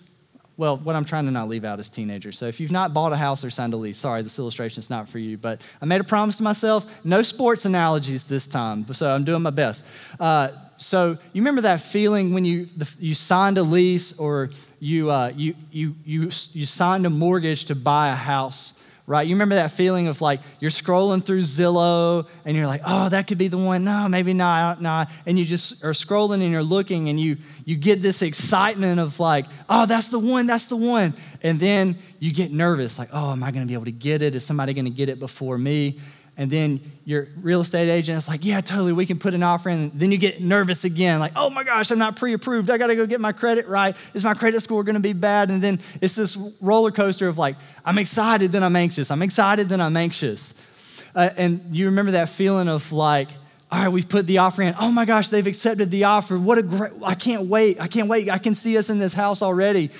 well, 0.57 0.77
what 0.77 0.95
I'm 0.95 1.05
trying 1.05 1.25
to 1.25 1.33
not 1.33 1.49
leave 1.49 1.65
out 1.65 1.81
is 1.81 1.89
teenagers. 1.89 2.39
So 2.39 2.47
if 2.47 2.61
you've 2.61 2.71
not 2.71 2.95
bought 2.95 3.13
a 3.13 3.17
house 3.17 3.45
or 3.45 3.51
signed 3.51 3.75
a 3.75 3.77
lease, 3.77 3.99
sorry, 3.99 4.23
this 4.23 4.39
illustration 4.39 4.79
is 4.81 4.89
not 4.89 5.09
for 5.09 5.19
you. 5.19 5.37
But 5.37 5.61
I 5.83 5.87
made 5.87 6.01
a 6.01 6.05
promise 6.05 6.37
to 6.37 6.43
myself 6.45 7.05
no 7.05 7.23
sports 7.23 7.65
analogies 7.65 8.29
this 8.29 8.47
time. 8.47 8.87
So 8.93 9.11
I'm 9.11 9.25
doing 9.25 9.43
my 9.43 9.51
best. 9.51 9.87
Uh, 10.21 10.49
so 10.77 11.11
you 11.33 11.43
remember 11.43 11.63
that 11.63 11.81
feeling 11.81 12.35
when 12.35 12.45
you, 12.45 12.69
you 13.01 13.15
signed 13.15 13.59
a 13.59 13.63
lease 13.63 14.17
or 14.19 14.51
you, 14.79 15.11
uh, 15.11 15.33
you, 15.35 15.55
you, 15.73 15.95
you, 16.05 16.23
you 16.23 16.67
signed 16.67 17.07
a 17.07 17.11
mortgage 17.11 17.65
to 17.67 17.75
buy 17.75 18.09
a 18.09 18.15
house? 18.15 18.81
Right? 19.07 19.27
You 19.27 19.35
remember 19.35 19.57
that 19.57 19.71
feeling 19.71 20.07
of 20.07 20.21
like 20.21 20.41
you're 20.61 20.71
scrolling 20.71 21.23
through 21.23 21.41
Zillow 21.41 22.27
and 22.45 22.57
you're 22.57 22.67
like, 22.67 22.81
oh, 22.87 23.09
that 23.11 23.27
could 23.27 23.37
be 23.37 23.49
the 23.49 23.59
one. 23.59 23.85
No, 23.85 24.09
maybe 24.09 24.33
not, 24.33 24.81
not. 24.81 25.11
And 25.27 25.39
you 25.39 25.45
just 25.45 25.85
are 25.85 25.91
scrolling 25.91 26.43
and 26.43 26.51
you're 26.51 26.63
looking 26.63 27.09
and 27.09 27.21
you 27.21 27.37
you 27.65 27.77
get 27.77 28.01
this 28.01 28.23
excitement 28.23 29.01
of 29.01 29.21
like, 29.21 29.47
oh, 29.69 29.87
that's 29.87 30.09
the 30.09 30.19
one, 30.19 30.47
that's 30.47 30.67
the 30.69 30.77
one. 30.77 31.13
And 31.43 31.61
then 31.61 31.97
you 32.19 32.33
get 32.33 32.51
nervous, 32.51 32.99
like, 32.99 33.11
oh, 33.13 33.33
am 33.33 33.43
I 33.43 33.51
gonna 33.51 33.67
be 33.67 33.75
able 33.75 33.85
to 33.85 33.93
get 33.93 34.23
it? 34.23 34.35
Is 34.35 34.45
somebody 34.47 34.73
gonna 34.73 34.91
get 34.91 35.09
it 35.09 35.19
before 35.19 35.59
me? 35.59 35.99
And 36.37 36.51
then 36.51 36.81
your 37.05 37.29
real 37.41 37.61
estate 37.61 37.89
agent 37.89 38.19
is 38.19 38.29
like, 38.29 38.45
yeah, 38.45 38.61
totally, 38.61 38.93
we 38.93 39.07
can 39.07 39.19
put 39.19 39.35
an 39.35 39.43
offer 39.43 39.69
in. 39.69 39.91
Then 39.91 40.11
you 40.11 40.19
get 40.19 40.41
nervous 40.41 40.85
again, 40.85 41.21
like, 41.21 41.33
oh 41.37 41.49
my 41.51 41.63
gosh, 41.63 41.91
I'm 41.91 41.99
not 41.99 42.17
pre 42.17 42.33
approved. 42.33 42.71
I 42.71 42.79
got 42.79 42.89
to 42.89 42.97
go 42.97 43.07
get 43.07 43.21
my 43.21 43.33
credit 43.33 43.69
right. 43.69 43.97
Is 44.15 44.25
my 44.25 44.35
credit 44.35 44.61
score 44.61 44.83
going 44.83 44.97
to 44.97 45.01
be 45.01 45.13
bad? 45.13 45.51
And 45.51 45.63
then 45.63 45.79
it's 46.01 46.15
this 46.15 46.37
roller 46.61 46.91
coaster 46.91 47.29
of 47.29 47.39
like, 47.39 47.57
I'm 47.85 47.99
excited, 47.99 48.51
then 48.51 48.65
I'm 48.65 48.75
anxious. 48.75 49.11
I'm 49.11 49.23
excited, 49.23 49.69
then 49.69 49.81
I'm 49.81 49.97
anxious. 49.97 51.05
Uh, 51.15 51.31
and 51.37 51.75
you 51.75 51.87
remember 51.87 52.13
that 52.13 52.29
feeling 52.29 52.69
of 52.69 52.91
like, 52.91 53.29
all 53.71 53.83
right, 53.83 53.89
we've 53.89 54.09
put 54.09 54.27
the 54.27 54.39
offer 54.39 54.63
in. 54.63 54.75
Oh 54.81 54.91
my 54.91 55.05
gosh, 55.05 55.29
they've 55.29 55.47
accepted 55.47 55.91
the 55.91 56.05
offer. 56.05 56.39
What 56.39 56.59
a 56.59 56.63
great, 56.63 56.93
I 57.05 57.15
can't 57.15 57.47
wait. 57.47 57.81
I 57.81 57.87
can't 57.87 58.09
wait. 58.09 58.31
I 58.31 58.39
can 58.39 58.55
see 58.55 58.77
us 58.77 58.91
in 58.91 58.99
this 58.99 59.15
house 59.15 59.43
already. 59.43 59.91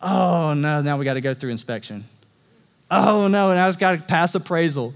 Oh 0.00 0.54
no, 0.54 0.82
now 0.82 0.96
we 0.96 1.04
got 1.04 1.14
to 1.14 1.20
go 1.20 1.34
through 1.34 1.50
inspection. 1.50 2.04
Oh 2.90 3.26
no, 3.26 3.52
now 3.54 3.66
it's 3.66 3.76
got 3.76 3.96
to 3.96 4.02
pass 4.02 4.34
appraisal. 4.34 4.94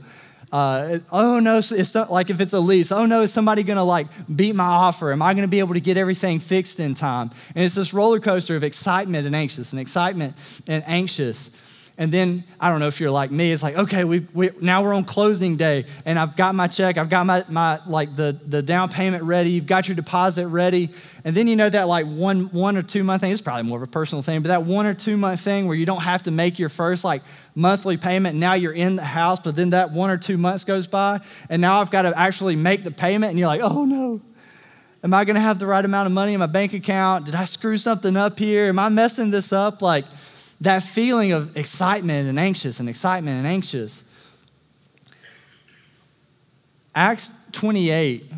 Uh, 0.53 0.99
oh 1.13 1.39
no, 1.39 1.59
it's 1.59 1.95
like 1.95 2.31
if 2.31 2.41
it's 2.41 2.53
a 2.53 2.61
lease. 2.61 2.91
Oh 2.91 3.07
no, 3.07 3.23
is 3.23 3.33
somebody 3.33 3.63
gonna 3.63 3.85
like 3.85 4.09
beat 4.35 4.55
my 4.55 4.65
offer? 4.65 5.13
Am 5.13 5.23
I 5.23 5.35
gonna 5.35 5.49
be 5.49 5.61
able 5.61 5.75
to 5.75 5.81
get 5.81 5.97
everything 5.97 6.41
fixed 6.41 6.81
in 6.81 6.95
time? 6.95 7.31
And 7.55 7.65
it's 7.65 7.77
this 7.77 7.95
roller 7.95 8.19
coaster 8.19 8.57
of 8.57 8.65
excitement 8.65 9.27
and 9.27 9.37
anxious, 9.37 9.73
and 9.73 9.81
excitement 9.81 10.35
and 10.67 10.83
anxious. 10.87 11.51
And 12.01 12.11
then 12.11 12.45
I 12.59 12.71
don't 12.71 12.81
know 12.81 12.87
if 12.87 12.99
you're 12.99 13.11
like 13.11 13.31
me, 13.31 13.53
it's 13.53 13.63
like, 13.63 13.77
okay, 13.77 14.05
we, 14.05 14.21
we 14.33 14.49
now 14.59 14.83
we're 14.83 14.95
on 14.95 15.05
closing 15.05 15.59
day 15.59 15.85
and 16.07 16.19
I've 16.19 16.35
got 16.35 16.55
my 16.55 16.67
check, 16.67 16.97
I've 16.97 17.11
got 17.11 17.27
my, 17.27 17.45
my 17.51 17.79
like 17.87 18.17
the, 18.17 18.41
the 18.47 18.63
down 18.63 18.89
payment 18.89 19.23
ready, 19.25 19.51
you've 19.51 19.67
got 19.67 19.87
your 19.87 19.97
deposit 19.97 20.49
ready. 20.49 20.89
And 21.27 21.37
then 21.37 21.47
you 21.47 21.57
know 21.57 21.69
that 21.69 21.89
like 21.89 22.07
one 22.07 22.45
one 22.53 22.79
or 22.79 22.83
two 22.83 23.05
month 23.05 23.21
thing, 23.21 23.33
it's 23.33 23.43
probably 23.43 23.69
more 23.69 23.77
of 23.77 23.83
a 23.83 23.87
personal 23.87 24.23
thing, 24.23 24.41
but 24.41 24.49
that 24.49 24.65
one 24.65 24.87
or 24.87 24.95
two 24.95 25.19
month 25.19 25.41
thing 25.41 25.67
where 25.67 25.77
you 25.77 25.85
don't 25.85 26.01
have 26.01 26.23
to 26.23 26.31
make 26.31 26.59
your 26.59 26.71
first 26.71 27.05
like 27.05 27.21
monthly 27.55 27.99
payment, 27.99 28.35
now 28.35 28.55
you're 28.55 28.73
in 28.73 28.97
the 28.97 29.05
house, 29.05 29.39
but 29.39 29.55
then 29.55 29.69
that 29.71 29.93
one 29.93 30.09
or 30.09 30.17
two 30.17 30.39
months 30.39 30.65
goes 30.65 30.87
by, 30.87 31.21
and 31.51 31.61
now 31.61 31.83
I've 31.83 31.91
got 31.91 32.03
to 32.03 32.19
actually 32.19 32.57
make 32.57 32.83
the 32.83 32.91
payment, 32.91 33.29
and 33.29 33.39
you're 33.39 33.49
like, 33.49 33.61
oh 33.63 33.85
no. 33.85 34.23
Am 35.03 35.15
I 35.15 35.25
gonna 35.25 35.41
have 35.41 35.59
the 35.59 35.67
right 35.67 35.85
amount 35.85 36.07
of 36.07 36.13
money 36.13 36.35
in 36.35 36.41
my 36.41 36.47
bank 36.47 36.75
account? 36.75 37.25
Did 37.25 37.35
I 37.35 37.45
screw 37.45 37.79
something 37.79 38.17
up 38.19 38.39
here? 38.39 38.69
Am 38.69 38.79
I 38.79 38.91
messing 38.91 39.31
this 39.31 39.51
up? 39.51 39.81
Like, 39.81 40.05
that 40.61 40.83
feeling 40.83 41.33
of 41.33 41.57
excitement 41.57 42.29
and 42.29 42.39
anxious 42.39 42.81
and 42.81 42.89
excitement 42.89 43.39
and 43.39 43.47
anxious. 43.47 44.07
Acts 46.95 47.31
28, 47.53 48.31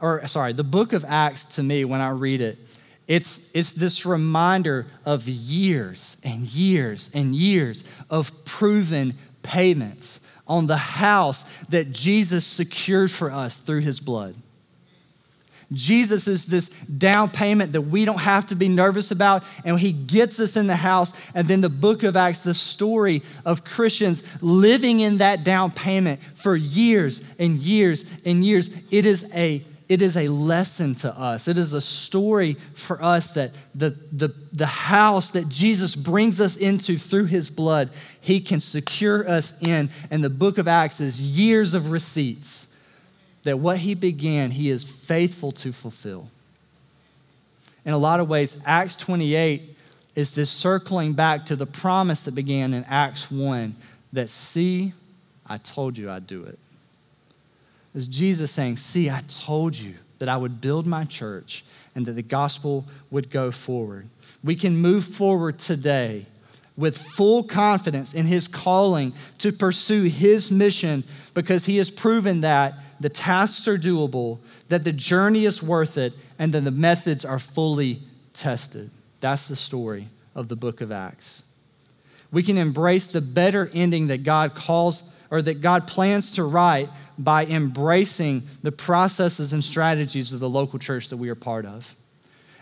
or 0.00 0.26
sorry, 0.26 0.52
the 0.52 0.64
book 0.64 0.92
of 0.92 1.04
Acts 1.04 1.44
to 1.56 1.62
me, 1.62 1.84
when 1.84 2.00
I 2.00 2.10
read 2.10 2.40
it, 2.40 2.58
it's, 3.06 3.54
it's 3.54 3.72
this 3.74 4.04
reminder 4.04 4.86
of 5.04 5.28
years 5.28 6.20
and 6.24 6.42
years 6.42 7.10
and 7.14 7.34
years 7.34 7.84
of 8.10 8.44
proven 8.44 9.14
payments 9.42 10.20
on 10.48 10.66
the 10.66 10.76
house 10.76 11.44
that 11.66 11.92
Jesus 11.92 12.44
secured 12.44 13.10
for 13.10 13.30
us 13.30 13.58
through 13.58 13.80
his 13.80 14.00
blood. 14.00 14.34
Jesus 15.72 16.28
is 16.28 16.46
this 16.46 16.68
down 16.68 17.28
payment 17.28 17.72
that 17.72 17.82
we 17.82 18.04
don't 18.04 18.20
have 18.20 18.46
to 18.48 18.54
be 18.54 18.68
nervous 18.68 19.10
about, 19.10 19.42
and 19.64 19.78
He 19.78 19.92
gets 19.92 20.38
us 20.38 20.56
in 20.56 20.66
the 20.66 20.76
house. 20.76 21.30
And 21.34 21.48
then 21.48 21.60
the 21.60 21.68
book 21.68 22.04
of 22.04 22.16
Acts, 22.16 22.42
the 22.42 22.54
story 22.54 23.22
of 23.44 23.64
Christians 23.64 24.42
living 24.42 25.00
in 25.00 25.18
that 25.18 25.42
down 25.42 25.72
payment 25.72 26.22
for 26.22 26.54
years 26.54 27.28
and 27.38 27.58
years 27.58 28.20
and 28.24 28.44
years. 28.44 28.70
It 28.90 29.06
is 29.06 29.30
a 29.34 29.62
it 29.88 30.02
is 30.02 30.16
a 30.16 30.26
lesson 30.26 30.96
to 30.96 31.10
us. 31.10 31.46
It 31.46 31.56
is 31.58 31.72
a 31.72 31.80
story 31.80 32.54
for 32.74 33.00
us 33.00 33.34
that 33.34 33.52
the, 33.72 33.90
the, 34.10 34.34
the 34.52 34.66
house 34.66 35.30
that 35.30 35.48
Jesus 35.48 35.94
brings 35.94 36.40
us 36.40 36.56
into 36.56 36.96
through 36.96 37.26
his 37.26 37.50
blood, 37.50 37.90
he 38.20 38.40
can 38.40 38.58
secure 38.58 39.28
us 39.28 39.62
in. 39.62 39.88
And 40.10 40.24
the 40.24 40.30
book 40.30 40.58
of 40.58 40.66
Acts 40.66 41.00
is 41.00 41.20
years 41.20 41.74
of 41.74 41.92
receipts 41.92 42.75
that 43.46 43.60
what 43.60 43.78
he 43.78 43.94
began, 43.94 44.50
he 44.50 44.70
is 44.70 44.82
faithful 44.82 45.52
to 45.52 45.72
fulfill. 45.72 46.28
In 47.84 47.92
a 47.92 47.98
lot 47.98 48.18
of 48.18 48.28
ways, 48.28 48.60
Acts 48.66 48.96
28 48.96 49.62
is 50.16 50.34
this 50.34 50.50
circling 50.50 51.12
back 51.12 51.46
to 51.46 51.54
the 51.54 51.64
promise 51.64 52.24
that 52.24 52.34
began 52.34 52.74
in 52.74 52.82
Acts 52.88 53.30
1 53.30 53.76
that, 54.12 54.30
see, 54.30 54.92
I 55.46 55.58
told 55.58 55.96
you 55.96 56.10
I'd 56.10 56.26
do 56.26 56.42
it. 56.42 56.58
It's 57.94 58.08
Jesus 58.08 58.50
saying, 58.50 58.78
See, 58.78 59.08
I 59.08 59.22
told 59.28 59.76
you 59.76 59.94
that 60.18 60.28
I 60.28 60.36
would 60.36 60.60
build 60.60 60.84
my 60.84 61.04
church 61.04 61.64
and 61.94 62.04
that 62.06 62.12
the 62.12 62.22
gospel 62.22 62.84
would 63.12 63.30
go 63.30 63.52
forward. 63.52 64.08
We 64.42 64.56
can 64.56 64.76
move 64.76 65.04
forward 65.04 65.60
today 65.60 66.26
with 66.76 66.96
full 66.98 67.42
confidence 67.42 68.14
in 68.14 68.26
his 68.26 68.48
calling 68.48 69.12
to 69.38 69.52
pursue 69.52 70.04
his 70.04 70.50
mission 70.50 71.04
because 71.34 71.64
he 71.64 71.78
has 71.78 71.90
proven 71.90 72.42
that 72.42 72.74
the 73.00 73.08
tasks 73.08 73.66
are 73.68 73.78
doable, 73.78 74.38
that 74.68 74.84
the 74.84 74.92
journey 74.92 75.44
is 75.44 75.62
worth 75.62 75.98
it, 75.98 76.12
and 76.38 76.52
that 76.52 76.62
the 76.62 76.70
methods 76.70 77.24
are 77.24 77.38
fully 77.38 78.00
tested. 78.32 78.90
That's 79.20 79.48
the 79.48 79.56
story 79.56 80.08
of 80.34 80.48
the 80.48 80.56
book 80.56 80.80
of 80.80 80.92
Acts. 80.92 81.42
We 82.30 82.42
can 82.42 82.58
embrace 82.58 83.06
the 83.06 83.20
better 83.20 83.70
ending 83.72 84.08
that 84.08 84.24
God 84.24 84.54
calls 84.54 85.14
or 85.30 85.42
that 85.42 85.60
God 85.60 85.86
plans 85.86 86.32
to 86.32 86.44
write 86.44 86.88
by 87.18 87.46
embracing 87.46 88.42
the 88.62 88.72
processes 88.72 89.52
and 89.52 89.64
strategies 89.64 90.32
of 90.32 90.40
the 90.40 90.48
local 90.48 90.78
church 90.78 91.08
that 91.08 91.16
we 91.16 91.28
are 91.28 91.34
part 91.34 91.66
of. 91.66 91.96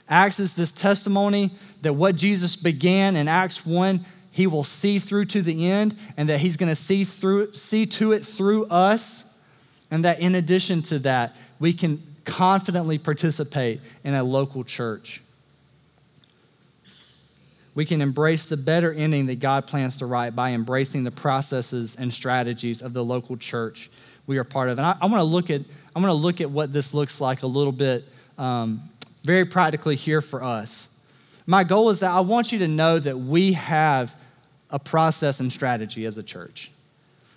Acts 0.09 0.41
is 0.41 0.55
this 0.55 0.73
testimony 0.73 1.51
that 1.83 1.95
what 1.95 2.17
Jesus 2.17 2.57
began 2.57 3.17
in 3.17 3.29
Acts 3.29 3.65
1, 3.65 4.05
he 4.31 4.47
will 4.47 4.65
see 4.65 4.99
through 4.99 5.27
to 5.27 5.43
the 5.43 5.71
end, 5.71 5.97
and 6.17 6.29
that 6.29 6.41
he's 6.41 6.57
going 6.57 6.69
to 6.69 6.77
see 6.77 7.05
through 7.05 7.53
see 7.55 7.87
to 7.87 8.13
it 8.13 8.21
through 8.21 8.67
us 8.67 9.35
and 9.91 10.05
that 10.05 10.21
in 10.21 10.35
addition 10.35 10.83
to 10.83 10.99
that, 11.01 11.37
we 11.61 11.73
can 11.73 12.03
confidently 12.25 12.99
participate 12.99 13.81
in 14.03 14.15
a 14.15 14.25
local 14.25 14.65
church. 14.65 15.23
we 17.75 17.85
can 17.85 18.01
embrace 18.01 18.47
the 18.47 18.57
better 18.57 18.93
ending 18.93 19.27
that 19.27 19.41
God 19.41 19.67
plans 19.67 19.97
to 19.99 20.07
write 20.07 20.37
by 20.37 20.51
embracing 20.51 21.05
the 21.05 21.11
processes 21.11 21.97
and 21.97 22.13
strategies 22.13 22.83
of 22.83 22.93
the 22.93 23.05
local 23.05 23.37
church 23.37 23.91
we 24.27 24.39
are 24.39 24.45
part 24.45 24.69
of. 24.69 24.79
And 24.79 24.87
I, 24.87 24.97
I 25.01 25.07
want 25.07 25.21
to 25.21 25.25
look 25.25 25.51
at 25.51 25.61
I 25.95 26.01
want 26.01 26.11
to 26.11 26.15
look 26.15 26.41
at 26.41 26.51
what 26.51 26.73
this 26.73 26.95
looks 26.95 27.21
like 27.21 27.43
a 27.43 27.47
little 27.47 27.73
bit, 27.73 28.05
um, 28.39 28.81
very 29.25 29.45
practically 29.45 29.97
here 29.97 30.21
for 30.21 30.43
us. 30.43 31.01
My 31.47 31.65
goal 31.65 31.91
is 31.91 32.01
that 32.01 32.11
I 32.11 32.21
want 32.21 32.53
you 32.53 32.61
to 32.61 32.69
know 32.69 32.99
that 32.99 33.19
we 33.19 33.55
have 33.55 34.15
a 34.71 34.79
process 34.79 35.41
and 35.41 35.53
strategy 35.53 36.07
as 36.07 36.19
a 36.19 36.23
church. 36.23 36.71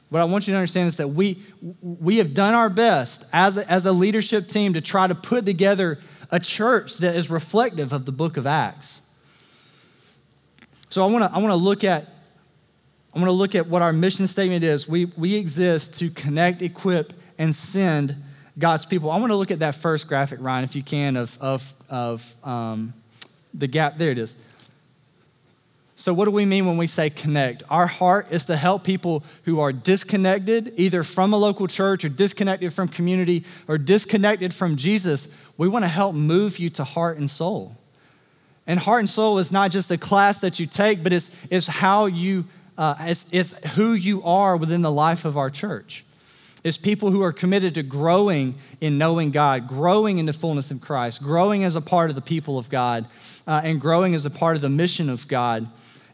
What 0.09 0.21
I 0.21 0.25
want 0.25 0.47
you 0.47 0.53
to 0.53 0.57
understand 0.57 0.87
is 0.87 0.97
that 0.97 1.09
we, 1.09 1.41
we 1.81 2.17
have 2.17 2.33
done 2.33 2.53
our 2.53 2.69
best 2.69 3.29
as 3.33 3.57
a, 3.57 3.69
as 3.69 3.85
a 3.85 3.91
leadership 3.91 4.47
team 4.47 4.73
to 4.73 4.81
try 4.81 5.07
to 5.07 5.15
put 5.15 5.45
together 5.45 5.99
a 6.31 6.39
church 6.39 6.97
that 6.99 7.15
is 7.15 7.29
reflective 7.29 7.91
of 7.91 8.05
the 8.05 8.11
book 8.11 8.37
of 8.37 8.47
Acts. 8.47 9.03
So 10.89 11.03
I 11.03 11.11
want 11.11 11.25
to 11.25 11.31
I 11.33 11.39
want 11.39 11.51
to 11.51 11.57
look 11.57 11.83
at 11.83 12.07
I 13.13 13.19
want 13.19 13.27
to 13.27 13.33
look 13.33 13.55
at 13.55 13.67
what 13.67 13.81
our 13.81 13.91
mission 13.91 14.27
statement 14.27 14.63
is. 14.63 14.87
We, 14.87 15.05
we 15.05 15.35
exist 15.35 15.97
to 15.99 16.09
connect, 16.09 16.61
equip, 16.61 17.13
and 17.37 17.53
send 17.53 18.15
God's 18.57 18.85
people. 18.85 19.11
I 19.11 19.17
want 19.17 19.31
to 19.31 19.35
look 19.35 19.51
at 19.51 19.59
that 19.59 19.75
first 19.75 20.07
graphic, 20.07 20.39
Ryan, 20.41 20.63
if 20.63 20.75
you 20.75 20.83
can, 20.83 21.15
of, 21.15 21.37
of, 21.41 21.73
of 21.89 22.33
um, 22.43 22.93
the 23.53 23.67
gap. 23.67 23.97
There 23.97 24.11
it 24.11 24.17
is. 24.17 24.43
So, 25.99 26.13
what 26.13 26.25
do 26.25 26.31
we 26.31 26.45
mean 26.45 26.67
when 26.67 26.77
we 26.77 26.85
say 26.85 27.09
connect? 27.09 27.63
Our 27.71 27.87
heart 27.87 28.31
is 28.31 28.45
to 28.45 28.55
help 28.55 28.83
people 28.83 29.23
who 29.45 29.59
are 29.59 29.73
disconnected, 29.73 30.73
either 30.77 31.01
from 31.03 31.33
a 31.33 31.37
local 31.37 31.65
church 31.65 32.05
or 32.05 32.09
disconnected 32.09 32.71
from 32.71 32.87
community 32.87 33.43
or 33.67 33.79
disconnected 33.79 34.53
from 34.53 34.75
Jesus. 34.75 35.27
We 35.57 35.67
want 35.67 35.85
to 35.85 35.89
help 35.89 36.13
move 36.13 36.59
you 36.59 36.69
to 36.69 36.83
heart 36.83 37.17
and 37.17 37.27
soul. 37.27 37.77
And 38.67 38.79
heart 38.79 38.99
and 38.99 39.09
soul 39.09 39.39
is 39.39 39.51
not 39.51 39.71
just 39.71 39.89
a 39.89 39.97
class 39.97 40.41
that 40.41 40.59
you 40.59 40.67
take, 40.67 41.01
but 41.01 41.13
it's, 41.13 41.47
it's 41.49 41.65
how 41.65 42.05
you, 42.05 42.45
uh, 42.77 42.95
it's, 42.99 43.33
it's 43.33 43.67
who 43.69 43.93
you 43.93 44.21
are 44.23 44.55
within 44.55 44.83
the 44.83 44.91
life 44.91 45.25
of 45.25 45.35
our 45.35 45.49
church. 45.49 46.05
It's 46.67 46.77
people 46.77 47.11
who 47.11 47.21
are 47.21 47.31
committed 47.31 47.75
to 47.75 47.83
growing 47.83 48.55
in 48.81 48.97
knowing 48.97 49.31
God, 49.31 49.69
growing 49.69 50.17
in 50.17 50.25
the 50.25 50.33
fullness 50.33 50.69
of 50.69 50.81
Christ, 50.81 51.23
growing 51.23 51.63
as 51.63 51.77
a 51.77 51.81
part 51.81 52.09
of 52.09 52.17
the 52.17 52.21
people 52.21 52.57
of 52.57 52.69
God, 52.69 53.05
uh, 53.47 53.61
and 53.63 53.79
growing 53.79 54.13
as 54.13 54.25
a 54.25 54.29
part 54.29 54.57
of 54.57 54.61
the 54.61 54.69
mission 54.69 55.09
of 55.09 55.29
God. 55.29 55.65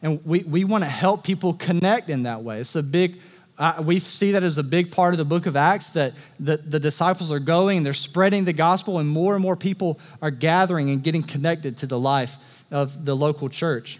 And 0.03 0.23
we, 0.23 0.43
we 0.43 0.63
want 0.63 0.83
to 0.83 0.89
help 0.89 1.23
people 1.23 1.55
connect 1.55 2.11
in 2.11 2.23
that 2.23 2.43
way. 2.43 2.59
It's 2.59 2.75
a 2.75 2.83
big, 2.83 3.19
uh, 3.57 3.81
we 3.83 3.97
see 3.97 4.33
that 4.33 4.43
as 4.43 4.59
a 4.59 4.63
big 4.63 4.91
part 4.91 5.15
of 5.15 5.17
the 5.17 5.25
book 5.25 5.47
of 5.47 5.55
Acts 5.55 5.93
that 5.93 6.13
the, 6.39 6.57
the 6.57 6.79
disciples 6.79 7.31
are 7.31 7.39
going, 7.39 7.81
they're 7.81 7.93
spreading 7.93 8.45
the 8.45 8.53
gospel, 8.53 8.99
and 8.99 9.09
more 9.09 9.33
and 9.33 9.41
more 9.41 9.55
people 9.55 9.99
are 10.21 10.29
gathering 10.29 10.91
and 10.91 11.01
getting 11.01 11.23
connected 11.23 11.77
to 11.77 11.87
the 11.87 11.99
life 11.99 12.37
of 12.69 13.05
the 13.05 13.15
local 13.15 13.49
church. 13.49 13.99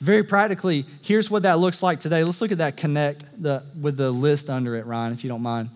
Very 0.00 0.22
practically, 0.22 0.84
here's 1.02 1.30
what 1.30 1.42
that 1.42 1.58
looks 1.58 1.82
like 1.82 1.98
today. 1.98 2.22
Let's 2.22 2.40
look 2.40 2.52
at 2.52 2.58
that 2.58 2.76
connect 2.76 3.42
the, 3.42 3.64
with 3.80 3.96
the 3.96 4.10
list 4.10 4.48
under 4.48 4.76
it, 4.76 4.86
Ryan, 4.86 5.12
if 5.12 5.24
you 5.24 5.28
don't 5.28 5.42
mind. 5.42 5.70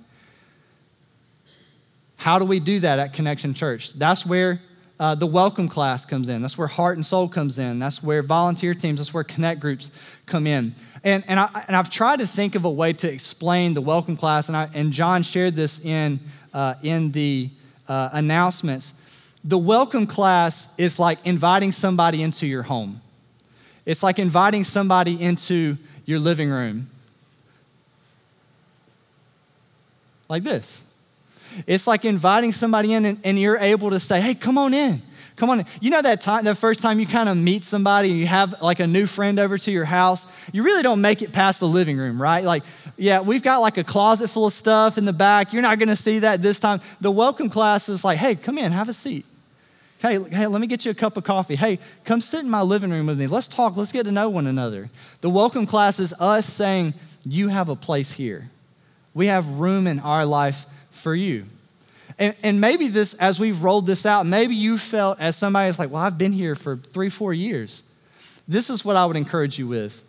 How 2.17 2.39
do 2.39 2.45
we 2.45 2.61
do 2.61 2.79
that 2.81 3.01
at 3.01 3.13
Connection 3.13 3.53
Church? 3.53 3.93
That's 3.95 4.25
where 4.25 4.61
uh, 5.01 5.17
the 5.17 5.27
welcome 5.27 5.69
class 5.69 6.07
comes 6.07 6.29
in. 6.29 6.41
That's 6.41 6.57
where 6.57 6.69
heart 6.69 6.97
and 6.97 7.05
soul 7.05 7.29
comes 7.29 7.59
in. 7.59 7.81
That's 7.81 8.01
where 8.01 8.23
volunteer 8.23 8.75
teams, 8.75 9.01
that's 9.01 9.13
where 9.13 9.25
connect 9.25 9.61
groups 9.61 9.91
come 10.27 10.47
in. 10.47 10.77
And, 11.03 11.25
and, 11.27 11.41
I, 11.41 11.65
and 11.67 11.75
I've 11.75 11.91
tried 11.91 12.21
to 12.21 12.27
think 12.29 12.55
of 12.55 12.65
a 12.65 12.71
way 12.71 12.93
to 12.93 13.13
explain 13.13 13.75
the 13.75 13.81
welcome 13.81 14.17
class, 14.17 14.49
and, 14.49 14.57
I, 14.57 14.69
and 14.73 14.93
John 14.93 15.25
shared 15.25 15.55
this 15.55 15.85
in, 15.85 16.21
uh, 16.55 16.75
in 16.85 17.11
the 17.11 17.51
uh, 17.89 18.11
announcements. 18.13 19.01
The 19.43 19.59
welcome 19.59 20.07
class 20.07 20.79
is 20.79 21.01
like 21.01 21.27
inviting 21.27 21.73
somebody 21.73 22.23
into 22.23 22.47
your 22.47 22.63
home, 22.63 23.01
it's 23.85 24.03
like 24.03 24.19
inviting 24.19 24.65
somebody 24.65 25.21
into 25.21 25.77
your 26.05 26.19
living 26.19 26.51
room. 26.51 26.89
Like 30.29 30.45
this. 30.45 30.89
It's 31.67 31.87
like 31.87 32.05
inviting 32.05 32.53
somebody 32.53 32.95
in 32.95 33.05
and, 33.05 33.19
and 33.25 33.39
you're 33.39 33.59
able 33.59 33.91
to 33.91 34.01
say, 34.01 34.21
hey, 34.21 34.35
come 34.35 34.57
on 34.57 34.73
in. 34.73 35.03
Come 35.37 35.51
on. 35.51 35.61
In. 35.61 35.67
You 35.81 35.91
know 35.91 36.01
that 36.01 36.21
time, 36.21 36.45
the 36.45 36.55
first 36.55 36.81
time 36.81 36.99
you 37.01 37.07
kind 37.07 37.29
of 37.29 37.37
meet 37.37 37.65
somebody 37.65 38.11
and 38.11 38.19
you 38.19 38.27
have 38.27 38.63
like 38.63 38.81
a 38.81 38.87
new 38.87 39.07
friend 39.07 39.39
over 39.39 39.59
to 39.59 39.71
your 39.71 39.85
house, 39.85 40.27
you 40.53 40.63
really 40.63 40.83
don't 40.83 41.01
make 41.01 41.21
it 41.21 41.33
past 41.33 41.61
the 41.61 41.69
living 41.69 41.99
room, 41.99 42.21
right? 42.21 42.45
Like, 42.45 42.63
yeah, 42.97 43.21
we've 43.21 43.43
got 43.43 43.59
like 43.59 43.77
a 43.79 43.85
closet 43.85 44.31
full 44.31 44.47
of 44.47 44.53
stuff 44.53 44.97
in 44.97 45.05
the 45.05 45.13
back. 45.13 45.53
You're 45.53 45.63
not 45.63 45.79
going 45.79 45.89
to 45.89 45.97
see 45.97 46.21
that 46.21 46.41
this 46.41 46.61
time. 46.61 46.81
The 47.01 47.11
welcome 47.11 47.49
class 47.51 47.89
is 47.89 48.05
like, 48.05 48.19
hey, 48.19 48.35
come 48.37 48.57
in, 48.59 48.73
have 48.73 48.89
a 48.89 48.95
seat. 48.95 49.27
Hey, 50.03 50.19
hey, 50.31 50.49
let 50.49 50.61
me 50.61 50.67
get 50.67 50.85
you 50.85 50.91
a 50.91 50.95
cup 50.95 51.17
of 51.17 51.23
coffee. 51.23 51.55
Hey, 51.55 51.79
come 52.05 52.21
sit 52.21 52.41
in 52.41 52.51
my 52.51 52.63
living 52.63 52.91
room 52.91 53.07
with 53.07 53.21
me. 53.21 53.29
Let's 53.29 53.47
talk. 53.47 53.77
Let's 53.77 53.93
get 53.93 54.03
to 54.07 54.11
know 54.11 54.29
one 54.29 54.49
another. 54.49 54.91
The 55.21 55.31
welcome 55.31 55.65
class 55.65 56.01
is 56.01 56.13
us 56.15 56.45
saying, 56.45 56.95
you 57.25 57.47
have 57.47 57.69
a 57.69 57.77
place 57.77 58.13
here. 58.13 58.51
We 59.15 59.29
have 59.29 59.61
room 59.61 59.87
in 59.87 60.01
our 60.01 60.27
life 60.27 60.67
for 60.91 61.15
you. 61.15 61.45
And, 62.19 62.35
and 62.43 62.61
maybe 62.61 62.89
this, 62.89 63.15
as 63.15 63.39
we've 63.39 63.63
rolled 63.63 63.87
this 63.87 64.05
out, 64.05 64.27
maybe 64.27 64.57
you 64.57 64.77
felt 64.77 65.21
as 65.21 65.37
somebody 65.37 65.69
that's 65.69 65.79
like, 65.79 65.93
well, 65.93 66.03
I've 66.03 66.19
been 66.19 66.33
here 66.33 66.57
for 66.57 66.79
three, 66.79 67.09
four 67.09 67.33
years. 67.33 67.85
This 68.49 68.71
is 68.71 68.85
what 68.85 68.97
I 68.97 69.07
would 69.07 69.17
encourage 69.17 69.57
you 69.57 69.69
with. 69.69 70.03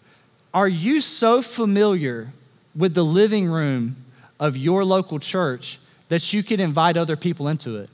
Are 0.55 0.67
you 0.67 1.01
so 1.01 1.43
familiar 1.43 2.33
with 2.75 2.95
the 2.95 3.05
living 3.05 3.47
room 3.47 3.95
of 4.39 4.57
your 4.57 4.83
local 4.83 5.19
church 5.19 5.77
that 6.09 6.33
you 6.33 6.41
could 6.41 6.59
invite 6.59 6.97
other 6.97 7.15
people 7.15 7.47
into 7.47 7.77
it? 7.77 7.91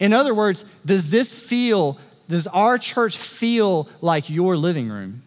In 0.00 0.12
other 0.12 0.34
words, 0.34 0.64
does 0.84 1.10
this 1.10 1.48
feel, 1.48 1.98
does 2.28 2.46
our 2.48 2.78
church 2.78 3.16
feel 3.16 3.88
like 4.00 4.30
your 4.30 4.56
living 4.56 4.88
room? 4.88 5.22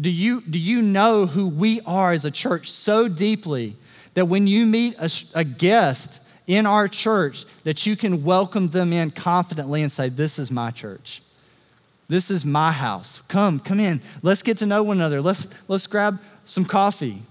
Do 0.00 0.10
you, 0.10 0.42
do 0.42 0.58
you 0.58 0.82
know 0.82 1.26
who 1.26 1.48
we 1.48 1.80
are 1.82 2.12
as 2.12 2.24
a 2.24 2.30
church 2.30 2.70
so 2.70 3.08
deeply 3.08 3.76
that 4.14 4.26
when 4.26 4.46
you 4.46 4.66
meet 4.66 4.94
a, 4.98 5.10
a 5.34 5.44
guest 5.44 6.26
in 6.46 6.64
our 6.64 6.88
church, 6.88 7.44
that 7.64 7.86
you 7.86 7.96
can 7.96 8.24
welcome 8.24 8.68
them 8.68 8.92
in 8.92 9.10
confidently 9.10 9.82
and 9.82 9.90
say, 9.90 10.08
This 10.08 10.38
is 10.38 10.50
my 10.50 10.70
church. 10.70 11.22
This 12.08 12.30
is 12.30 12.44
my 12.44 12.70
house. 12.72 13.18
Come, 13.22 13.58
come 13.58 13.80
in. 13.80 14.00
Let's 14.22 14.42
get 14.42 14.58
to 14.58 14.66
know 14.66 14.82
one 14.82 14.98
another. 14.98 15.20
Let's, 15.20 15.68
let's 15.68 15.86
grab 15.86 16.20
some 16.44 16.64
coffee. 16.64 17.22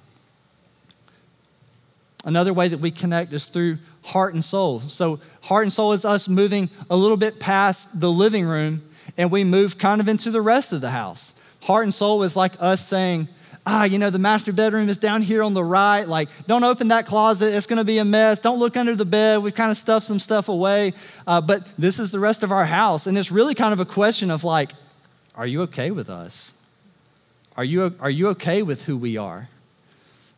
Another 2.26 2.53
way 2.53 2.67
that 2.67 2.80
we 2.80 2.91
connect 2.91 3.32
is 3.32 3.45
through 3.45 3.78
heart 4.05 4.33
and 4.33 4.43
soul. 4.43 4.79
So, 4.81 5.19
heart 5.41 5.63
and 5.63 5.73
soul 5.73 5.91
is 5.91 6.05
us 6.05 6.29
moving 6.29 6.69
a 6.89 6.95
little 6.95 7.17
bit 7.17 7.39
past 7.39 7.99
the 7.99 8.11
living 8.11 8.45
room 8.45 8.81
and 9.17 9.31
we 9.31 9.43
move 9.43 9.77
kind 9.77 9.99
of 9.99 10.07
into 10.07 10.31
the 10.31 10.41
rest 10.41 10.73
of 10.73 10.81
the 10.81 10.91
house. 10.91 11.41
Heart 11.63 11.85
and 11.85 11.93
soul 11.93 12.23
is 12.23 12.37
like 12.37 12.53
us 12.59 12.85
saying, 12.85 13.27
ah, 13.65 13.83
you 13.83 13.97
know, 13.97 14.09
the 14.11 14.19
master 14.19 14.53
bedroom 14.53 14.89
is 14.89 14.97
down 14.97 15.21
here 15.21 15.41
on 15.41 15.53
the 15.53 15.63
right. 15.63 16.07
Like, 16.07 16.29
don't 16.45 16.63
open 16.63 16.89
that 16.89 17.05
closet. 17.07 17.55
It's 17.55 17.65
going 17.65 17.77
to 17.77 17.85
be 17.85 17.97
a 17.97 18.05
mess. 18.05 18.39
Don't 18.39 18.59
look 18.59 18.77
under 18.77 18.95
the 18.95 19.05
bed. 19.05 19.41
We've 19.41 19.55
kind 19.55 19.71
of 19.71 19.77
stuffed 19.77 20.05
some 20.05 20.19
stuff 20.19 20.49
away. 20.49 20.93
Uh, 21.25 21.41
but 21.41 21.67
this 21.77 21.97
is 21.97 22.11
the 22.11 22.19
rest 22.19 22.43
of 22.43 22.51
our 22.51 22.65
house. 22.65 23.07
And 23.07 23.17
it's 23.17 23.31
really 23.31 23.55
kind 23.55 23.73
of 23.73 23.79
a 23.79 23.85
question 23.85 24.29
of 24.29 24.43
like, 24.43 24.71
are 25.35 25.47
you 25.47 25.63
okay 25.63 25.89
with 25.89 26.09
us? 26.09 26.53
Are 27.57 27.63
you, 27.63 27.95
are 27.99 28.09
you 28.09 28.29
okay 28.29 28.61
with 28.61 28.85
who 28.85 28.97
we 28.97 29.17
are? 29.17 29.49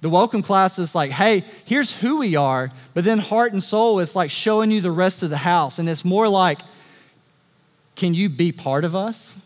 The 0.02 0.10
welcome 0.10 0.44
class 0.44 0.78
is 0.78 0.94
like, 0.94 1.12
hey, 1.12 1.44
here's 1.66 2.00
who 2.00 2.20
we 2.20 2.36
are. 2.36 2.70
But 2.94 3.04
then 3.04 3.18
heart 3.18 3.54
and 3.54 3.64
soul 3.64 4.00
is 4.00 4.16
like 4.16 4.30
showing 4.30 4.70
you 4.70 4.80
the 4.80 4.92
rest 4.92 5.24
of 5.24 5.30
the 5.30 5.38
house. 5.38 5.80
And 5.80 5.90
it's 5.90 6.06
more 6.06 6.28
like, 6.28 6.60
can 7.96 8.14
you 8.14 8.30
be 8.30 8.52
part 8.52 8.86
of 8.86 8.96
us? 8.96 9.44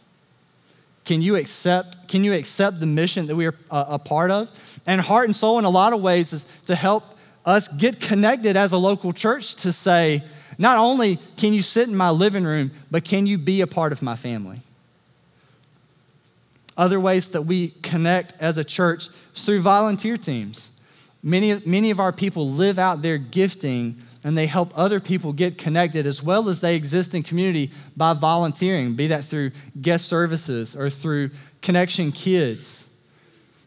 Can 1.06 1.22
you 1.22 1.36
accept, 1.36 2.10
can 2.10 2.24
you 2.24 2.34
accept 2.34 2.80
the 2.80 2.86
mission 2.86 3.28
that 3.28 3.36
we 3.36 3.46
are 3.46 3.56
a, 3.72 3.86
a 3.90 4.00
part 4.00 4.30
of? 4.30 4.80
And 4.86 5.00
heart 5.00 5.26
and 5.26 5.36
soul, 5.36 5.58
in 5.58 5.66
a 5.66 5.70
lot 5.70 5.94
of 5.94 6.02
ways, 6.02 6.34
is 6.34 6.44
to 6.66 6.76
help 6.76 7.04
us 7.46 7.68
get 7.80 8.00
connected 8.00 8.58
as 8.58 8.72
a 8.72 8.78
local 8.78 9.14
church 9.14 9.56
to 9.58 9.72
say, 9.72 10.22
not 10.58 10.78
only 10.78 11.18
can 11.38 11.54
you 11.54 11.62
sit 11.62 11.88
in 11.88 11.96
my 11.96 12.10
living 12.10 12.44
room, 12.44 12.72
but 12.92 13.04
can 13.04 13.26
you 13.26 13.38
be 13.38 13.62
a 13.62 13.68
part 13.68 13.92
of 13.92 14.02
my 14.02 14.16
family? 14.16 14.60
Other 16.78 17.00
ways 17.00 17.32
that 17.32 17.44
we 17.44 17.70
connect 17.82 18.34
as 18.40 18.58
a 18.58 18.64
church 18.64 19.08
is 19.08 19.42
through 19.44 19.62
volunteer 19.62 20.18
teams. 20.18 20.82
Many, 21.24 21.62
many 21.66 21.92
of 21.92 22.00
our 22.00 22.12
people 22.12 22.50
live 22.50 22.80
out 22.80 23.02
their 23.02 23.18
gifting 23.18 24.02
and 24.24 24.38
they 24.38 24.46
help 24.46 24.72
other 24.76 25.00
people 25.00 25.34
get 25.34 25.58
connected 25.58 26.06
as 26.06 26.22
well 26.22 26.48
as 26.48 26.62
they 26.62 26.76
exist 26.76 27.16
in 27.16 27.24
community 27.24 27.72
by 27.98 28.14
volunteering, 28.14 28.94
be 28.94 29.08
that 29.08 29.24
through 29.24 29.52
guest 29.82 30.08
services 30.08 30.76
or 30.76 30.90
through 30.90 31.32
Connection 31.62 32.12
Kids, 32.12 33.04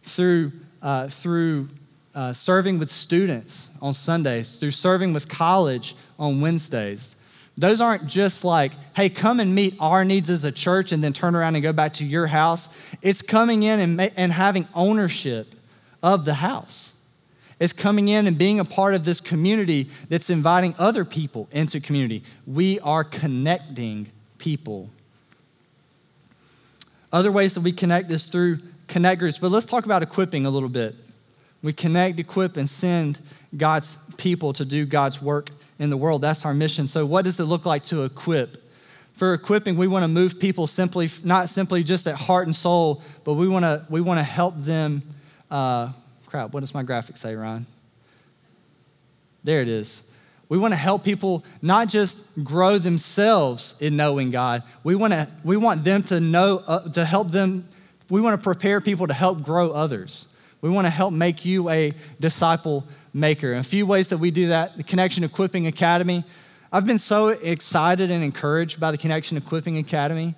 through, 0.02 0.52
uh, 0.80 1.08
through 1.08 1.68
uh, 2.14 2.32
serving 2.32 2.78
with 2.78 2.90
students 2.90 3.76
on 3.82 3.92
Sundays, 3.94 4.58
through 4.58 4.70
serving 4.70 5.12
with 5.12 5.28
college 5.28 5.96
on 6.18 6.40
Wednesdays. 6.40 7.20
Those 7.56 7.80
aren't 7.80 8.06
just 8.06 8.44
like, 8.44 8.72
hey, 8.96 9.08
come 9.08 9.38
and 9.38 9.54
meet 9.54 9.76
our 9.78 10.04
needs 10.04 10.28
as 10.28 10.44
a 10.44 10.50
church 10.50 10.90
and 10.90 11.02
then 11.02 11.12
turn 11.12 11.36
around 11.36 11.54
and 11.54 11.62
go 11.62 11.72
back 11.72 11.94
to 11.94 12.04
your 12.04 12.26
house. 12.26 12.76
It's 13.00 13.22
coming 13.22 13.62
in 13.62 13.78
and, 13.80 14.12
and 14.16 14.32
having 14.32 14.66
ownership 14.74 15.54
of 16.02 16.24
the 16.24 16.34
house 16.34 17.06
It's 17.60 17.72
coming 17.72 18.08
in 18.08 18.26
and 18.26 18.36
being 18.36 18.60
a 18.60 18.64
part 18.64 18.94
of 18.94 19.04
this 19.04 19.20
community 19.20 19.88
that's 20.08 20.28
inviting 20.28 20.74
other 20.78 21.04
people 21.04 21.48
into 21.52 21.80
community. 21.80 22.24
We 22.46 22.80
are 22.80 23.04
connecting 23.04 24.08
people. 24.38 24.90
Other 27.12 27.30
ways 27.30 27.54
that 27.54 27.60
we 27.60 27.72
connect 27.72 28.10
is 28.10 28.26
through 28.26 28.58
connect 28.88 29.20
groups. 29.20 29.38
But 29.38 29.52
let's 29.52 29.66
talk 29.66 29.84
about 29.84 30.02
equipping 30.02 30.44
a 30.44 30.50
little 30.50 30.68
bit. 30.68 30.96
We 31.62 31.72
connect, 31.72 32.18
equip, 32.18 32.56
and 32.56 32.68
send 32.68 33.20
God's 33.56 34.12
people 34.16 34.52
to 34.54 34.64
do 34.64 34.84
God's 34.84 35.22
work 35.22 35.50
in 35.78 35.90
the 35.90 35.96
world. 35.96 36.22
That's 36.22 36.44
our 36.44 36.54
mission. 36.54 36.86
So, 36.86 37.04
what 37.06 37.24
does 37.24 37.40
it 37.40 37.44
look 37.44 37.66
like 37.66 37.84
to 37.84 38.04
equip? 38.04 38.62
For 39.14 39.32
equipping, 39.32 39.76
we 39.76 39.86
want 39.86 40.02
to 40.02 40.08
move 40.08 40.40
people 40.40 40.66
simply, 40.66 41.08
not 41.22 41.48
simply 41.48 41.84
just 41.84 42.08
at 42.08 42.16
heart 42.16 42.46
and 42.46 42.56
soul, 42.56 43.02
but 43.22 43.34
we 43.34 43.46
want 43.46 43.64
to 43.64 43.86
we 43.88 44.00
want 44.00 44.18
to 44.18 44.24
help 44.24 44.56
them. 44.58 45.02
Uh, 45.50 45.92
crap, 46.26 46.52
what 46.52 46.60
does 46.60 46.74
my 46.74 46.82
graphic 46.82 47.16
say, 47.16 47.34
Ryan? 47.34 47.66
There 49.44 49.60
it 49.60 49.68
is. 49.68 50.10
We 50.48 50.58
want 50.58 50.72
to 50.72 50.76
help 50.76 51.04
people 51.04 51.44
not 51.62 51.88
just 51.88 52.42
grow 52.42 52.78
themselves 52.78 53.76
in 53.80 53.96
knowing 53.96 54.30
God. 54.30 54.62
We 54.82 54.94
want 54.94 55.12
to 55.12 55.28
we 55.44 55.56
want 55.56 55.84
them 55.84 56.02
to 56.04 56.18
know 56.18 56.62
uh, 56.66 56.90
to 56.90 57.04
help 57.04 57.30
them. 57.30 57.68
We 58.10 58.20
want 58.20 58.38
to 58.38 58.42
prepare 58.42 58.80
people 58.80 59.06
to 59.06 59.14
help 59.14 59.42
grow 59.42 59.70
others. 59.70 60.33
We 60.64 60.70
want 60.70 60.86
to 60.86 60.90
help 60.90 61.12
make 61.12 61.44
you 61.44 61.68
a 61.68 61.92
disciple 62.18 62.86
maker. 63.12 63.52
And 63.52 63.60
a 63.60 63.68
few 63.68 63.84
ways 63.84 64.08
that 64.08 64.16
we 64.16 64.30
do 64.30 64.48
that: 64.48 64.78
the 64.78 64.82
Connection 64.82 65.22
Equipping 65.22 65.66
Academy. 65.66 66.24
I've 66.72 66.86
been 66.86 66.96
so 66.96 67.28
excited 67.28 68.10
and 68.10 68.24
encouraged 68.24 68.80
by 68.80 68.90
the 68.90 68.96
Connection 68.96 69.36
Equipping 69.36 69.76
Academy. 69.76 70.34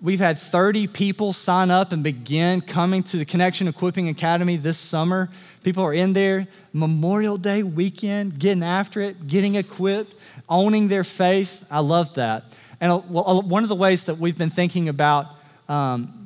We've 0.00 0.20
had 0.20 0.38
30 0.38 0.86
people 0.86 1.32
sign 1.32 1.72
up 1.72 1.90
and 1.90 2.04
begin 2.04 2.60
coming 2.60 3.02
to 3.02 3.16
the 3.16 3.24
Connection 3.24 3.66
Equipping 3.66 4.08
Academy 4.08 4.58
this 4.58 4.78
summer. 4.78 5.28
People 5.64 5.82
are 5.82 5.92
in 5.92 6.12
there 6.12 6.46
Memorial 6.72 7.36
Day 7.36 7.64
weekend, 7.64 8.38
getting 8.38 8.62
after 8.62 9.00
it, 9.00 9.26
getting 9.26 9.56
equipped, 9.56 10.14
owning 10.48 10.86
their 10.86 11.02
faith. 11.02 11.66
I 11.68 11.80
love 11.80 12.14
that. 12.14 12.44
And 12.80 12.92
one 13.10 13.64
of 13.64 13.68
the 13.68 13.74
ways 13.74 14.06
that 14.06 14.18
we've 14.18 14.38
been 14.38 14.50
thinking 14.50 14.88
about, 14.88 15.26
um, 15.68 16.25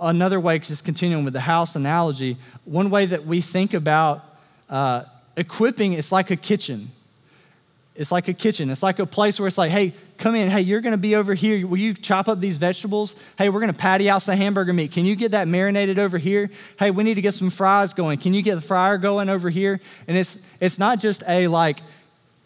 another 0.00 0.40
way, 0.40 0.58
just 0.58 0.84
continuing 0.84 1.24
with 1.24 1.34
the 1.34 1.40
house 1.40 1.76
analogy, 1.76 2.36
one 2.64 2.90
way 2.90 3.06
that 3.06 3.26
we 3.26 3.40
think 3.40 3.74
about 3.74 4.24
uh, 4.68 5.04
equipping, 5.36 5.92
it's 5.92 6.12
like 6.12 6.30
a 6.30 6.36
kitchen. 6.36 6.88
It's 7.94 8.10
like 8.10 8.28
a 8.28 8.32
kitchen. 8.32 8.70
It's 8.70 8.82
like 8.82 8.98
a 8.98 9.06
place 9.06 9.38
where 9.38 9.46
it's 9.46 9.58
like, 9.58 9.70
hey, 9.70 9.92
come 10.16 10.34
in. 10.34 10.50
Hey, 10.50 10.62
you're 10.62 10.80
going 10.80 10.94
to 10.94 11.00
be 11.00 11.14
over 11.14 11.34
here. 11.34 11.66
Will 11.66 11.76
you 11.76 11.92
chop 11.92 12.26
up 12.26 12.40
these 12.40 12.56
vegetables? 12.56 13.22
Hey, 13.36 13.50
we're 13.50 13.60
going 13.60 13.72
to 13.72 13.78
patty 13.78 14.08
out 14.08 14.22
some 14.22 14.36
hamburger 14.36 14.72
meat. 14.72 14.92
Can 14.92 15.04
you 15.04 15.14
get 15.14 15.32
that 15.32 15.46
marinated 15.46 15.98
over 15.98 16.16
here? 16.16 16.50
Hey, 16.78 16.90
we 16.90 17.04
need 17.04 17.14
to 17.14 17.20
get 17.20 17.34
some 17.34 17.50
fries 17.50 17.92
going. 17.92 18.18
Can 18.18 18.32
you 18.32 18.40
get 18.40 18.54
the 18.54 18.62
fryer 18.62 18.96
going 18.96 19.28
over 19.28 19.50
here? 19.50 19.78
And 20.08 20.16
it's 20.16 20.56
it's 20.62 20.78
not 20.78 21.00
just 21.00 21.22
a 21.28 21.48
like, 21.48 21.80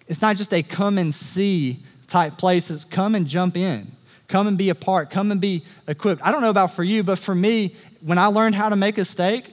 it's 0.09 0.21
not 0.21 0.37
just 0.37 0.53
a 0.53 0.65
come 0.65 0.99
and 0.99 1.15
see 1.15 1.79
type 2.09 2.37
place. 2.39 2.71
It's 2.71 2.85
come 2.85 3.15
and 3.15 3.27
jump 3.27 3.57
in. 3.57 3.96
Come 4.29 4.47
and 4.49 4.59
be 4.59 4.71
a 4.71 4.75
part. 4.75 5.11
Come 5.11 5.31
and 5.31 5.41
be 5.41 5.65
equipped. 5.87 6.23
I 6.25 6.33
don't 6.33 6.41
know 6.41 6.51
about 6.51 6.73
for 6.73 6.83
you, 6.83 7.03
but 7.03 7.19
for 7.19 7.35
me, 7.35 7.75
when 8.01 8.19
I 8.19 8.27
learned 8.27 8.55
how 8.55 8.69
to 8.69 8.77
make 8.77 8.99
a 8.99 9.05
steak, 9.05 9.47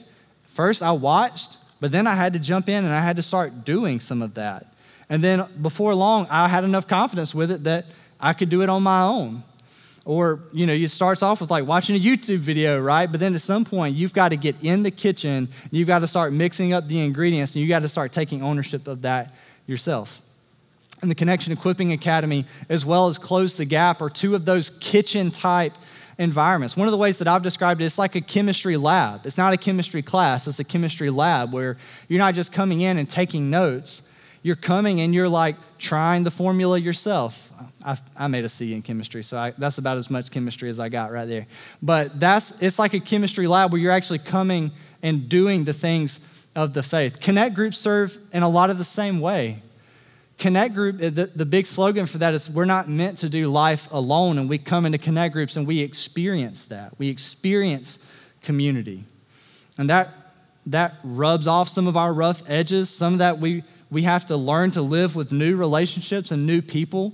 first 0.43 0.81
I 0.81 0.91
watched, 0.91 1.57
but 1.79 1.91
then 1.91 2.07
I 2.07 2.15
had 2.15 2.33
to 2.33 2.39
jump 2.39 2.69
in 2.69 2.83
and 2.83 2.93
I 2.93 3.01
had 3.01 3.17
to 3.17 3.21
start 3.21 3.65
doing 3.65 3.99
some 3.99 4.21
of 4.21 4.35
that. 4.35 4.67
And 5.09 5.23
then 5.23 5.43
before 5.61 5.93
long, 5.93 6.27
I 6.29 6.47
had 6.47 6.63
enough 6.63 6.87
confidence 6.87 7.35
with 7.35 7.51
it 7.51 7.65
that 7.65 7.85
I 8.19 8.33
could 8.33 8.49
do 8.49 8.63
it 8.63 8.69
on 8.69 8.81
my 8.81 9.03
own. 9.03 9.43
Or, 10.05 10.39
you 10.51 10.65
know, 10.65 10.73
it 10.73 10.89
starts 10.89 11.23
off 11.23 11.39
with 11.39 11.51
like 11.51 11.65
watching 11.65 11.95
a 11.95 11.99
YouTube 11.99 12.39
video, 12.39 12.79
right? 12.81 13.09
But 13.09 13.19
then 13.19 13.35
at 13.35 13.41
some 13.41 13.63
point, 13.63 13.95
you've 13.95 14.13
got 14.13 14.29
to 14.29 14.37
get 14.37 14.55
in 14.63 14.83
the 14.83 14.91
kitchen, 14.91 15.49
you've 15.71 15.87
got 15.87 15.99
to 15.99 16.07
start 16.07 16.33
mixing 16.33 16.73
up 16.73 16.87
the 16.87 16.99
ingredients, 16.99 17.55
and 17.55 17.61
you 17.61 17.69
got 17.69 17.83
to 17.83 17.87
start 17.87 18.11
taking 18.11 18.41
ownership 18.41 18.87
of 18.87 19.03
that 19.03 19.33
yourself. 19.65 20.22
And 21.03 21.11
the 21.11 21.15
Connection 21.15 21.53
Equipping 21.53 21.91
Academy, 21.91 22.45
as 22.69 22.83
well 22.83 23.07
as 23.07 23.19
Close 23.19 23.57
the 23.57 23.65
Gap, 23.65 24.01
are 24.01 24.09
two 24.09 24.33
of 24.33 24.45
those 24.45 24.71
kitchen 24.71 25.29
type 25.29 25.73
environments. 26.17 26.75
One 26.75 26.87
of 26.87 26.91
the 26.91 26.97
ways 26.97 27.19
that 27.19 27.27
I've 27.27 27.43
described 27.43 27.81
it, 27.81 27.85
it's 27.85 27.99
like 27.99 28.15
a 28.15 28.21
chemistry 28.21 28.77
lab. 28.77 29.25
It's 29.25 29.37
not 29.37 29.53
a 29.53 29.57
chemistry 29.57 30.01
class, 30.01 30.47
it's 30.47 30.59
a 30.59 30.63
chemistry 30.63 31.11
lab 31.11 31.53
where 31.53 31.77
you're 32.07 32.19
not 32.19 32.33
just 32.33 32.53
coming 32.53 32.81
in 32.81 32.97
and 32.97 33.07
taking 33.07 33.51
notes 33.51 34.09
you're 34.43 34.57
coming 34.57 34.99
and 34.99 35.13
you're 35.15 35.29
like 35.29 35.55
trying 35.79 36.25
the 36.25 36.31
formula 36.31 36.77
yourself. 36.77 37.51
I, 37.83 37.97
I 38.17 38.27
made 38.27 38.43
a 38.43 38.49
C 38.49 38.73
in 38.73 38.81
chemistry, 38.81 39.23
so 39.23 39.37
I, 39.37 39.51
that's 39.51 39.77
about 39.77 39.97
as 39.97 40.09
much 40.09 40.29
chemistry 40.31 40.69
as 40.69 40.79
I 40.79 40.89
got 40.89 41.11
right 41.11 41.27
there. 41.27 41.47
But 41.81 42.19
that's 42.19 42.61
it's 42.61 42.77
like 42.77 42.93
a 42.93 42.99
chemistry 42.99 43.47
lab 43.47 43.71
where 43.71 43.81
you're 43.81 43.91
actually 43.91 44.19
coming 44.19 44.71
and 45.01 45.27
doing 45.29 45.63
the 45.63 45.73
things 45.73 46.45
of 46.55 46.73
the 46.73 46.83
faith. 46.83 47.21
Connect 47.21 47.55
groups 47.55 47.77
serve 47.77 48.17
in 48.33 48.43
a 48.43 48.49
lot 48.49 48.69
of 48.69 48.77
the 48.77 48.83
same 48.83 49.21
way. 49.21 49.62
Connect 50.43 50.75
group, 50.75 50.97
the, 50.97 51.31
the 51.33 51.45
big 51.45 51.65
slogan 51.65 52.05
for 52.05 52.17
that 52.17 52.33
is 52.33 52.49
we're 52.49 52.65
not 52.65 52.89
meant 52.89 53.19
to 53.19 53.29
do 53.29 53.47
life 53.47 53.89
alone, 53.93 54.37
and 54.37 54.49
we 54.49 54.57
come 54.57 54.85
into 54.85 54.97
connect 54.97 55.31
groups 55.31 55.55
and 55.55 55.65
we 55.65 55.79
experience 55.79 56.65
that. 56.65 56.99
We 56.99 57.07
experience 57.07 58.05
community. 58.41 59.05
And 59.77 59.89
that 59.89 60.13
that 60.65 60.95
rubs 61.01 61.47
off 61.47 61.69
some 61.69 61.87
of 61.87 61.95
our 61.95 62.13
rough 62.13 62.43
edges. 62.49 62.89
Some 62.89 63.13
of 63.13 63.19
that 63.19 63.39
we 63.39 63.63
we 63.89 64.01
have 64.01 64.25
to 64.25 64.35
learn 64.35 64.71
to 64.71 64.81
live 64.81 65.15
with 65.15 65.31
new 65.31 65.55
relationships 65.55 66.29
and 66.29 66.45
new 66.45 66.61
people. 66.61 67.13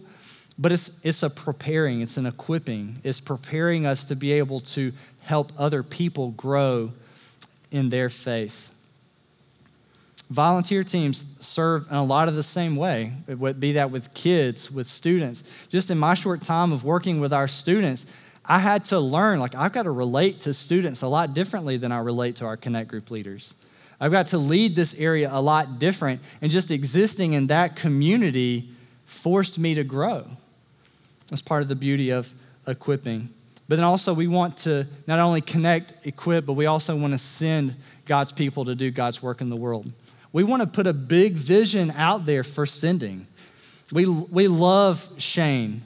But 0.58 0.72
it's, 0.72 1.06
it's 1.06 1.22
a 1.22 1.30
preparing, 1.30 2.02
it's 2.02 2.18
an 2.18 2.26
equipping. 2.26 2.98
It's 3.04 3.20
preparing 3.20 3.86
us 3.86 4.06
to 4.06 4.16
be 4.16 4.32
able 4.32 4.62
to 4.62 4.92
help 5.22 5.54
other 5.56 5.84
people 5.84 6.32
grow 6.32 6.94
in 7.70 7.90
their 7.90 8.10
faith. 8.10 8.74
Volunteer 10.30 10.84
teams 10.84 11.26
serve 11.44 11.88
in 11.90 11.96
a 11.96 12.04
lot 12.04 12.28
of 12.28 12.36
the 12.36 12.44
same 12.44 12.76
way. 12.76 13.14
It 13.28 13.40
would 13.40 13.60
be 13.60 13.74
that 13.74 13.90
with 13.90 14.14
kids, 14.14 14.70
with 14.70 14.86
students. 14.86 15.44
Just 15.70 15.90
in 15.90 15.98
my 15.98 16.14
short 16.14 16.44
time 16.44 16.72
of 16.72 16.84
working 16.84 17.20
with 17.20 17.34
our 17.34 17.48
students, 17.48 18.16
I 18.46 18.60
had 18.60 18.86
to 18.86 19.00
learn, 19.00 19.40
like, 19.40 19.56
I've 19.56 19.74
got 19.74 19.84
to 19.84 19.92
relate 19.92 20.42
to 20.42 20.54
students 20.54 21.02
a 21.02 21.08
lot 21.08 21.34
differently 21.34 21.78
than 21.78 21.92
I 21.92 22.00
relate 22.00 22.36
to 22.38 22.46
our 22.46 22.58
Connect 22.58 22.90
group 22.90 23.10
leaders. 23.10 23.56
I've 24.00 24.12
got 24.12 24.28
to 24.28 24.38
lead 24.38 24.76
this 24.76 25.00
area 25.00 25.30
a 25.32 25.42
lot 25.42 25.80
different. 25.80 26.22
And 26.42 26.52
just 26.52 26.70
existing 26.72 27.34
in 27.34 27.48
that 27.48 27.76
community 27.76 28.70
forced 29.06 29.58
me 29.58 29.74
to 29.74 29.84
grow. 29.84 30.26
That's 31.30 31.42
part 31.42 31.64
of 31.64 31.68
the 31.68 31.76
beauty 31.76 32.12
of 32.12 32.34
equipping. 32.68 33.30
But 33.68 33.76
then 33.76 33.86
also, 33.86 34.14
we 34.14 34.28
want 34.28 34.58
to 34.58 34.88
not 35.06 35.20
only 35.20 35.42
connect, 35.42 36.06
equip, 36.06 36.46
but 36.46 36.54
we 36.54 36.66
also 36.66 36.96
want 36.96 37.14
to 37.14 37.20
send 37.20 37.76
God's 38.06 38.32
people 38.32 38.66
to 38.66 38.76
do 38.76 38.90
God's 38.90 39.22
work 39.22 39.42
in 39.42 39.50
the 39.50 39.56
world. 39.56 39.92
We 40.32 40.44
want 40.44 40.62
to 40.62 40.68
put 40.68 40.88
a 40.88 40.94
big 40.94 41.34
vision 41.34 41.92
out 41.92 42.26
there 42.26 42.44
for 42.44 42.66
sending. 42.66 43.28
We, 43.92 44.06
we 44.06 44.48
love 44.48 45.10
Shane 45.18 45.82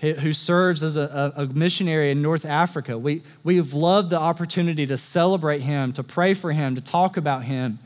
who 0.00 0.32
serves 0.32 0.84
as 0.84 0.96
a, 0.96 1.32
a, 1.36 1.46
missionary 1.46 2.12
in 2.12 2.22
North 2.22 2.44
Africa. 2.44 2.96
We, 2.96 3.22
we've 3.42 3.74
loved 3.74 4.10
the 4.10 4.20
opportunity 4.20 4.86
to 4.86 4.96
celebrate 4.96 5.60
him, 5.60 5.92
to 5.94 6.04
pray 6.04 6.34
for 6.34 6.52
him, 6.52 6.76
to 6.76 6.80
talk 6.80 7.16
about 7.16 7.42
him, 7.42 7.80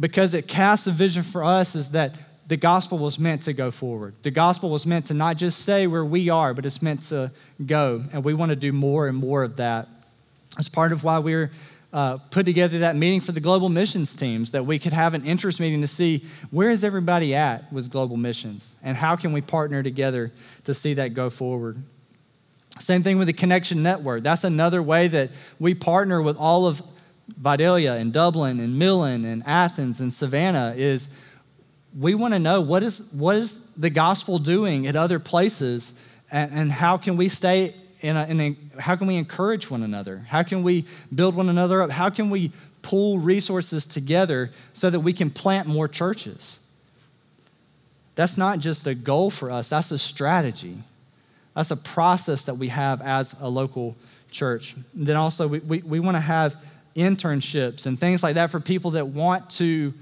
because 0.00 0.32
it 0.32 0.48
casts 0.48 0.86
a 0.86 0.90
vision 0.90 1.22
for 1.22 1.44
us 1.44 1.74
is 1.74 1.90
that 1.90 2.16
the 2.46 2.56
gospel 2.56 2.96
was 2.96 3.18
meant 3.18 3.42
to 3.42 3.52
go 3.52 3.70
forward. 3.70 4.14
The 4.22 4.30
gospel 4.30 4.70
was 4.70 4.86
meant 4.86 5.06
to 5.06 5.14
not 5.14 5.36
just 5.36 5.60
say 5.60 5.86
where 5.86 6.04
we 6.04 6.30
are, 6.30 6.54
but 6.54 6.64
it's 6.64 6.80
meant 6.80 7.02
to 7.04 7.30
go. 7.64 8.02
And 8.12 8.24
we 8.24 8.32
want 8.32 8.48
to 8.48 8.56
do 8.56 8.72
more 8.72 9.06
and 9.06 9.16
more 9.16 9.42
of 9.42 9.56
that. 9.56 9.88
As 10.58 10.70
part 10.70 10.92
of 10.92 11.04
why 11.04 11.18
we're 11.18 11.50
uh, 11.92 12.16
put 12.30 12.46
together 12.46 12.78
that 12.80 12.96
meeting 12.96 13.20
for 13.20 13.32
the 13.32 13.40
global 13.40 13.68
missions 13.68 14.16
teams 14.16 14.52
that 14.52 14.64
we 14.64 14.78
could 14.78 14.92
have 14.92 15.14
an 15.14 15.24
interest 15.24 15.60
meeting 15.60 15.82
to 15.82 15.86
see 15.86 16.24
where 16.50 16.70
is 16.70 16.84
everybody 16.84 17.34
at 17.34 17.70
with 17.72 17.90
global 17.90 18.16
missions 18.16 18.76
and 18.82 18.96
how 18.96 19.14
can 19.14 19.32
we 19.32 19.40
partner 19.40 19.82
together 19.82 20.32
to 20.64 20.72
see 20.72 20.94
that 20.94 21.12
go 21.12 21.28
forward. 21.28 21.76
Same 22.78 23.02
thing 23.02 23.18
with 23.18 23.26
the 23.26 23.34
connection 23.34 23.82
network. 23.82 24.22
That's 24.22 24.44
another 24.44 24.82
way 24.82 25.08
that 25.08 25.30
we 25.58 25.74
partner 25.74 26.22
with 26.22 26.38
all 26.38 26.66
of 26.66 26.82
vidalia 27.28 27.92
and 27.92 28.12
dublin 28.12 28.58
and 28.58 28.78
Millen 28.78 29.24
and 29.24 29.42
athens 29.46 30.00
and 30.00 30.12
savannah 30.12 30.74
is 30.76 31.18
we 31.96 32.14
want 32.14 32.32
to 32.32 32.38
know 32.38 32.60
what 32.62 32.82
is, 32.82 33.12
what 33.12 33.36
is 33.36 33.74
the 33.74 33.90
gospel 33.90 34.38
doing 34.38 34.86
at 34.86 34.96
other 34.96 35.18
places 35.18 36.08
and, 36.30 36.50
and 36.52 36.72
how 36.72 36.96
can 36.96 37.16
we 37.16 37.28
stay 37.28 37.74
in 38.02 38.16
a, 38.16 38.24
in 38.26 38.40
a, 38.40 38.56
how 38.80 38.96
can 38.96 39.06
we 39.06 39.16
encourage 39.16 39.70
one 39.70 39.82
another? 39.82 40.26
How 40.28 40.42
can 40.42 40.62
we 40.62 40.84
build 41.14 41.34
one 41.34 41.48
another 41.48 41.82
up? 41.82 41.90
How 41.90 42.10
can 42.10 42.30
we 42.30 42.50
pull 42.82 43.18
resources 43.18 43.86
together 43.86 44.50
so 44.72 44.90
that 44.90 45.00
we 45.00 45.12
can 45.12 45.30
plant 45.30 45.68
more 45.68 45.88
churches? 45.88 46.58
That's 48.14 48.36
not 48.36 48.58
just 48.58 48.86
a 48.86 48.94
goal 48.94 49.30
for 49.30 49.50
us, 49.50 49.70
that's 49.70 49.90
a 49.90 49.98
strategy. 49.98 50.78
That's 51.54 51.70
a 51.70 51.76
process 51.76 52.46
that 52.46 52.54
we 52.54 52.68
have 52.68 53.02
as 53.02 53.38
a 53.40 53.48
local 53.48 53.94
church. 54.30 54.74
And 54.74 55.06
then 55.06 55.16
also, 55.16 55.48
we, 55.48 55.58
we, 55.60 55.82
we 55.82 56.00
want 56.00 56.16
to 56.16 56.20
have 56.20 56.56
internships 56.96 57.86
and 57.86 57.98
things 57.98 58.22
like 58.22 58.34
that 58.34 58.50
for 58.50 58.58
people 58.58 58.92
that 58.92 59.08
want 59.08 59.50
to 59.50 59.92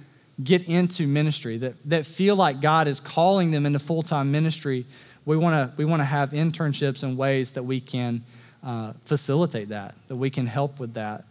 get 0.42 0.68
into 0.68 1.06
ministry, 1.06 1.56
that, 1.58 1.74
that 1.90 2.06
feel 2.06 2.36
like 2.36 2.60
God 2.60 2.88
is 2.88 3.00
calling 3.00 3.50
them 3.50 3.66
into 3.66 3.78
full 3.78 4.02
time 4.02 4.32
ministry 4.32 4.86
we 5.24 5.36
want 5.36 5.70
to 5.70 5.76
we 5.76 5.84
want 5.84 6.00
to 6.00 6.06
have 6.06 6.30
internships 6.30 7.02
and 7.02 7.16
ways 7.16 7.52
that 7.52 7.62
we 7.62 7.80
can 7.80 8.24
uh, 8.64 8.92
facilitate 9.04 9.68
that, 9.70 9.94
that 10.08 10.16
we 10.16 10.30
can 10.30 10.46
help 10.46 10.78
with 10.78 10.94
that. 10.94 11.24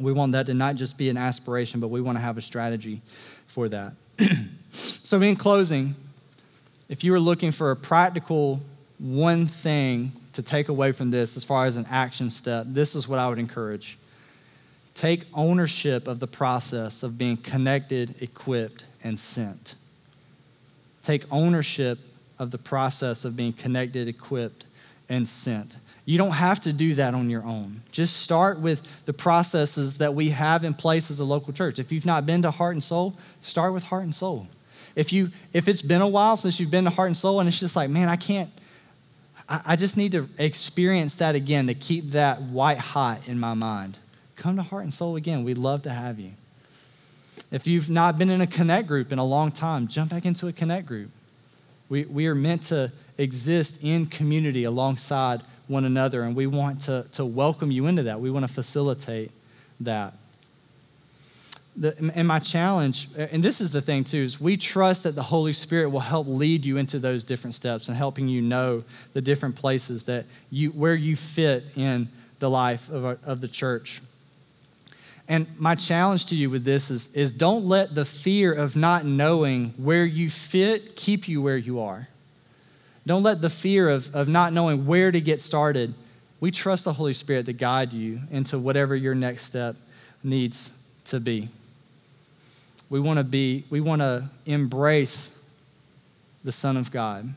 We 0.00 0.12
want 0.12 0.32
that 0.32 0.46
to 0.46 0.54
not 0.54 0.76
just 0.76 0.98
be 0.98 1.08
an 1.08 1.16
aspiration, 1.16 1.80
but 1.80 1.88
we 1.88 2.00
want 2.00 2.18
to 2.18 2.22
have 2.22 2.36
a 2.36 2.42
strategy 2.42 3.00
for 3.46 3.68
that. 3.68 3.94
so, 4.70 5.20
in 5.20 5.36
closing, 5.36 5.94
if 6.88 7.02
you 7.02 7.12
were 7.12 7.20
looking 7.20 7.50
for 7.50 7.70
a 7.70 7.76
practical 7.76 8.60
one 8.98 9.46
thing 9.46 10.12
to 10.34 10.42
take 10.42 10.68
away 10.68 10.92
from 10.92 11.10
this 11.10 11.36
as 11.36 11.44
far 11.44 11.66
as 11.66 11.76
an 11.76 11.86
action 11.90 12.30
step, 12.30 12.66
this 12.68 12.94
is 12.94 13.08
what 13.08 13.18
I 13.18 13.28
would 13.28 13.38
encourage. 13.38 13.98
Take 14.94 15.24
ownership 15.34 16.08
of 16.08 16.20
the 16.20 16.26
process 16.26 17.02
of 17.02 17.18
being 17.18 17.36
connected, 17.36 18.22
equipped, 18.22 18.86
and 19.02 19.18
sent. 19.18 19.74
Take 21.02 21.24
ownership 21.30 21.98
of 22.38 22.50
the 22.50 22.58
process 22.58 23.24
of 23.24 23.36
being 23.36 23.52
connected, 23.52 24.08
equipped, 24.08 24.64
and 25.08 25.28
sent. 25.28 25.78
You 26.04 26.18
don't 26.18 26.32
have 26.32 26.60
to 26.62 26.72
do 26.72 26.94
that 26.94 27.14
on 27.14 27.30
your 27.30 27.44
own. 27.44 27.80
Just 27.90 28.18
start 28.18 28.60
with 28.60 29.04
the 29.06 29.12
processes 29.12 29.98
that 29.98 30.14
we 30.14 30.30
have 30.30 30.64
in 30.64 30.74
place 30.74 31.10
as 31.10 31.18
a 31.18 31.24
local 31.24 31.52
church. 31.52 31.78
If 31.78 31.90
you've 31.90 32.06
not 32.06 32.26
been 32.26 32.42
to 32.42 32.50
Heart 32.50 32.74
and 32.74 32.82
Soul, 32.82 33.16
start 33.40 33.72
with 33.72 33.84
Heart 33.84 34.04
and 34.04 34.14
Soul. 34.14 34.46
If 34.94 35.12
you 35.12 35.30
if 35.52 35.68
it's 35.68 35.82
been 35.82 36.00
a 36.00 36.08
while 36.08 36.36
since 36.36 36.58
you've 36.60 36.70
been 36.70 36.84
to 36.84 36.90
Heart 36.90 37.08
and 37.08 37.16
Soul 37.16 37.40
and 37.40 37.48
it's 37.48 37.60
just 37.60 37.76
like, 37.76 37.90
man, 37.90 38.08
I 38.08 38.16
can't 38.16 38.50
I, 39.48 39.60
I 39.66 39.76
just 39.76 39.96
need 39.96 40.12
to 40.12 40.28
experience 40.38 41.16
that 41.16 41.34
again 41.34 41.66
to 41.66 41.74
keep 41.74 42.12
that 42.12 42.40
white 42.42 42.78
hot 42.78 43.26
in 43.26 43.38
my 43.38 43.54
mind. 43.54 43.98
Come 44.36 44.56
to 44.56 44.62
Heart 44.62 44.84
and 44.84 44.94
Soul 44.94 45.16
again. 45.16 45.44
We'd 45.44 45.58
love 45.58 45.82
to 45.82 45.90
have 45.90 46.20
you. 46.20 46.32
If 47.50 47.66
you've 47.66 47.88
not 47.88 48.18
been 48.18 48.30
in 48.30 48.40
a 48.40 48.46
connect 48.46 48.88
group 48.88 49.12
in 49.12 49.18
a 49.18 49.24
long 49.24 49.52
time, 49.52 49.88
jump 49.88 50.10
back 50.10 50.24
into 50.24 50.48
a 50.48 50.52
connect 50.52 50.86
group. 50.86 51.10
We, 51.88 52.04
we 52.04 52.26
are 52.26 52.34
meant 52.34 52.64
to 52.64 52.92
exist 53.18 53.82
in 53.82 54.06
community 54.06 54.64
alongside 54.64 55.42
one 55.68 55.84
another, 55.84 56.22
and 56.22 56.36
we 56.36 56.46
want 56.46 56.82
to, 56.82 57.06
to 57.12 57.24
welcome 57.24 57.70
you 57.70 57.86
into 57.86 58.04
that. 58.04 58.20
We 58.20 58.30
want 58.30 58.46
to 58.46 58.52
facilitate 58.52 59.30
that. 59.80 60.14
The, 61.76 62.12
and 62.14 62.26
my 62.26 62.38
challenge, 62.38 63.08
and 63.16 63.42
this 63.42 63.60
is 63.60 63.72
the 63.72 63.82
thing 63.82 64.04
too, 64.04 64.18
is 64.18 64.40
we 64.40 64.56
trust 64.56 65.02
that 65.02 65.14
the 65.14 65.22
Holy 65.22 65.52
Spirit 65.52 65.90
will 65.90 66.00
help 66.00 66.26
lead 66.26 66.64
you 66.64 66.78
into 66.78 66.98
those 66.98 67.22
different 67.22 67.54
steps 67.54 67.88
and 67.88 67.96
helping 67.96 68.28
you 68.28 68.40
know 68.40 68.82
the 69.12 69.20
different 69.20 69.56
places 69.56 70.04
that 70.06 70.24
you, 70.50 70.70
where 70.70 70.94
you 70.94 71.16
fit 71.16 71.64
in 71.76 72.08
the 72.38 72.48
life 72.48 72.88
of, 72.88 73.04
our, 73.04 73.18
of 73.24 73.40
the 73.40 73.48
church. 73.48 74.00
And 75.28 75.46
my 75.58 75.74
challenge 75.74 76.26
to 76.26 76.36
you 76.36 76.50
with 76.50 76.64
this 76.64 76.90
is, 76.90 77.12
is 77.14 77.32
don't 77.32 77.64
let 77.64 77.94
the 77.94 78.04
fear 78.04 78.52
of 78.52 78.76
not 78.76 79.04
knowing 79.04 79.70
where 79.70 80.04
you 80.04 80.30
fit 80.30 80.94
keep 80.94 81.28
you 81.28 81.42
where 81.42 81.56
you 81.56 81.80
are. 81.80 82.08
Don't 83.06 83.22
let 83.22 83.40
the 83.40 83.50
fear 83.50 83.88
of, 83.88 84.14
of 84.14 84.28
not 84.28 84.52
knowing 84.52 84.86
where 84.86 85.10
to 85.10 85.20
get 85.20 85.40
started. 85.40 85.94
We 86.40 86.50
trust 86.50 86.84
the 86.84 86.92
Holy 86.92 87.12
Spirit 87.12 87.46
to 87.46 87.52
guide 87.52 87.92
you 87.92 88.20
into 88.30 88.58
whatever 88.58 88.94
your 88.94 89.14
next 89.14 89.42
step 89.42 89.76
needs 90.22 90.82
to 91.06 91.20
be. 91.20 91.48
We 92.88 93.00
want 93.00 93.18
to 93.18 93.24
be, 93.24 93.64
we 93.68 93.80
want 93.80 94.02
to 94.02 94.28
embrace 94.44 95.44
the 96.44 96.52
Son 96.52 96.76
of 96.76 96.92
God. 96.92 97.32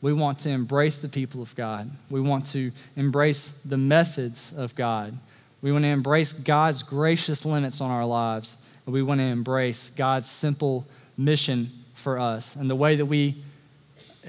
We 0.00 0.12
want 0.12 0.38
to 0.40 0.50
embrace 0.50 0.98
the 0.98 1.08
people 1.08 1.42
of 1.42 1.54
God. 1.56 1.90
We 2.08 2.20
want 2.20 2.46
to 2.46 2.70
embrace 2.96 3.52
the 3.62 3.76
methods 3.76 4.56
of 4.56 4.74
God. 4.74 5.18
We 5.62 5.72
want 5.72 5.84
to 5.84 5.88
embrace 5.88 6.32
God's 6.32 6.82
gracious 6.82 7.44
limits 7.44 7.80
on 7.80 7.90
our 7.90 8.06
lives. 8.06 8.66
And 8.86 8.94
we 8.94 9.02
want 9.02 9.20
to 9.20 9.24
embrace 9.24 9.90
God's 9.90 10.28
simple 10.28 10.86
mission 11.16 11.70
for 11.94 12.18
us. 12.18 12.56
And 12.56 12.70
the 12.70 12.76
way 12.76 12.96
that 12.96 13.06
we 13.06 13.36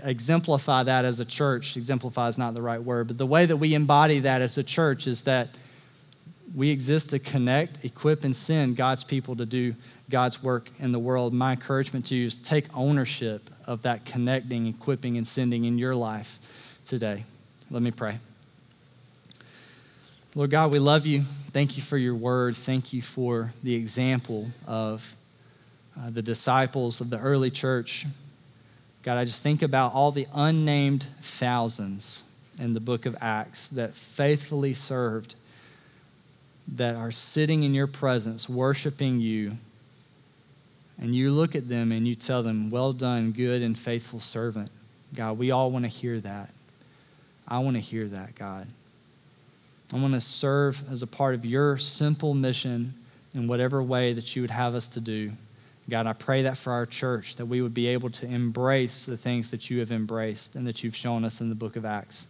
exemplify 0.04 0.84
that 0.84 1.06
as 1.06 1.20
a 1.20 1.26
church, 1.26 1.78
exemplify 1.78 2.28
is 2.28 2.38
not 2.38 2.54
the 2.54 2.62
right 2.62 2.82
word, 2.82 3.08
but 3.08 3.18
the 3.18 3.26
way 3.26 3.46
that 3.46 3.58
we 3.58 3.74
embody 3.74 4.20
that 4.20 4.42
as 4.42 4.58
a 4.58 4.64
church 4.64 5.08
is 5.08 5.24
that 5.24 5.50
we 6.54 6.70
exist 6.70 7.12
to 7.12 7.20
connect, 7.20 7.84
equip, 7.86 8.24
and 8.24 8.36
send 8.36 8.76
God's 8.76 9.04
people 9.04 9.36
to 9.38 9.46
do 9.46 9.74
God's 10.10 10.44
work 10.44 10.70
in 10.80 10.92
the 10.92 11.00
world. 11.00 11.34
My 11.34 11.52
encouragement 11.52 12.08
to 12.08 12.16
you 12.16 12.26
is 12.26 12.42
take 12.42 12.66
ownership 12.76 13.50
of 13.66 13.84
that 13.84 14.06
connecting, 14.06 14.68
equipping, 14.68 15.16
and 15.16 15.26
sending 15.26 15.64
in 15.64 15.78
your 15.78 15.96
life 15.96 16.78
today. 16.86 17.24
Let 17.70 17.82
me 17.82 17.92
pray. 17.92 18.18
Lord 20.34 20.50
God, 20.50 20.72
we 20.72 20.80
love 20.80 21.06
you. 21.06 21.24
Thank 21.24 21.76
you 21.76 21.84
for 21.84 21.98
your 21.98 22.16
word. 22.16 22.56
Thank 22.56 22.94
you 22.94 23.02
for 23.02 23.52
the 23.64 23.76
example 23.76 24.48
of 24.66 25.14
uh, 26.00 26.10
the 26.10 26.22
disciples 26.22 27.02
of 27.02 27.10
the 27.10 27.20
early 27.20 27.52
church. 27.52 28.06
God, 29.04 29.18
I 29.18 29.26
just 29.26 29.44
think 29.44 29.62
about 29.62 29.94
all 29.94 30.12
the 30.12 30.28
unnamed 30.34 31.06
thousands 31.20 32.34
in 32.58 32.74
the 32.74 32.80
book 32.80 33.06
of 33.06 33.18
Acts 33.20 33.68
that 33.70 33.94
faithfully 33.94 34.74
served, 34.74 35.36
that 36.66 36.96
are 36.96 37.12
sitting 37.12 37.64
in 37.64 37.74
your 37.74 37.88
presence, 37.88 38.48
worshiping 38.48 39.20
you. 39.20 39.58
And 40.98 41.14
you 41.14 41.34
look 41.34 41.56
at 41.56 41.68
them 41.68 41.92
and 41.92 42.08
you 42.08 42.16
tell 42.16 42.42
them, 42.42 42.70
Well 42.70 42.94
done, 42.94 43.34
good 43.34 43.62
and 43.62 43.78
faithful 43.78 44.22
servant. 44.22 44.72
God, 45.14 45.38
we 45.38 45.52
all 45.52 45.72
want 45.72 45.84
to 45.84 45.90
hear 45.90 46.22
that. 46.22 46.52
I 47.46 47.60
want 47.60 47.76
to 47.76 47.82
hear 47.82 48.08
that, 48.08 48.36
God. 48.36 48.68
I 49.94 49.98
want 49.98 50.14
to 50.14 50.22
serve 50.22 50.90
as 50.92 51.02
a 51.02 51.08
part 51.08 51.36
of 51.36 51.46
your 51.46 51.78
simple 51.78 52.34
mission 52.34 52.94
in 53.34 53.48
whatever 53.48 53.84
way 53.84 54.14
that 54.14 54.36
you 54.36 54.42
would 54.42 54.52
have 54.52 54.76
us 54.76 54.90
to 54.90 55.02
do. 55.02 55.32
God, 55.90 56.08
I 56.08 56.14
pray 56.14 56.44
that 56.44 56.58
for 56.58 56.72
our 56.72 56.86
church, 56.86 57.36
that 57.36 57.48
we 57.48 57.62
would 57.62 57.74
be 57.74 57.88
able 57.88 58.10
to 58.12 58.26
embrace 58.26 59.06
the 59.06 59.18
things 59.18 59.52
that 59.52 59.70
you 59.70 59.80
have 59.80 59.92
embraced 59.92 60.56
and 60.56 60.66
that 60.68 60.84
you've 60.84 60.96
shown 60.96 61.26
us 61.26 61.42
in 61.42 61.50
the 61.50 61.56
book 61.56 61.76
of 61.76 61.84
Acts. 61.84 62.28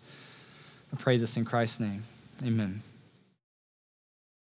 I 0.92 0.98
pray 0.98 1.18
this 1.18 1.38
in 1.38 1.46
Christ's 1.46 1.80
name. 1.80 2.02
Amen. 2.44 2.82